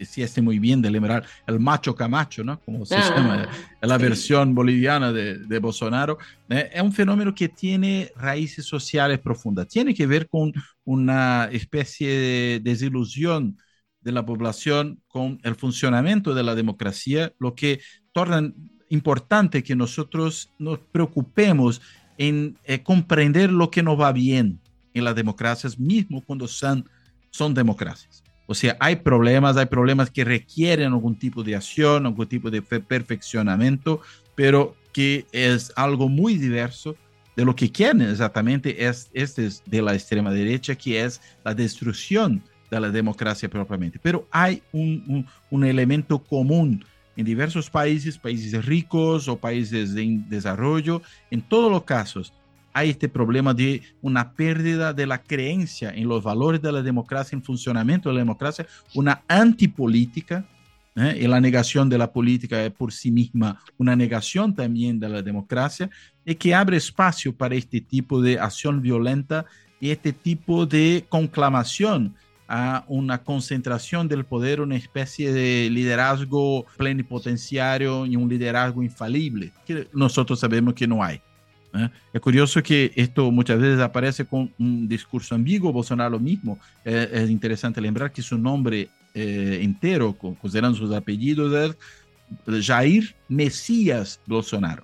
si 0.06 0.22
este 0.22 0.42
muy 0.42 0.60
bien 0.60 0.82
de 0.82 0.92
lembrar 0.92 1.26
el 1.46 1.60
macho 1.60 1.96
camacho, 1.96 2.44
¿no? 2.44 2.60
Como 2.62 2.86
se 2.86 2.96
ah, 2.96 3.16
llama, 3.16 3.50
la 3.82 3.98
versión 3.98 4.54
boliviana 4.54 5.12
de, 5.12 5.38
de 5.38 5.60
Bolsonaro, 5.60 6.18
¿eh? 6.50 6.70
es 6.74 6.82
un 6.82 6.94
fenómeno 6.94 7.34
que 7.34 7.50
tiene 7.50 8.12
raíces 8.16 8.66
sociales 8.66 9.20
profundas, 9.20 9.68
tiene 9.68 9.94
que 9.94 10.08
ver 10.08 10.28
con 10.28 10.54
una 10.84 11.50
especie 11.52 12.10
de 12.10 12.62
desilusión 12.64 13.58
de 14.02 14.12
la 14.12 14.26
población 14.26 15.02
con 15.08 15.40
el 15.44 15.56
funcionamiento 15.56 16.34
de 16.34 16.44
la 16.44 16.56
democracia, 16.56 17.34
lo 17.40 17.56
que 17.56 17.82
torna 18.14 18.54
importante 18.90 19.64
que 19.64 19.76
nosotros 19.76 20.50
nos 20.60 20.80
preocupemos 20.80 21.82
en 22.18 22.58
eh, 22.64 22.82
comprender 22.84 23.52
lo 23.52 23.70
que 23.70 23.84
no 23.84 23.98
va 23.98 24.12
bien 24.12 24.60
en 24.94 25.04
las 25.04 25.16
democracias, 25.16 25.78
mismo 25.78 26.22
cuando 26.22 26.48
son, 26.48 26.90
son 27.30 27.54
democracias. 27.54 28.24
O 28.48 28.56
sea, 28.56 28.78
hay 28.80 28.96
problemas, 28.96 29.58
hay 29.58 29.66
problemas 29.68 30.10
que 30.10 30.24
requieren 30.24 30.94
algún 30.94 31.16
tipo 31.16 31.44
de 31.44 31.56
acción, 31.56 32.06
algún 32.06 32.28
tipo 32.28 32.50
de 32.50 32.62
perfeccionamiento, 32.62 34.02
pero 34.36 34.76
que 34.94 35.26
es 35.32 35.72
algo 35.76 36.08
muy 36.10 36.38
diverso 36.38 36.96
de 37.36 37.46
lo 37.46 37.56
que 37.56 37.72
quieren 37.72 38.02
exactamente 38.02 38.88
es, 38.88 39.12
este 39.14 39.50
de 39.66 39.82
la 39.82 39.94
extrema 39.94 40.32
derecha, 40.32 40.76
que 40.76 41.04
es 41.04 41.22
la 41.46 41.54
destrucción 41.54 42.42
de 42.72 42.80
la 42.80 42.90
democracia 42.90 43.50
propiamente. 43.50 44.00
Pero 44.02 44.28
hay 44.32 44.64
un, 44.72 45.04
un, 45.08 45.28
un 45.52 45.66
elemento 45.66 46.18
común 46.18 46.84
en 47.16 47.26
diversos 47.26 47.70
países, 47.70 48.18
países 48.18 48.66
ricos 48.66 49.28
o 49.28 49.38
países 49.38 49.94
de 49.94 50.24
desarrollo, 50.30 51.02
en 51.30 51.42
todos 51.42 51.72
los 51.72 51.84
casos 51.84 52.34
hay 52.78 52.92
este 52.92 53.10
problema 53.10 53.56
de 53.56 53.82
una 54.02 54.34
pérdida 54.34 54.94
de 54.94 55.08
la 55.08 55.24
creencia 55.24 55.90
en 55.90 56.08
los 56.08 56.24
valores 56.24 56.62
de 56.62 56.72
la 56.72 56.84
democracia, 56.84 57.36
en 57.36 57.42
funcionamiento 57.44 58.10
de 58.10 58.14
la 58.14 58.22
democracia, 58.22 58.68
una 58.94 59.24
antipolítica, 59.28 60.46
¿eh? 60.96 61.18
y 61.22 61.28
la 61.28 61.42
negación 61.42 61.90
de 61.90 61.98
la 61.98 62.12
política 62.12 62.64
es 62.64 62.72
por 62.72 62.94
sí 62.94 63.10
misma 63.10 63.60
una 63.78 63.96
negación 63.96 64.54
también 64.54 65.00
de 65.00 65.10
la 65.10 65.24
democracia, 65.24 65.90
y 66.24 66.36
que 66.36 66.54
abre 66.54 66.78
espacio 66.78 67.36
para 67.36 67.56
este 67.56 67.82
tipo 67.82 68.22
de 68.22 68.40
acción 68.40 68.80
violenta 68.80 69.46
y 69.80 69.90
este 69.90 70.14
tipo 70.14 70.68
de 70.68 71.04
conclamación 71.10 72.14
a 72.48 72.86
una 72.88 73.24
concentración 73.24 74.08
del 74.08 74.24
poder, 74.24 74.62
una 74.62 74.76
especie 74.76 75.34
de 75.34 75.70
liderazgo 75.72 76.66
plenipotenciario 76.78 78.06
y 78.06 78.16
un 78.16 78.30
liderazgo 78.30 78.84
infalible, 78.84 79.52
que 79.66 79.88
nosotros 79.94 80.40
sabemos 80.40 80.76
que 80.76 80.88
no 80.88 81.04
hay. 81.04 81.22
¿Eh? 81.74 81.90
Es 82.14 82.22
curioso 82.22 82.62
que 82.62 82.92
esto 82.96 83.32
muchas 83.32 83.60
veces 83.60 83.80
aparece 83.80 84.26
con 84.26 84.52
un 84.58 84.88
discurso 84.88 85.36
ambiguo, 85.36 85.72
Bolsonaro 85.72 86.20
mismo. 86.20 86.60
Eh, 86.86 87.10
es 87.12 87.30
interesante 87.30 87.82
lembrar 87.82 88.12
que 88.12 88.22
su 88.22 88.38
nombre 88.38 88.90
eh, 89.14 89.60
entero, 89.62 90.14
considerando 90.14 90.78
sus 90.78 90.94
apellidos, 90.94 91.76
es 92.48 92.66
Jair 92.68 93.16
Mesías 93.28 94.20
Bolsonaro. 94.26 94.84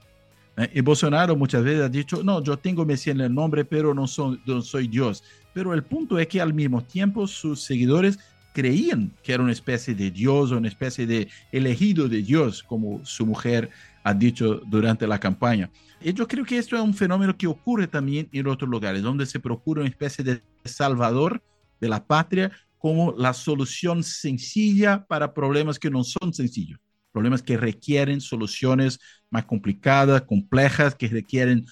Y 0.71 0.81
Bolsonaro 0.81 1.35
muchas 1.35 1.63
veces 1.63 1.81
ha 1.81 1.89
dicho, 1.89 2.23
no, 2.23 2.43
yo 2.43 2.57
tengo 2.57 2.85
Mesías 2.85 3.15
en 3.15 3.21
el 3.21 3.33
nombre, 3.33 3.65
pero 3.65 3.93
no, 3.93 4.05
soy, 4.05 4.39
no 4.45 4.61
soy 4.61 4.87
Dios. 4.87 5.23
Pero 5.51 5.73
el 5.73 5.83
punto 5.83 6.19
es 6.19 6.27
que 6.27 6.39
al 6.39 6.53
mismo 6.53 6.83
tiempo 6.83 7.25
sus 7.25 7.61
seguidores 7.61 8.19
creían 8.53 9.11
que 9.23 9.33
era 9.33 9.43
una 9.43 9.51
especie 9.51 9.95
de 9.95 10.11
Dios 10.11 10.51
o 10.51 10.57
una 10.57 10.67
especie 10.67 11.05
de 11.05 11.27
elegido 11.51 12.07
de 12.07 12.21
Dios, 12.21 12.63
como 12.63 13.03
su 13.03 13.25
mujer 13.25 13.69
ha 14.03 14.13
dicho 14.13 14.61
durante 14.65 15.07
la 15.07 15.19
campaña. 15.19 15.69
Yo 16.11 16.27
creo 16.27 16.43
que 16.43 16.57
esto 16.57 16.75
es 16.75 16.81
un 16.81 16.93
fenómeno 16.93 17.37
que 17.37 17.47
ocurre 17.47 17.87
también 17.87 18.27
en 18.33 18.47
otros 18.47 18.69
lugares, 18.69 19.01
donde 19.01 19.25
se 19.25 19.39
procura 19.39 19.81
una 19.81 19.89
especie 19.89 20.23
de 20.23 20.41
salvador 20.65 21.41
de 21.79 21.87
la 21.87 22.05
patria 22.05 22.51
como 22.77 23.13
la 23.17 23.33
solución 23.33 24.03
sencilla 24.03 25.05
para 25.05 25.33
problemas 25.33 25.79
que 25.79 25.89
no 25.89 26.03
son 26.03 26.33
sencillos, 26.33 26.79
problemas 27.13 27.41
que 27.41 27.55
requieren 27.55 28.19
soluciones 28.19 28.99
más 29.29 29.45
complicadas, 29.45 30.23
complejas, 30.23 30.93
que 30.93 31.07
requieren 31.07 31.65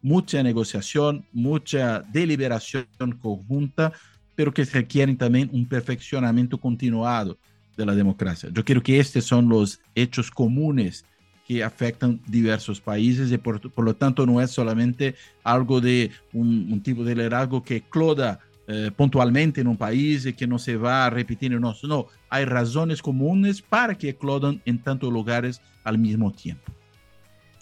mucha 0.00 0.42
negociación, 0.42 1.26
mucha 1.32 2.00
deliberación 2.12 2.86
conjunta, 3.20 3.92
pero 4.36 4.54
que 4.54 4.64
requieren 4.64 5.16
también 5.16 5.50
un 5.52 5.66
perfeccionamiento 5.66 6.58
continuado 6.58 7.36
de 7.76 7.86
la 7.86 7.94
democracia. 7.94 8.48
Yo 8.52 8.64
creo 8.64 8.82
que 8.82 9.00
estos 9.00 9.24
son 9.24 9.48
los 9.48 9.80
hechos 9.96 10.30
comunes 10.30 11.04
que 11.46 11.64
afectan 11.64 12.20
diversos 12.26 12.80
países 12.80 13.32
y 13.32 13.38
por, 13.38 13.60
lo 13.82 13.96
tanto 13.96 14.26
no 14.26 14.40
es 14.40 14.50
solamente 14.50 15.14
algo 15.42 15.80
de 15.80 16.10
un, 16.32 16.80
tipo 16.82 17.04
de 17.04 17.14
liderazgo 17.14 17.62
que 17.62 17.82
cloda 17.82 18.40
eh, 18.68 18.90
puntualmente 18.94 19.60
en 19.60 19.66
un 19.66 19.76
país 19.76 20.24
y 20.24 20.34
que 20.34 20.46
no 20.46 20.58
se 20.58 20.76
va 20.76 21.06
a 21.06 21.10
repetir 21.10 21.52
en 21.52 21.64
otros. 21.64 21.84
No, 21.84 22.06
hay 22.28 22.44
razones 22.44 23.02
comunes 23.02 23.60
para 23.60 23.96
que 23.96 24.10
eclodan 24.10 24.62
en 24.64 24.78
tantos 24.78 25.12
lugares 25.12 25.60
al 25.84 25.98
mismo 25.98 26.32
tiempo. 26.32 26.72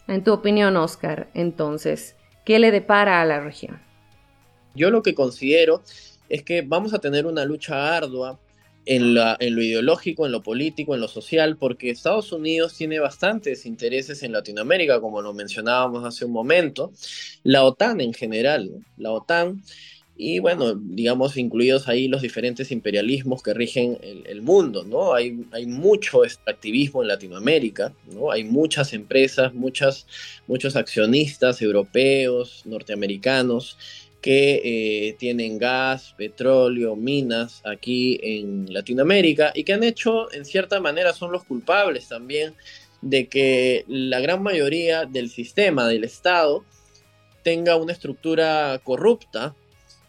En 0.06 0.24
tu 0.24 0.32
opinión, 0.32 0.76
Oscar, 0.76 1.30
entonces, 1.34 2.16
¿qué 2.44 2.58
le 2.58 2.70
depara 2.70 3.22
a 3.22 3.24
la 3.24 3.40
región? 3.40 3.80
Yo 4.74 4.90
lo 4.90 5.02
que 5.02 5.14
considero 5.14 5.82
es 6.28 6.42
que 6.42 6.62
vamos 6.62 6.92
a 6.94 6.98
tener 6.98 7.26
una 7.26 7.44
lucha 7.44 7.96
ardua 7.96 8.38
en, 8.86 9.14
lo 9.14 9.62
ideológico, 9.62 10.26
en 10.26 10.32
lo 10.32 10.42
político, 10.42 10.94
en 10.94 11.00
lo 11.00 11.08
social, 11.08 11.56
porque 11.56 11.90
Estados 11.90 12.32
Unidos 12.32 12.74
tiene 12.76 12.98
bastantes 12.98 13.66
intereses 13.66 14.22
en 14.22 14.32
Latinoamérica, 14.32 15.00
como 15.00 15.22
lo 15.22 15.32
mencionábamos 15.34 16.04
hace 16.04 16.24
un 16.24 16.32
momento, 16.32 16.92
la 17.42 17.64
OTAN 17.64 18.00
en 18.00 18.14
general, 18.14 18.70
la 18.96 19.12
OTAN, 19.12 19.62
y 20.22 20.38
bueno, 20.38 20.74
digamos, 20.74 21.38
incluidos 21.38 21.88
ahí 21.88 22.06
los 22.06 22.20
diferentes 22.20 22.70
imperialismos 22.72 23.42
que 23.42 23.54
rigen 23.54 23.96
el, 24.02 24.26
el 24.26 24.42
mundo, 24.42 24.84
¿no? 24.84 25.14
Hay, 25.14 25.46
hay 25.50 25.64
mucho 25.64 26.26
extractivismo 26.26 27.00
en 27.00 27.08
Latinoamérica, 27.08 27.94
¿no? 28.12 28.30
Hay 28.30 28.44
muchas 28.44 28.92
empresas, 28.92 29.54
muchas, 29.54 30.06
muchos 30.46 30.76
accionistas 30.76 31.62
europeos, 31.62 32.62
norteamericanos, 32.66 33.78
que 34.20 34.60
eh, 35.08 35.16
tienen 35.18 35.58
gas, 35.58 36.14
petróleo, 36.16 36.96
minas 36.96 37.62
aquí 37.64 38.20
en 38.22 38.72
Latinoamérica 38.72 39.52
y 39.54 39.64
que 39.64 39.72
han 39.72 39.82
hecho, 39.82 40.32
en 40.32 40.44
cierta 40.44 40.80
manera, 40.80 41.12
son 41.12 41.32
los 41.32 41.44
culpables 41.44 42.08
también 42.08 42.54
de 43.00 43.28
que 43.28 43.84
la 43.88 44.20
gran 44.20 44.42
mayoría 44.42 45.06
del 45.06 45.30
sistema 45.30 45.88
del 45.88 46.04
Estado 46.04 46.64
tenga 47.42 47.76
una 47.76 47.92
estructura 47.92 48.78
corrupta 48.84 49.54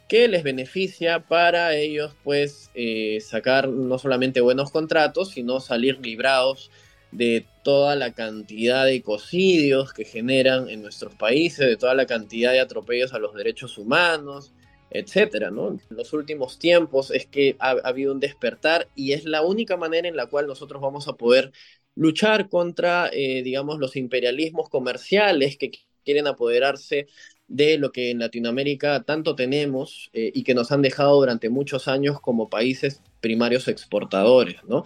que 0.09 0.27
les 0.27 0.43
beneficia 0.43 1.21
para 1.21 1.73
ellos 1.75 2.13
pues 2.25 2.69
eh, 2.73 3.19
sacar 3.21 3.69
no 3.69 3.97
solamente 3.97 4.41
buenos 4.41 4.69
contratos, 4.69 5.29
sino 5.29 5.61
salir 5.61 5.99
librados 6.01 6.69
de 7.11 7.45
toda 7.63 7.95
la 7.95 8.13
cantidad 8.13 8.85
de 8.85 8.95
ecocidios 8.95 9.93
que 9.93 10.05
generan 10.05 10.69
en 10.69 10.81
nuestros 10.81 11.13
países, 11.15 11.67
de 11.67 11.77
toda 11.77 11.93
la 11.93 12.05
cantidad 12.05 12.51
de 12.51 12.59
atropellos 12.59 13.13
a 13.13 13.19
los 13.19 13.33
derechos 13.35 13.77
humanos, 13.77 14.53
etcétera, 14.89 15.51
¿no? 15.51 15.69
En 15.69 15.81
los 15.89 16.13
últimos 16.13 16.59
tiempos 16.59 17.11
es 17.11 17.25
que 17.25 17.55
ha, 17.59 17.71
habido 17.83 18.13
un 18.13 18.19
despertar 18.19 18.89
y 18.95 19.13
es 19.13 19.25
la 19.25 19.41
única 19.41 19.77
manera 19.77 20.07
en 20.07 20.15
la 20.15 20.27
cual 20.27 20.47
nosotros 20.47 20.81
vamos 20.81 21.07
a 21.07 21.13
poder 21.13 21.51
luchar 21.95 22.49
contra, 22.49 23.09
eh, 23.11 23.41
digamos, 23.43 23.79
los 23.79 23.95
imperialismos 23.95 24.69
comerciales 24.69 25.57
que 25.57 25.71
quieren 26.03 26.27
apoderarse 26.27 27.07
de 27.47 27.77
lo 27.77 27.91
que 27.91 28.11
en 28.11 28.19
Latinoamérica 28.19 29.03
tanto 29.03 29.35
tenemos 29.35 30.09
eh, 30.13 30.31
y 30.33 30.43
que 30.43 30.53
nos 30.53 30.71
han 30.71 30.81
dejado 30.81 31.15
durante 31.15 31.49
muchos 31.49 31.87
años 31.87 32.19
como 32.21 32.49
países 32.49 33.01
primarios 33.19 33.67
exportadores, 33.67 34.63
¿no? 34.67 34.83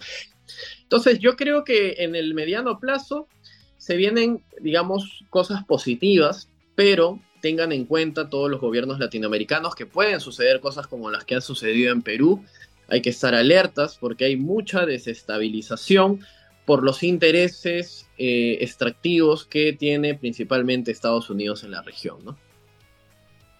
Entonces 0.82 1.18
yo 1.18 1.36
creo 1.36 1.64
que 1.64 1.96
en 1.98 2.14
el 2.14 2.34
mediano 2.34 2.78
plazo 2.78 3.28
se 3.76 3.96
vienen, 3.96 4.42
digamos, 4.60 5.24
cosas 5.30 5.64
positivas, 5.64 6.48
pero 6.74 7.20
tengan 7.40 7.72
en 7.72 7.84
cuenta 7.84 8.28
todos 8.28 8.50
los 8.50 8.60
gobiernos 8.60 8.98
latinoamericanos 8.98 9.74
que 9.74 9.86
pueden 9.86 10.20
suceder 10.20 10.60
cosas 10.60 10.86
como 10.86 11.10
las 11.10 11.24
que 11.24 11.36
han 11.36 11.42
sucedido 11.42 11.92
en 11.92 12.02
Perú. 12.02 12.44
Hay 12.88 13.02
que 13.02 13.10
estar 13.10 13.34
alertas 13.34 13.98
porque 14.00 14.24
hay 14.24 14.36
mucha 14.36 14.86
desestabilización 14.86 16.20
por 16.64 16.82
los 16.82 17.02
intereses 17.02 18.08
eh, 18.18 18.58
extractivos 18.60 19.46
que 19.46 19.72
tiene 19.72 20.14
principalmente 20.14 20.90
Estados 20.90 21.30
Unidos 21.30 21.62
en 21.62 21.70
la 21.70 21.82
región. 21.82 22.36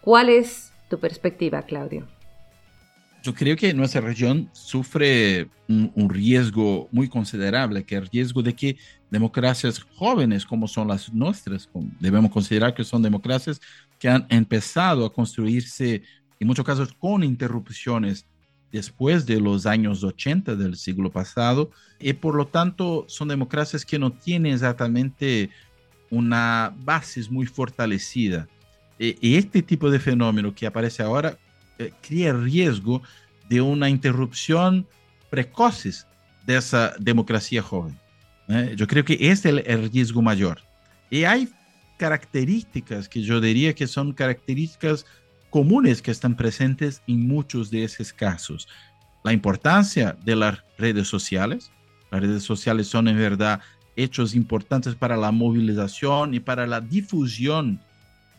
¿Cuál 0.01 0.29
es 0.29 0.73
tu 0.89 0.99
perspectiva, 0.99 1.61
Claudio? 1.63 2.07
Yo 3.23 3.33
creo 3.33 3.55
que 3.55 3.73
nuestra 3.73 4.01
región 4.01 4.49
sufre 4.53 5.49
un, 5.67 6.09
riesgo 6.09 6.87
muy 6.91 7.09
considerable, 7.09 7.83
que 7.83 7.95
el 7.95 8.07
riesgo 8.07 8.41
de 8.41 8.53
que 8.53 8.77
democracias 9.11 9.79
jóvenes 9.95 10.45
como 10.45 10.67
son 10.67 10.87
las 10.87 11.11
nuestras, 11.13 11.69
debemos 11.99 12.31
considerar 12.31 12.73
que 12.73 12.83
son 12.83 13.01
democracias 13.01 13.59
que 13.99 14.09
han 14.09 14.25
empezado 14.29 15.05
a 15.05 15.13
construirse, 15.13 16.03
en 16.39 16.47
muchos 16.47 16.65
casos 16.65 16.93
con 16.93 17.23
interrupciones 17.23 18.25
después 18.71 19.25
de 19.25 19.39
los 19.39 19.65
años 19.65 20.03
80 20.03 20.55
del 20.55 20.75
siglo 20.77 21.11
pasado, 21.11 21.71
y 21.99 22.13
por 22.13 22.35
lo 22.35 22.47
tanto 22.47 23.05
son 23.07 23.27
democracias 23.27 23.85
que 23.85 23.99
no 23.99 24.11
tienen 24.11 24.53
exactamente 24.53 25.49
una 26.09 26.73
base 26.77 27.21
muy 27.29 27.45
fortalecida. 27.45 28.47
Y 28.99 29.35
este 29.35 29.61
tipo 29.61 29.91
de 29.91 29.99
fenómeno 29.99 30.55
que 30.55 30.65
aparece 30.65 31.03
ahora 31.03 31.37
eh, 31.79 31.91
crea 32.01 32.33
riesgo 32.33 33.01
de 33.49 33.61
una 33.61 33.89
interrupción 33.89 34.87
precoces 35.29 36.07
de 36.45 36.57
esa 36.57 36.93
democracia 36.99 37.61
joven. 37.61 37.97
¿eh? 38.47 38.73
Yo 38.75 38.87
creo 38.87 39.03
que 39.03 39.17
es 39.19 39.45
el, 39.45 39.63
riesgo 39.91 40.21
mayor. 40.21 40.61
Y 41.09 41.23
hay 41.23 41.49
características 41.97 43.09
que 43.09 43.21
yo 43.21 43.41
diría 43.41 43.73
que 43.73 43.87
son 43.87 44.13
características 44.13 45.05
comunes 45.49 46.01
que 46.01 46.11
están 46.11 46.35
presentes 46.35 47.01
en 47.07 47.27
muchos 47.27 47.71
de 47.71 47.83
esos 47.83 48.13
casos. 48.13 48.67
La 49.23 49.33
importancia 49.33 50.17
de 50.23 50.35
las 50.35 50.63
redes 50.77 51.07
sociales. 51.07 51.71
Las 52.11 52.21
redes 52.21 52.43
sociales 52.43 52.87
son 52.87 53.07
en 53.07 53.17
verdad 53.17 53.59
hechos 53.95 54.35
importantes 54.35 54.95
para 54.95 55.17
la 55.17 55.31
movilización 55.31 56.33
y 56.33 56.39
para 56.39 56.67
la 56.67 56.79
difusión 56.79 57.81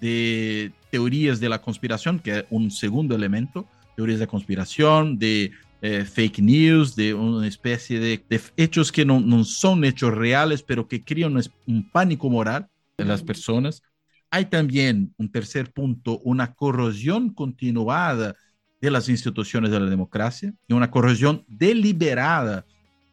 de 0.00 0.72
teorías 0.90 1.40
de 1.40 1.48
la 1.48 1.60
conspiración, 1.60 2.18
que 2.18 2.38
es 2.38 2.44
un 2.50 2.70
segundo 2.70 3.14
elemento, 3.14 3.66
teorías 3.96 4.20
de 4.20 4.26
conspiración, 4.26 5.18
de 5.18 5.52
eh, 5.80 6.04
fake 6.04 6.40
news, 6.40 6.96
de 6.96 7.14
una 7.14 7.46
especie 7.46 8.00
de, 8.00 8.22
de 8.28 8.40
hechos 8.56 8.90
que 8.90 9.04
no, 9.04 9.20
no, 9.20 9.44
son 9.44 9.84
hechos 9.84 10.14
reales, 10.14 10.62
pero 10.62 10.88
que 10.88 11.04
crean 11.04 11.36
un, 11.36 11.44
un 11.66 11.90
pánico 11.90 12.28
moral 12.28 12.68
en 12.96 13.08
las 13.08 13.22
personas. 13.22 13.82
Hay 14.30 14.46
también 14.46 15.14
un 15.16 15.30
tercer 15.30 15.72
punto, 15.72 16.18
una 16.20 16.54
corrosión 16.54 17.30
continuada 17.30 18.34
de 18.80 18.90
las 18.90 19.08
instituciones 19.08 19.70
de 19.70 19.80
la 19.80 19.86
democracia 19.86 20.52
y 20.66 20.72
una 20.72 20.90
corrosión 20.90 21.44
deliberada 21.48 22.64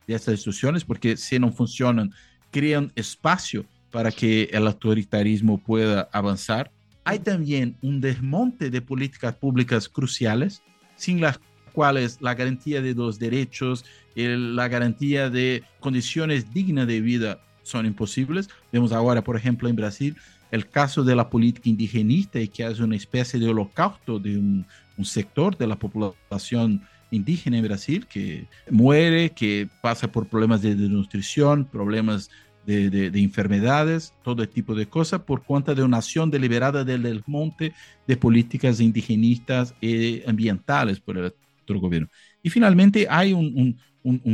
de 0.07 0.15
estas 0.15 0.33
instituciones, 0.33 0.83
porque 0.83 1.17
si 1.17 1.39
no 1.39 1.51
funcionan, 1.51 2.11
crean 2.51 2.91
espacio 2.95 3.65
para 3.91 4.11
que 4.11 4.49
el 4.51 4.67
autoritarismo 4.67 5.57
pueda 5.57 6.09
avanzar. 6.11 6.71
Hay 7.05 7.19
también 7.19 7.77
un 7.81 8.01
desmonte 8.01 8.71
de 8.71 8.81
políticas 8.81 9.35
públicas 9.35 9.87
cruciales, 9.87 10.63
sin 10.95 11.21
las 11.21 11.39
cuales 11.71 12.17
la 12.19 12.33
garantía 12.33 12.81
de 12.81 12.95
los 12.95 13.19
derechos, 13.19 13.85
la 14.15 14.67
garantía 14.67 15.29
de 15.29 15.63
condiciones 15.79 16.51
dignas 16.51 16.87
de 16.87 17.01
vida 17.01 17.39
son 17.61 17.85
imposibles. 17.85 18.49
Vemos 18.71 18.91
ahora, 18.91 19.23
por 19.23 19.37
ejemplo, 19.37 19.69
en 19.69 19.75
Brasil, 19.75 20.15
el 20.49 20.67
caso 20.67 21.03
de 21.03 21.15
la 21.15 21.29
política 21.29 21.69
indigenista 21.69 22.39
y 22.39 22.47
que 22.47 22.65
es 22.65 22.79
una 22.79 22.95
especie 22.95 23.39
de 23.39 23.49
holocausto 23.49 24.19
de 24.19 24.37
un, 24.37 24.65
sector 25.03 25.57
de 25.57 25.67
la 25.67 25.77
población 25.77 26.81
indígena 27.11 27.57
en 27.57 27.65
Brasil 27.65 28.07
que 28.07 28.47
muere, 28.71 29.31
que 29.31 29.67
pasa 29.81 30.09
por 30.09 30.27
problemas 30.27 30.61
de 30.61 30.73
desnutrición, 30.73 31.65
problemas 31.65 32.31
de, 32.65 32.89
de, 32.89 33.19
enfermedades, 33.19 34.13
todo 34.23 34.47
tipo 34.47 34.73
de 34.73 34.87
cosas, 34.87 35.21
por 35.21 35.43
cuenta 35.43 35.75
de 35.75 35.83
una 35.83 35.97
acción 35.97 36.31
deliberada 36.31 36.83
del 36.83 37.03
desmonte 37.03 37.73
de 38.07 38.17
políticas 38.17 38.79
indigenistas 38.79 39.73
y 39.81 40.27
ambientales 40.27 40.99
por 40.99 41.17
el 41.17 41.33
otro 41.63 41.79
gobierno. 41.79 42.09
Y 42.41 42.49
finalmente 42.49 43.07
hay 43.09 43.33
un, 43.33 43.77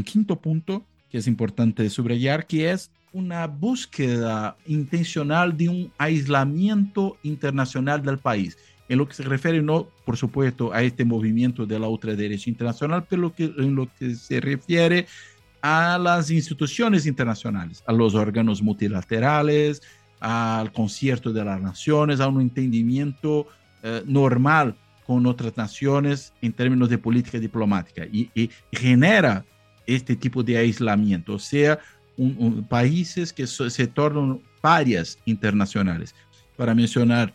quinto 0.04 0.36
punto 0.40 0.86
que 1.10 1.18
es 1.18 1.28
importante 1.28 1.90
subrayar, 1.90 2.46
que 2.46 2.72
es 2.72 2.92
una 3.14 3.48
búsqueda 3.48 4.58
intencional 4.66 5.56
de 5.56 5.70
un 5.70 5.94
aislamiento 5.98 7.18
internacional 7.24 8.02
del 8.04 8.18
país, 8.18 8.58
en 8.90 8.98
lo 8.98 9.08
que 9.08 9.14
se 9.14 9.24
refiere 9.24 9.62
no, 9.62 9.88
por 10.06 10.18
supuesto, 10.18 10.74
a 10.74 10.84
este 10.84 11.06
movimiento 11.06 11.66
de 11.66 11.80
la 11.80 11.88
ultraderecha 11.88 12.50
internacional, 12.50 13.06
pero 13.10 13.34
en 13.38 13.76
lo 13.76 13.90
que 13.98 14.16
se 14.16 14.42
refiere 14.42 15.08
a 15.62 15.98
las 15.98 16.32
instituciones 16.32 17.06
internacionales, 17.06 17.84
a 17.86 17.94
los 17.94 18.16
órganos 18.16 18.62
multilaterales, 18.62 19.82
al 20.20 20.72
concierto 20.72 21.32
de 21.32 21.44
las 21.44 21.62
naciones, 21.62 22.20
a 22.20 22.28
un 22.28 22.42
entendimiento 22.42 23.48
eh, 23.84 24.04
normal 24.06 24.76
con 25.06 25.26
otras 25.26 25.58
naciones 25.58 26.34
en 26.42 26.54
términos 26.54 26.90
de 26.90 26.98
política 26.98 27.40
diplomática 27.40 28.06
y, 28.06 28.30
genera 28.72 29.46
este 29.88 30.16
tipo 30.16 30.44
de 30.44 30.58
aislamiento, 30.58 31.34
o 31.34 31.40
sea, 31.40 31.80
países 32.70 33.34
que 33.34 33.48
se 33.48 33.88
tornan 33.88 34.40
parias 34.62 35.18
internacionales. 35.26 36.14
Para 36.56 36.76
mencionar 36.76 37.34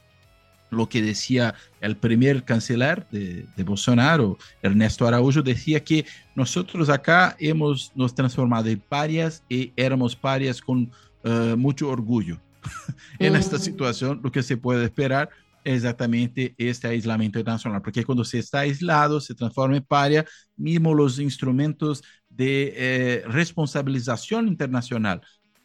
lo 0.71 0.89
que 0.89 1.03
decía 1.03 1.55
el 1.81 1.97
primer 1.97 2.45
canciller 2.45 3.07
de, 3.11 3.47
Bolsonaro, 3.65 4.39
Ernesto 4.63 5.07
Araújo, 5.07 5.43
decía 5.43 5.83
que 5.83 6.05
nosotros 6.35 6.89
acá 6.89 7.37
hemos 7.39 7.93
nos 7.95 8.15
transformado 8.15 8.69
en 8.69 8.81
parias 8.81 9.43
y 9.49 9.73
éramos 9.77 10.17
parias 10.17 10.61
con 10.61 10.91
eh, 11.25 11.55
mucho 11.57 11.89
orgullo. 11.89 12.41
en 13.19 13.37
esta 13.37 13.57
mm. 13.57 13.61
situación, 13.61 14.21
lo 14.23 14.33
que 14.33 14.43
se 14.43 14.57
puede 14.57 14.85
esperar 14.85 15.31
es 15.65 15.79
exactamente 15.79 16.55
este 16.59 16.87
aislamiento 16.87 17.41
internacional, 17.41 17.83
porque 17.83 18.05
cuando 18.05 18.25
se 18.25 18.39
está 18.39 18.61
aislado, 18.61 19.21
se 19.21 19.35
transforma 19.35 19.77
en 19.77 19.83
paria, 19.83 20.25
mismo 20.57 20.95
los 20.95 21.19
instrumentos 21.19 22.05
de 22.29 22.73
eh, 22.77 23.23
responsabilización 23.27 24.47
internacional 24.47 25.23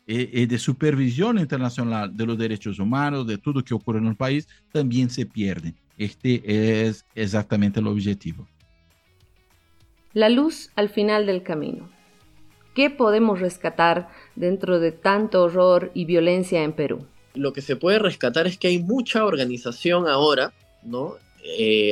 y, 0.08 0.22
eh, 0.22 0.30
eh, 0.34 0.48
de 0.48 0.58
supervisión 0.58 1.40
internacional 1.40 2.16
de 2.16 2.26
los 2.26 2.38
derechos 2.38 2.80
humanos, 2.80 3.28
de 3.28 3.38
todo 3.38 3.56
lo 3.56 3.64
que 3.64 3.74
ocurre 3.74 4.00
en 4.00 4.08
el 4.08 4.16
país, 4.16 4.48
también 4.72 5.10
se 5.10 5.26
pierden. 5.26 5.76
Este 5.98 6.88
es 6.88 7.06
exactamente 7.16 7.80
el 7.80 7.88
objetivo. 7.88 8.48
La 10.14 10.30
luz 10.30 10.72
al 10.76 10.90
final 10.90 11.26
del 11.26 11.44
camino. 11.44 11.90
¿Qué 12.74 12.90
podemos 12.90 13.40
rescatar 13.40 14.10
dentro 14.36 14.80
de 14.80 14.92
tanto 14.92 15.44
horror 15.44 15.92
y 15.94 16.06
violencia 16.06 16.64
en 16.64 16.74
Perú? 16.74 17.06
Lo 17.34 17.54
que 17.54 17.62
se 17.62 17.76
puede 17.76 18.00
rescatar 18.00 18.48
es 18.48 18.58
que 18.58 18.68
hay 18.68 18.82
mucha 18.82 19.26
organización 19.26 20.08
ahora, 20.08 20.54
¿no? 20.84 21.16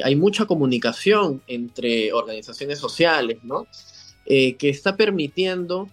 hay 0.04 0.16
mucha 0.16 0.46
comunicación 0.46 1.42
entre 1.48 2.14
organizaciones 2.14 2.78
sociales, 2.78 3.40
¿no? 3.42 3.66
Eh, 4.32 4.58
que 4.58 4.70
está 4.70 4.96
permitiendo 4.96 5.90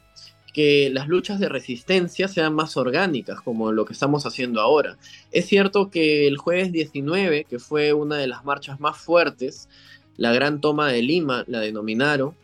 que 0.56 0.88
las 0.88 1.06
luchas 1.06 1.38
de 1.38 1.50
resistencia 1.50 2.28
sean 2.28 2.54
más 2.54 2.78
orgánicas, 2.78 3.42
como 3.42 3.72
lo 3.72 3.84
que 3.84 3.92
estamos 3.92 4.24
haciendo 4.24 4.62
ahora. 4.62 4.96
Es 5.30 5.44
cierto 5.44 5.90
que 5.90 6.26
el 6.26 6.38
jueves 6.38 6.72
19, 6.72 7.44
que 7.44 7.58
fue 7.58 7.92
una 7.92 8.16
de 8.16 8.26
las 8.26 8.42
marchas 8.46 8.80
más 8.80 8.96
fuertes, 8.96 9.68
la 10.16 10.32
gran 10.32 10.62
toma 10.62 10.90
de 10.90 11.02
Lima, 11.02 11.44
la 11.46 11.60
denominaron, 11.60 12.34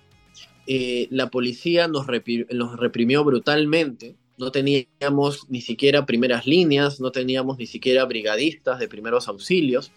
eh, 0.66 1.08
la 1.08 1.30
policía 1.30 1.88
nos, 1.88 2.06
nos 2.50 2.78
reprimió 2.78 3.24
brutalmente, 3.24 4.14
no 4.36 4.52
teníamos 4.52 5.48
ni 5.48 5.62
siquiera 5.62 6.04
primeras 6.04 6.46
líneas, 6.46 7.00
no 7.00 7.12
teníamos 7.12 7.56
ni 7.56 7.66
siquiera 7.66 8.04
brigadistas 8.04 8.78
de 8.78 8.88
primeros 8.88 9.26
auxilios. 9.26 9.90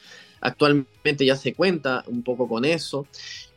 Actualmente 0.46 1.26
ya 1.26 1.36
se 1.36 1.54
cuenta 1.54 2.04
un 2.08 2.22
poco 2.22 2.48
con 2.48 2.66
eso 2.66 3.08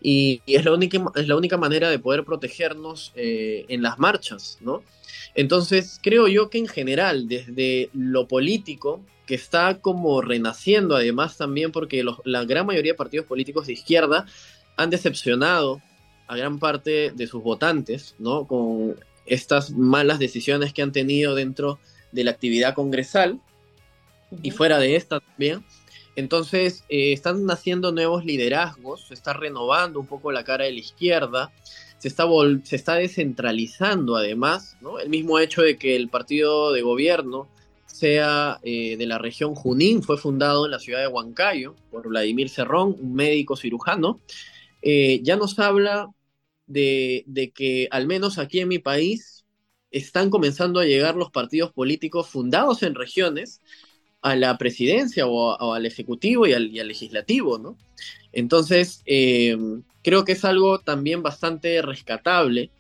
y, 0.01 0.41
es, 0.47 0.65
la 0.65 0.73
única, 0.73 0.99
es 1.17 1.29
la 1.29 1.37
única 1.37 1.59
manera 1.59 1.91
de 1.91 1.99
poder 1.99 2.25
protegernos 2.25 3.13
eh, 3.15 3.67
en 3.69 3.83
las 3.83 3.99
marchas, 3.99 4.57
¿no? 4.61 4.83
Entonces, 5.35 6.01
creo 6.03 6.29
yo 6.29 6.49
que 6.49 6.59
en 6.59 6.67
general, 6.67 7.29
desde 7.29 7.91
lo 7.93 8.27
político, 8.27 9.01
que 9.27 9.35
está 9.35 9.81
como 9.81 10.23
renaciendo, 10.23 10.97
además 10.97 11.37
también 11.37 11.73
porque 11.73 12.03
la 12.25 12.45
gran 12.45 12.65
mayoría 12.65 12.93
de 12.93 12.97
partidos 12.97 13.27
políticos 13.27 13.67
de 13.67 13.75
izquierda 13.75 14.25
han 14.77 14.89
decepcionado 14.89 15.83
a 16.27 16.37
gran 16.37 16.59
parte 16.59 17.11
de 17.15 17.27
sus 17.27 17.43
votantes, 17.43 18.15
¿no? 18.19 18.47
Con 18.47 18.97
estas 19.27 19.71
malas 19.73 20.19
decisiones 20.19 20.73
que 20.73 20.81
han 20.81 20.93
tenido 20.93 21.35
dentro 21.35 21.79
de 22.13 22.25
la 22.25 22.31
actividad 22.31 22.75
congresal 22.75 23.41
y 24.43 24.51
fuera 24.51 24.79
de 24.79 24.97
esta 24.97 25.21
también. 25.21 25.65
Entonces, 26.19 26.83
eh, 26.89 27.13
están 27.13 27.47
naciendo 27.47 27.93
nuevos 27.93 28.25
liderazgos, 28.25 29.07
se 29.07 29.15
está 29.15 29.35
renovando 29.35 30.01
un 30.01 30.07
poco 30.09 30.33
la 30.33 30.43
cara 30.43 30.65
de 30.65 30.73
la 30.73 30.81
izquierda, 30.81 31.53
se 31.99 32.09
está, 32.09 32.27
se 32.65 32.75
está 32.75 32.95
descentralizando 32.97 34.17
además, 34.17 34.77
¿no? 34.81 34.99
El 34.99 35.11
mismo 35.11 35.39
hecho 35.39 35.63
de 35.63 35.79
que 35.79 35.95
el 35.95 36.09
partido 36.09 36.73
de 36.73 36.83
gobierno 36.83 37.47
sea 37.87 38.59
eh, 38.65 38.97
de 38.97 39.07
la 39.07 39.19
región 39.19 39.55
Junín, 39.55 40.03
fue 40.03 40.19
fundado 40.19 40.65
en 40.65 40.73
la 40.73 40.81
ciudad 40.81 40.99
de 40.99 41.07
Huancayo 41.07 41.77
por 41.93 42.09
Vladimir 42.09 42.49
Cerrón, 42.49 42.97
un 43.01 43.15
médico 43.15 43.55
cirujano, 43.55 44.19
eh, 44.83 45.21
ya 45.23 45.37
nos 45.37 45.57
habla 45.61 46.09
de, 46.67 47.23
de 47.29 47.53
que 47.53 47.87
al 47.93 48.09
menos 48.09 48.39
aquí 48.39 48.59
en 48.59 48.67
mi 48.67 48.81
país 48.81 49.45
están 49.93 50.31
comenzando 50.31 50.81
a 50.81 50.85
llegar 50.85 51.15
los 51.15 51.31
partidos 51.31 51.73
políticos 51.73 52.29
fundados 52.29 52.83
en 52.83 52.97
regiones 52.97 53.61
a 54.23 54.37
la 54.37 54.59
presidencia 54.59 55.27
o, 55.27 55.73
al 55.73 55.87
ejecutivo 55.87 56.47
y 56.47 56.53
al, 56.53 56.73
legislativo, 56.73 57.59
¿no? 57.59 57.77
Entonces, 58.33 59.03
eh, 59.07 59.57
creo 60.03 60.25
que 60.25 60.33
es 60.33 60.45
algo 60.45 60.81
también 60.81 61.23
bastante 61.23 61.81
rescatable. 61.83 62.71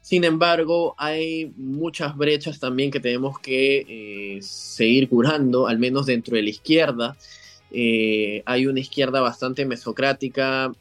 Sin 0.00 0.24
embargo, 0.24 0.94
hay 0.98 1.52
muchas 1.56 2.16
brechas 2.16 2.58
también 2.58 2.90
que 2.90 3.00
tenemos 3.00 3.38
que 3.38 4.36
eh, 4.36 4.42
seguir 4.42 5.08
curando, 5.08 5.68
al 5.68 5.78
menos 5.78 6.06
dentro 6.06 6.36
de 6.36 6.42
la 6.42 6.50
izquierda. 6.50 7.16
Eh, 7.70 8.42
hay 8.44 8.66
una 8.66 8.80
izquierda 8.80 9.20
bastante 9.20 9.64
mesocrática, 9.64 10.72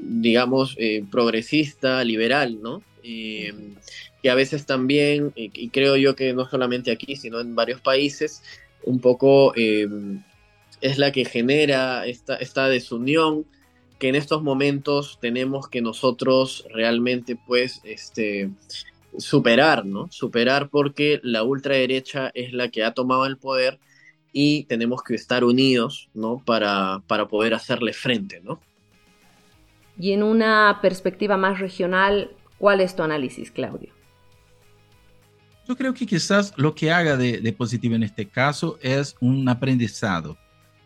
digamos, 0.00 0.76
progresista, 1.10 2.02
liberal, 2.02 2.60
¿no? 2.60 2.82
Que 4.22 4.30
a 4.30 4.34
veces 4.34 4.66
también, 4.66 5.32
y, 5.34 5.68
creo 5.70 5.96
yo 5.96 6.14
que 6.14 6.32
no 6.32 6.48
solamente 6.48 6.90
aquí, 6.90 7.16
sino 7.16 7.40
en 7.40 7.54
varios 7.54 7.80
países, 7.80 8.42
un 8.84 9.00
poco 9.00 9.52
em, 9.56 10.22
es 10.80 10.98
la 10.98 11.12
que 11.12 11.24
genera 11.24 12.06
esta, 12.06 12.36
esta 12.36 12.68
desunión 12.68 13.46
que 13.98 14.08
en 14.08 14.14
estos 14.14 14.42
momentos 14.42 15.18
tenemos 15.20 15.68
que 15.68 15.82
nosotros 15.82 16.64
realmente 16.72 17.36
pues 17.36 17.80
este 17.84 18.50
superar, 19.18 19.84
¿no? 19.84 20.08
Superar 20.10 20.70
porque 20.70 21.20
la 21.22 21.42
ultraderecha 21.42 22.30
es 22.34 22.52
la 22.52 22.68
que 22.68 22.82
ha 22.82 22.94
tomado 22.94 23.26
el 23.26 23.36
poder 23.36 23.78
y 24.32 24.64
tenemos 24.64 25.02
que 25.02 25.14
estar 25.14 25.44
unidos, 25.44 26.08
¿no? 26.14 26.42
Para, 26.44 27.02
para 27.06 27.28
poder 27.28 27.52
hacerle 27.52 27.92
frente, 27.92 28.40
¿no? 28.40 28.60
Y 29.98 30.12
en 30.12 30.22
una 30.22 30.78
perspectiva 30.80 31.36
más 31.36 31.58
regional, 31.58 32.30
¿cuál 32.58 32.80
es 32.80 32.96
tu 32.96 33.02
análisis, 33.02 33.50
Claudio? 33.50 33.99
Yo 35.70 35.76
creo 35.76 35.94
que 35.94 36.04
quizás 36.04 36.52
lo 36.56 36.74
que 36.74 36.90
haga 36.90 37.16
de, 37.16 37.54
positivo 37.56 37.94
en 37.94 38.02
este 38.02 38.26
caso 38.26 38.76
es 38.82 39.14
un 39.20 39.48
aprendizado. 39.48 40.36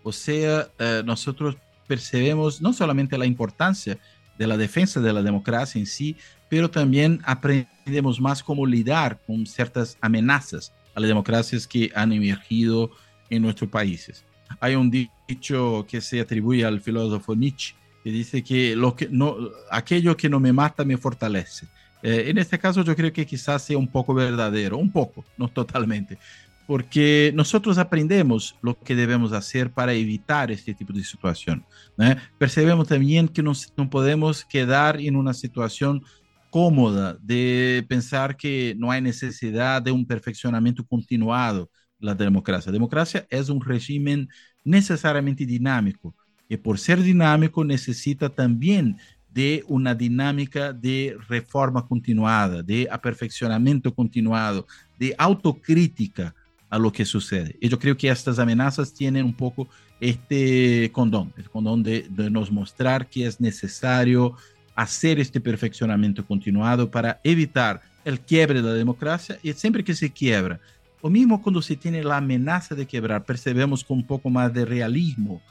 O 0.03 0.13
sea, 0.13 0.69
eh, 0.79 1.03
nosotros 1.07 1.57
percebemos 1.89 2.61
no 2.61 2.75
solamente 2.75 3.17
la 3.17 3.25
importancia 3.25 3.99
de 4.37 4.47
la 4.47 4.59
defensa 4.59 5.01
de 5.01 5.11
la 5.11 5.23
democracia 5.23 5.79
en 5.79 5.87
sí, 5.87 6.19
pero 6.51 6.71
también 6.71 7.23
aprendemos 7.25 8.21
más 8.21 8.43
cómo 8.43 8.67
lidiar 8.67 9.19
con 9.27 9.47
ciertas 9.47 9.97
amenazas 10.03 10.75
a 10.95 11.01
las 11.01 11.09
democracias 11.09 11.67
que 11.67 11.91
han 11.95 12.13
emergido 12.13 12.91
en 13.31 13.41
nuestros 13.41 13.71
países. 13.71 14.23
Hay 14.61 14.75
un 14.75 14.91
dicho 14.91 15.87
que 15.89 16.03
se 16.03 16.21
atribuye 16.21 16.63
al 16.63 16.83
filósofo 16.83 17.35
Nietzsche 17.35 17.75
que 18.03 18.11
dice 18.11 18.45
que, 18.45 18.77
lo 18.77 18.95
que 18.95 19.09
no, 19.11 19.35
aquello 19.71 20.15
que 20.15 20.29
no 20.29 20.41
me 20.41 20.53
mata 20.53 20.85
me 20.85 20.99
fortalece. 20.99 21.69
Eh, 22.05 22.29
en 22.29 22.37
este 22.37 22.59
caso 22.59 22.85
yo 22.85 22.95
creo 22.95 23.11
que 23.11 23.25
quizás 23.25 23.63
sea 23.63 23.79
un 23.79 23.89
poco 23.89 24.13
verdadero, 24.13 24.77
un 24.77 24.93
poco, 24.93 25.25
no 25.39 25.49
totalmente, 25.49 26.19
porque 26.67 27.33
nosotros 27.35 27.79
aprendemos 27.79 28.57
lo 28.61 28.79
que 28.79 28.95
debemos 28.95 29.33
hacer 29.33 29.73
para 29.73 29.95
evitar 29.95 30.51
este 30.51 30.75
tipo 30.75 30.93
de 30.93 31.03
situación. 31.03 31.65
¿eh? 31.99 32.17
Percebemos 32.39 32.89
también 32.89 33.27
que 33.27 33.43
nos, 33.43 33.73
no 33.77 33.89
podemos 33.89 34.45
quedar 34.45 35.01
en 35.01 35.17
una 35.17 35.33
situación 35.33 36.05
cómoda 36.51 37.17
de 37.23 37.85
pensar 37.89 38.37
que 38.37 38.75
no 38.79 38.91
hay 38.91 39.01
necesidad 39.01 39.81
de 39.81 39.91
un 39.91 40.07
perfeccionamiento 40.07 40.85
continuado 40.87 41.71
de 41.99 42.07
la 42.07 42.15
democracia. 42.15 42.71
La 42.71 42.75
democracia 42.75 43.27
es 43.31 43.49
un 43.49 43.63
régimen 43.63 44.29
necesariamente 44.63 45.47
dinámico 45.47 46.15
y 46.49 46.59
por 46.59 46.79
ser 46.79 47.01
dinámico 47.03 47.65
necesita 47.65 48.29
también 48.29 48.99
de 49.35 49.65
una 49.67 49.97
dinámica 49.97 50.73
de 50.73 51.17
reforma 51.29 51.85
continuada, 51.87 52.63
de 52.63 52.87
aperfeccionamiento 52.91 53.93
continuado, 53.93 54.67
de 54.97 55.13
autocrítica 55.19 56.33
a 56.71 56.79
lo 56.79 56.93
que 56.93 57.05
sucede. 57.05 57.57
Y 57.61 57.69
yo 57.69 57.79
creo 57.79 57.97
que 57.97 58.09
estas 58.09 58.39
amenazas 58.39 58.95
tienen 58.95 59.25
un 59.25 59.35
poco 59.35 59.69
este 59.99 60.89
condón, 60.93 61.33
el 61.37 61.51
condón 61.51 61.83
de, 61.83 62.09
nos 62.31 62.53
mostrar 62.53 63.09
que 63.09 63.27
es 63.27 63.41
necesario 63.41 64.37
hacer 64.77 65.19
este 65.19 65.41
perfeccionamiento 65.41 66.25
continuado 66.25 66.89
para 66.91 67.21
evitar 67.25 67.83
el 68.05 68.21
quiebre 68.21 68.63
de 68.63 68.69
la 68.69 68.75
democracia 68.75 69.39
y 69.43 69.53
siempre 69.53 69.83
que 69.83 69.95
se 69.95 70.11
quiebra, 70.11 70.61
o 71.01 71.11
mismo 71.11 71.43
cuando 71.43 71.61
se 71.61 71.77
tiene 71.77 72.05
la 72.05 72.19
amenaza 72.19 72.75
de 72.75 72.87
quebrar, 72.87 73.25
percebemos 73.25 73.83
con 73.83 73.99
un 73.99 74.07
poco 74.07 74.31
más 74.31 74.53
de 74.55 74.65
realismo 74.65 75.43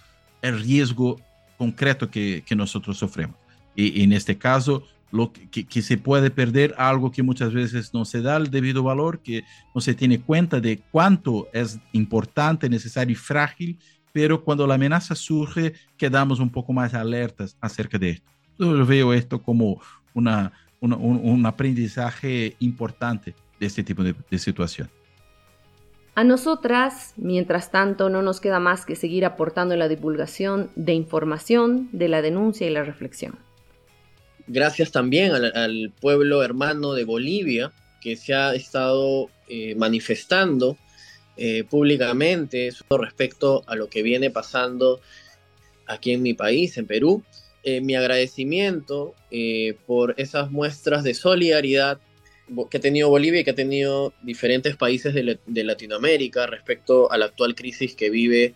el 0.41 0.59
riesgo 0.61 1.19
concreto 1.57 2.09
que 2.09 2.43
nosotros 2.55 2.97
sufrimos. 2.97 3.42
Y, 3.75 4.03
en 4.03 4.13
este 4.13 4.37
caso, 4.37 4.83
lo 5.11 5.31
que, 5.31 5.65
que, 5.65 5.81
se 5.81 5.97
puede 5.97 6.31
perder 6.31 6.73
algo 6.77 7.11
que 7.11 7.23
muchas 7.23 7.53
veces 7.53 7.93
no 7.93 8.05
se 8.05 8.21
da 8.21 8.37
el 8.37 8.49
debido 8.49 8.83
valor, 8.83 9.19
que 9.19 9.43
no 9.75 9.81
se 9.81 9.93
tiene 9.93 10.19
cuenta 10.19 10.59
de 10.59 10.81
cuánto 10.91 11.47
es 11.53 11.79
importante, 11.91 12.69
necesario 12.69 13.13
y 13.13 13.15
frágil, 13.15 13.79
pero 14.13 14.43
cuando 14.43 14.65
la 14.65 14.75
amenaza 14.75 15.15
surge, 15.15 15.73
quedamos 15.97 16.39
un 16.39 16.49
poco 16.49 16.71
más 16.71 16.93
alertas 16.93 17.57
acerca 17.59 17.97
de 17.97 18.11
esto. 18.11 18.29
Yo 18.57 18.85
veo 18.85 19.13
esto 19.13 19.41
como 19.41 19.81
una, 20.13 20.53
una 20.79 20.95
un, 20.95 21.19
un, 21.23 21.45
aprendizaje 21.45 22.55
importante 22.59 23.35
de 23.59 23.65
este 23.65 23.83
tipo 23.83 24.03
de, 24.03 24.15
de 24.29 24.37
situación. 24.37 24.89
A 26.15 26.23
nosotras, 26.23 27.13
mientras 27.17 27.71
tanto, 27.71 28.09
no 28.09 28.21
nos 28.21 28.39
queda 28.39 28.59
más 28.59 28.85
que 28.85 28.95
seguir 28.95 29.25
aportando 29.25 29.75
la 29.75 29.87
divulgación 29.87 30.69
de 30.75 30.93
información, 30.93 31.89
de 31.91 32.07
la 32.07 32.21
denuncia 32.21 32.67
y 32.67 32.69
la 32.69 32.83
reflexión. 32.83 33.39
Gracias 34.47 34.91
también 34.91 35.31
al, 35.31 35.91
pueblo 35.99 36.43
hermano 36.43 36.93
de 36.93 37.05
Bolivia, 37.05 37.71
que 38.01 38.15
se 38.15 38.33
ha 38.33 38.53
estado 38.53 39.29
eh, 39.47 39.75
manifestando 39.75 40.77
eh, 41.35 41.63
públicamente 41.63 42.69
respecto 42.89 43.63
a 43.65 43.75
lo 43.75 43.89
que 43.89 44.03
viene 44.03 44.29
pasando 44.29 45.01
aquí 45.87 46.11
en 46.11 46.21
mi 46.21 46.33
país, 46.33 46.77
en 46.77 46.85
Perú. 46.85 47.23
Eh, 47.63 47.81
mi 47.81 47.95
agradecimiento 47.95 49.15
eh, 49.31 49.75
por 49.87 50.13
esas 50.17 50.51
muestras 50.51 51.03
de 51.03 51.13
solidaridad 51.13 51.99
que 52.69 52.77
ha 52.77 52.81
tenido 52.81 53.09
Bolivia 53.09 53.39
y 53.39 53.43
que 53.45 53.51
ha 53.51 53.55
tenido 53.55 54.13
diferentes 54.21 54.75
países 54.75 55.13
de, 55.13 55.39
de, 55.45 55.63
Latinoamérica 55.63 56.45
respecto 56.45 57.09
a 57.09 57.17
la 57.17 57.25
actual 57.25 57.55
crisis 57.55 57.95
que 57.95 58.09
vive 58.09 58.53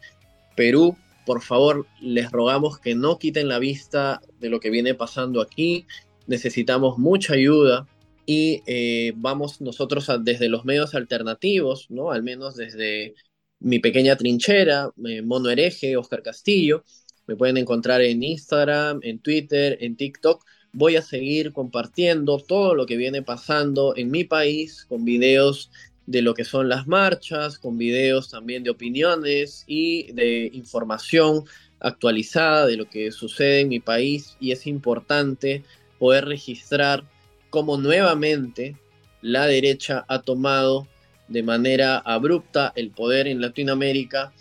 Perú. 0.55 0.97
Por 1.27 1.41
favor, 1.41 1.85
les 1.99 2.31
rogamos 2.31 2.79
que 2.79 2.95
no 2.95 3.19
quiten 3.19 3.49
la 3.49 3.59
vista 3.59 4.21
de 4.39 4.47
lo 4.47 4.61
que 4.61 4.69
viene 4.69 4.95
pasando 4.95 5.41
aquí. 5.41 5.85
Necesitamos 6.25 6.97
mucha 6.97 7.33
ayuda 7.33 7.85
y 8.25 8.63
eh, 8.65 9.11
vamos 9.17 9.59
nosotros 9.59 10.09
desde 10.21 10.47
los 10.47 10.63
medios 10.63 10.95
alternativos, 10.95 11.87
¿no? 11.89 12.11
Al 12.11 12.23
menos 12.23 12.55
desde 12.55 13.13
mi 13.59 13.79
pequeña 13.79 14.15
trinchera, 14.15 14.93
eh, 15.05 15.21
Mono 15.21 15.49
Hereje, 15.49 15.97
Oscar 15.97 16.23
Castillo. 16.23 16.85
Me 17.27 17.35
pueden 17.35 17.57
encontrar 17.57 17.99
en 17.99 18.23
Instagram, 18.23 19.01
en 19.03 19.19
Twitter, 19.19 19.77
en 19.81 19.97
TikTok 19.97 20.45
voy 20.71 20.95
a 20.95 21.01
seguir 21.01 21.51
compartiendo 21.53 22.37
todo 22.37 22.75
lo 22.75 22.85
que 22.85 22.97
viene 22.97 23.23
pasando 23.23 23.95
en 23.97 24.11
mi 24.11 24.23
país 24.23 24.85
con 24.87 25.03
videos 25.03 25.71
de 26.07 26.21
lo 26.21 26.33
que 26.33 26.45
son 26.45 26.69
las 26.69 26.87
marchas, 26.87 27.59
con 27.59 27.77
videos 27.77 28.31
también 28.31 28.63
de 28.63 28.71
opiniones 28.71 29.63
y 29.67 30.11
de 30.13 30.49
información 30.53 31.43
actualizada 31.79 32.65
de 32.65 32.77
lo 32.77 32.89
que 32.89 33.11
sucede 33.11 33.59
en 33.59 33.67
mi 33.67 33.79
país 33.79 34.35
y 34.39 34.51
es 34.51 34.65
importante 34.65 35.63
poder 35.99 36.25
registrar 36.25 37.03
cómo 37.49 37.77
nuevamente 37.77 38.77
la 39.21 39.45
derecha 39.45 40.05
ha 40.07 40.21
tomado 40.21 40.87
de 41.27 41.43
manera 41.43 41.97
abrupta 41.97 42.71
el 42.75 42.89
poder 42.89 43.27
en 43.27 43.41
Latinoamérica 43.41 44.31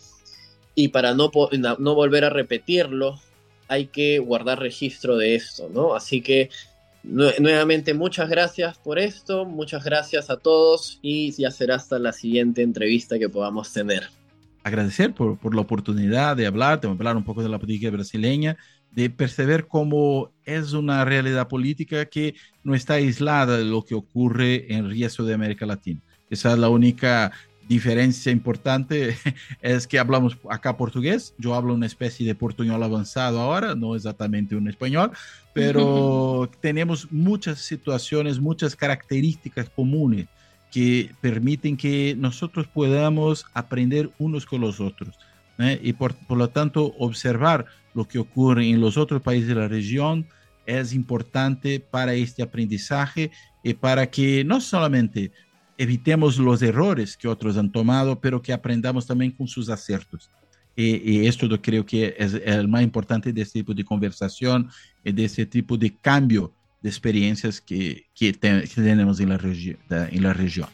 y 0.75 0.89
para 0.89 1.15
no, 1.15 1.31
no 1.79 1.95
volver 1.95 2.25
a 2.25 2.31
repetirlo, 2.31 3.21
hay 3.67 3.87
que 3.87 4.21
guardar 4.21 4.61
registro 4.61 5.17
de 5.17 5.35
esto, 5.35 5.69
¿no? 5.73 5.95
Así 5.95 6.21
que 6.21 6.51
nuevamente 7.07 7.95
muchas 7.95 8.29
gracias 8.29 8.79
por 8.79 8.99
esto, 8.99 9.45
muchas 9.45 9.85
gracias 9.85 10.29
a 10.31 10.37
todos 10.37 10.99
y 11.03 11.33
ya 11.33 11.51
será 11.51 11.77
hasta 11.77 11.99
la 11.99 12.13
siguiente 12.13 12.63
entrevista 12.63 13.19
que 13.19 13.29
podamos 13.29 13.73
tener. 13.73 14.09
Agradecer 14.65 15.15
por, 15.15 15.39
por 15.39 15.55
la 15.55 15.61
oportunidad 15.61 16.37
de 16.37 16.47
hablar, 16.47 16.81
de 16.81 16.89
hablar 16.89 17.17
un 17.17 17.25
poco 17.25 17.43
de 17.43 17.49
la 17.49 17.59
política 17.59 17.91
brasileña, 17.91 18.57
de 18.91 19.11
perceber 19.11 19.67
cómo 19.69 20.33
es 20.45 20.73
una 20.73 21.05
realidad 21.05 21.49
política 21.49 22.07
que 22.07 22.35
no 22.65 22.75
está 22.75 22.95
aislada 22.95 23.59
de 23.59 23.65
lo 23.65 23.85
que 23.85 23.95
ocurre 23.95 24.73
en 24.73 24.87
el 24.87 24.99
resto 24.99 25.25
de 25.25 25.35
América 25.35 25.67
Latina. 25.67 26.01
Esa 26.29 26.53
es 26.53 26.59
la 26.59 26.69
única 26.69 27.31
diferencia 27.69 28.33
importante 28.33 29.17
es 29.61 29.87
que 29.87 29.99
hablamos 29.99 30.37
acá 30.51 30.77
portugués. 30.77 31.35
Yo 31.39 31.55
hablo 31.55 31.75
una 31.75 31.87
especie 31.87 32.27
de 32.27 32.35
portuñol 32.35 32.83
avanzado 32.83 33.41
ahora, 33.41 33.75
no 33.75 33.95
exactamente 33.95 34.57
un 34.57 34.69
español, 34.69 35.11
pero 35.53 36.51
tenemos 36.61 37.11
muchas 37.11 37.61
situaciones, 37.61 38.41
muchas 38.41 38.77
características 38.77 39.69
comunes 39.71 40.27
que 40.71 41.11
permiten 41.21 41.77
que 41.77 42.15
nosotros 42.19 42.67
podamos 42.67 43.47
aprender 43.55 44.11
unos 44.19 44.47
con 44.47 44.61
los 44.61 44.81
otros. 44.81 45.17
¿eh? 45.59 45.81
Y 45.83 45.93
por, 45.93 46.15
por 46.15 46.39
lo 46.39 46.49
tanto, 46.49 46.95
observar 46.99 47.67
lo 47.95 48.07
que 48.07 48.19
ocurre 48.19 48.69
en 48.69 48.81
los 48.81 48.97
otros 48.97 49.23
países 49.23 49.49
de 49.49 49.55
la 49.55 49.69
región 49.69 50.27
es 50.67 50.93
importante 50.93 51.81
para 51.81 52.13
este 52.15 52.43
aprendizaje 52.43 53.31
y 53.63 53.75
para 53.75 54.09
que 54.09 54.45
no 54.45 54.61
solamente 54.61 55.33
evitemos 55.79 56.39
los 56.39 56.63
errores 56.63 57.17
que 57.17 57.29
otros 57.29 57.57
han 57.57 57.71
tomado, 57.71 58.21
pero 58.21 58.41
que 58.41 58.53
aprendamos 58.53 59.07
también 59.07 59.31
con 59.31 59.47
sus 59.49 59.69
aciertos. 59.69 60.31
Y, 60.75 60.97
y, 61.11 61.27
esto 61.27 61.47
yo 61.47 61.61
creo 61.63 61.87
que 61.87 62.15
es 62.19 62.35
el 62.35 62.69
más 62.69 62.83
importante 62.83 63.33
de 63.33 63.43
este 63.43 63.61
tipo 63.61 63.73
de 63.73 63.85
conversación 63.85 64.69
y 65.03 65.11
de 65.13 65.25
este 65.25 65.47
tipo 65.47 65.77
de 65.77 65.95
cambio 65.95 66.53
de 66.83 66.91
experiencias 66.91 67.61
que, 67.61 68.05
que, 68.15 68.33
te, 68.35 68.63
que 68.63 68.83
tenemos 68.83 69.19
en 69.21 69.31
la, 69.31 69.39
en 70.11 70.23
la 70.23 70.33
región. 70.35 70.69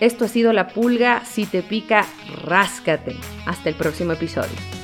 Esto 0.00 0.26
ha 0.26 0.28
sido 0.28 0.52
La 0.52 0.68
Pulga. 0.68 1.24
Si 1.24 1.46
te 1.46 1.62
pica, 1.62 2.06
ráscate. 2.44 3.16
Hasta 3.46 3.70
el 3.70 3.74
próximo 3.76 4.12
episodio. 4.12 4.75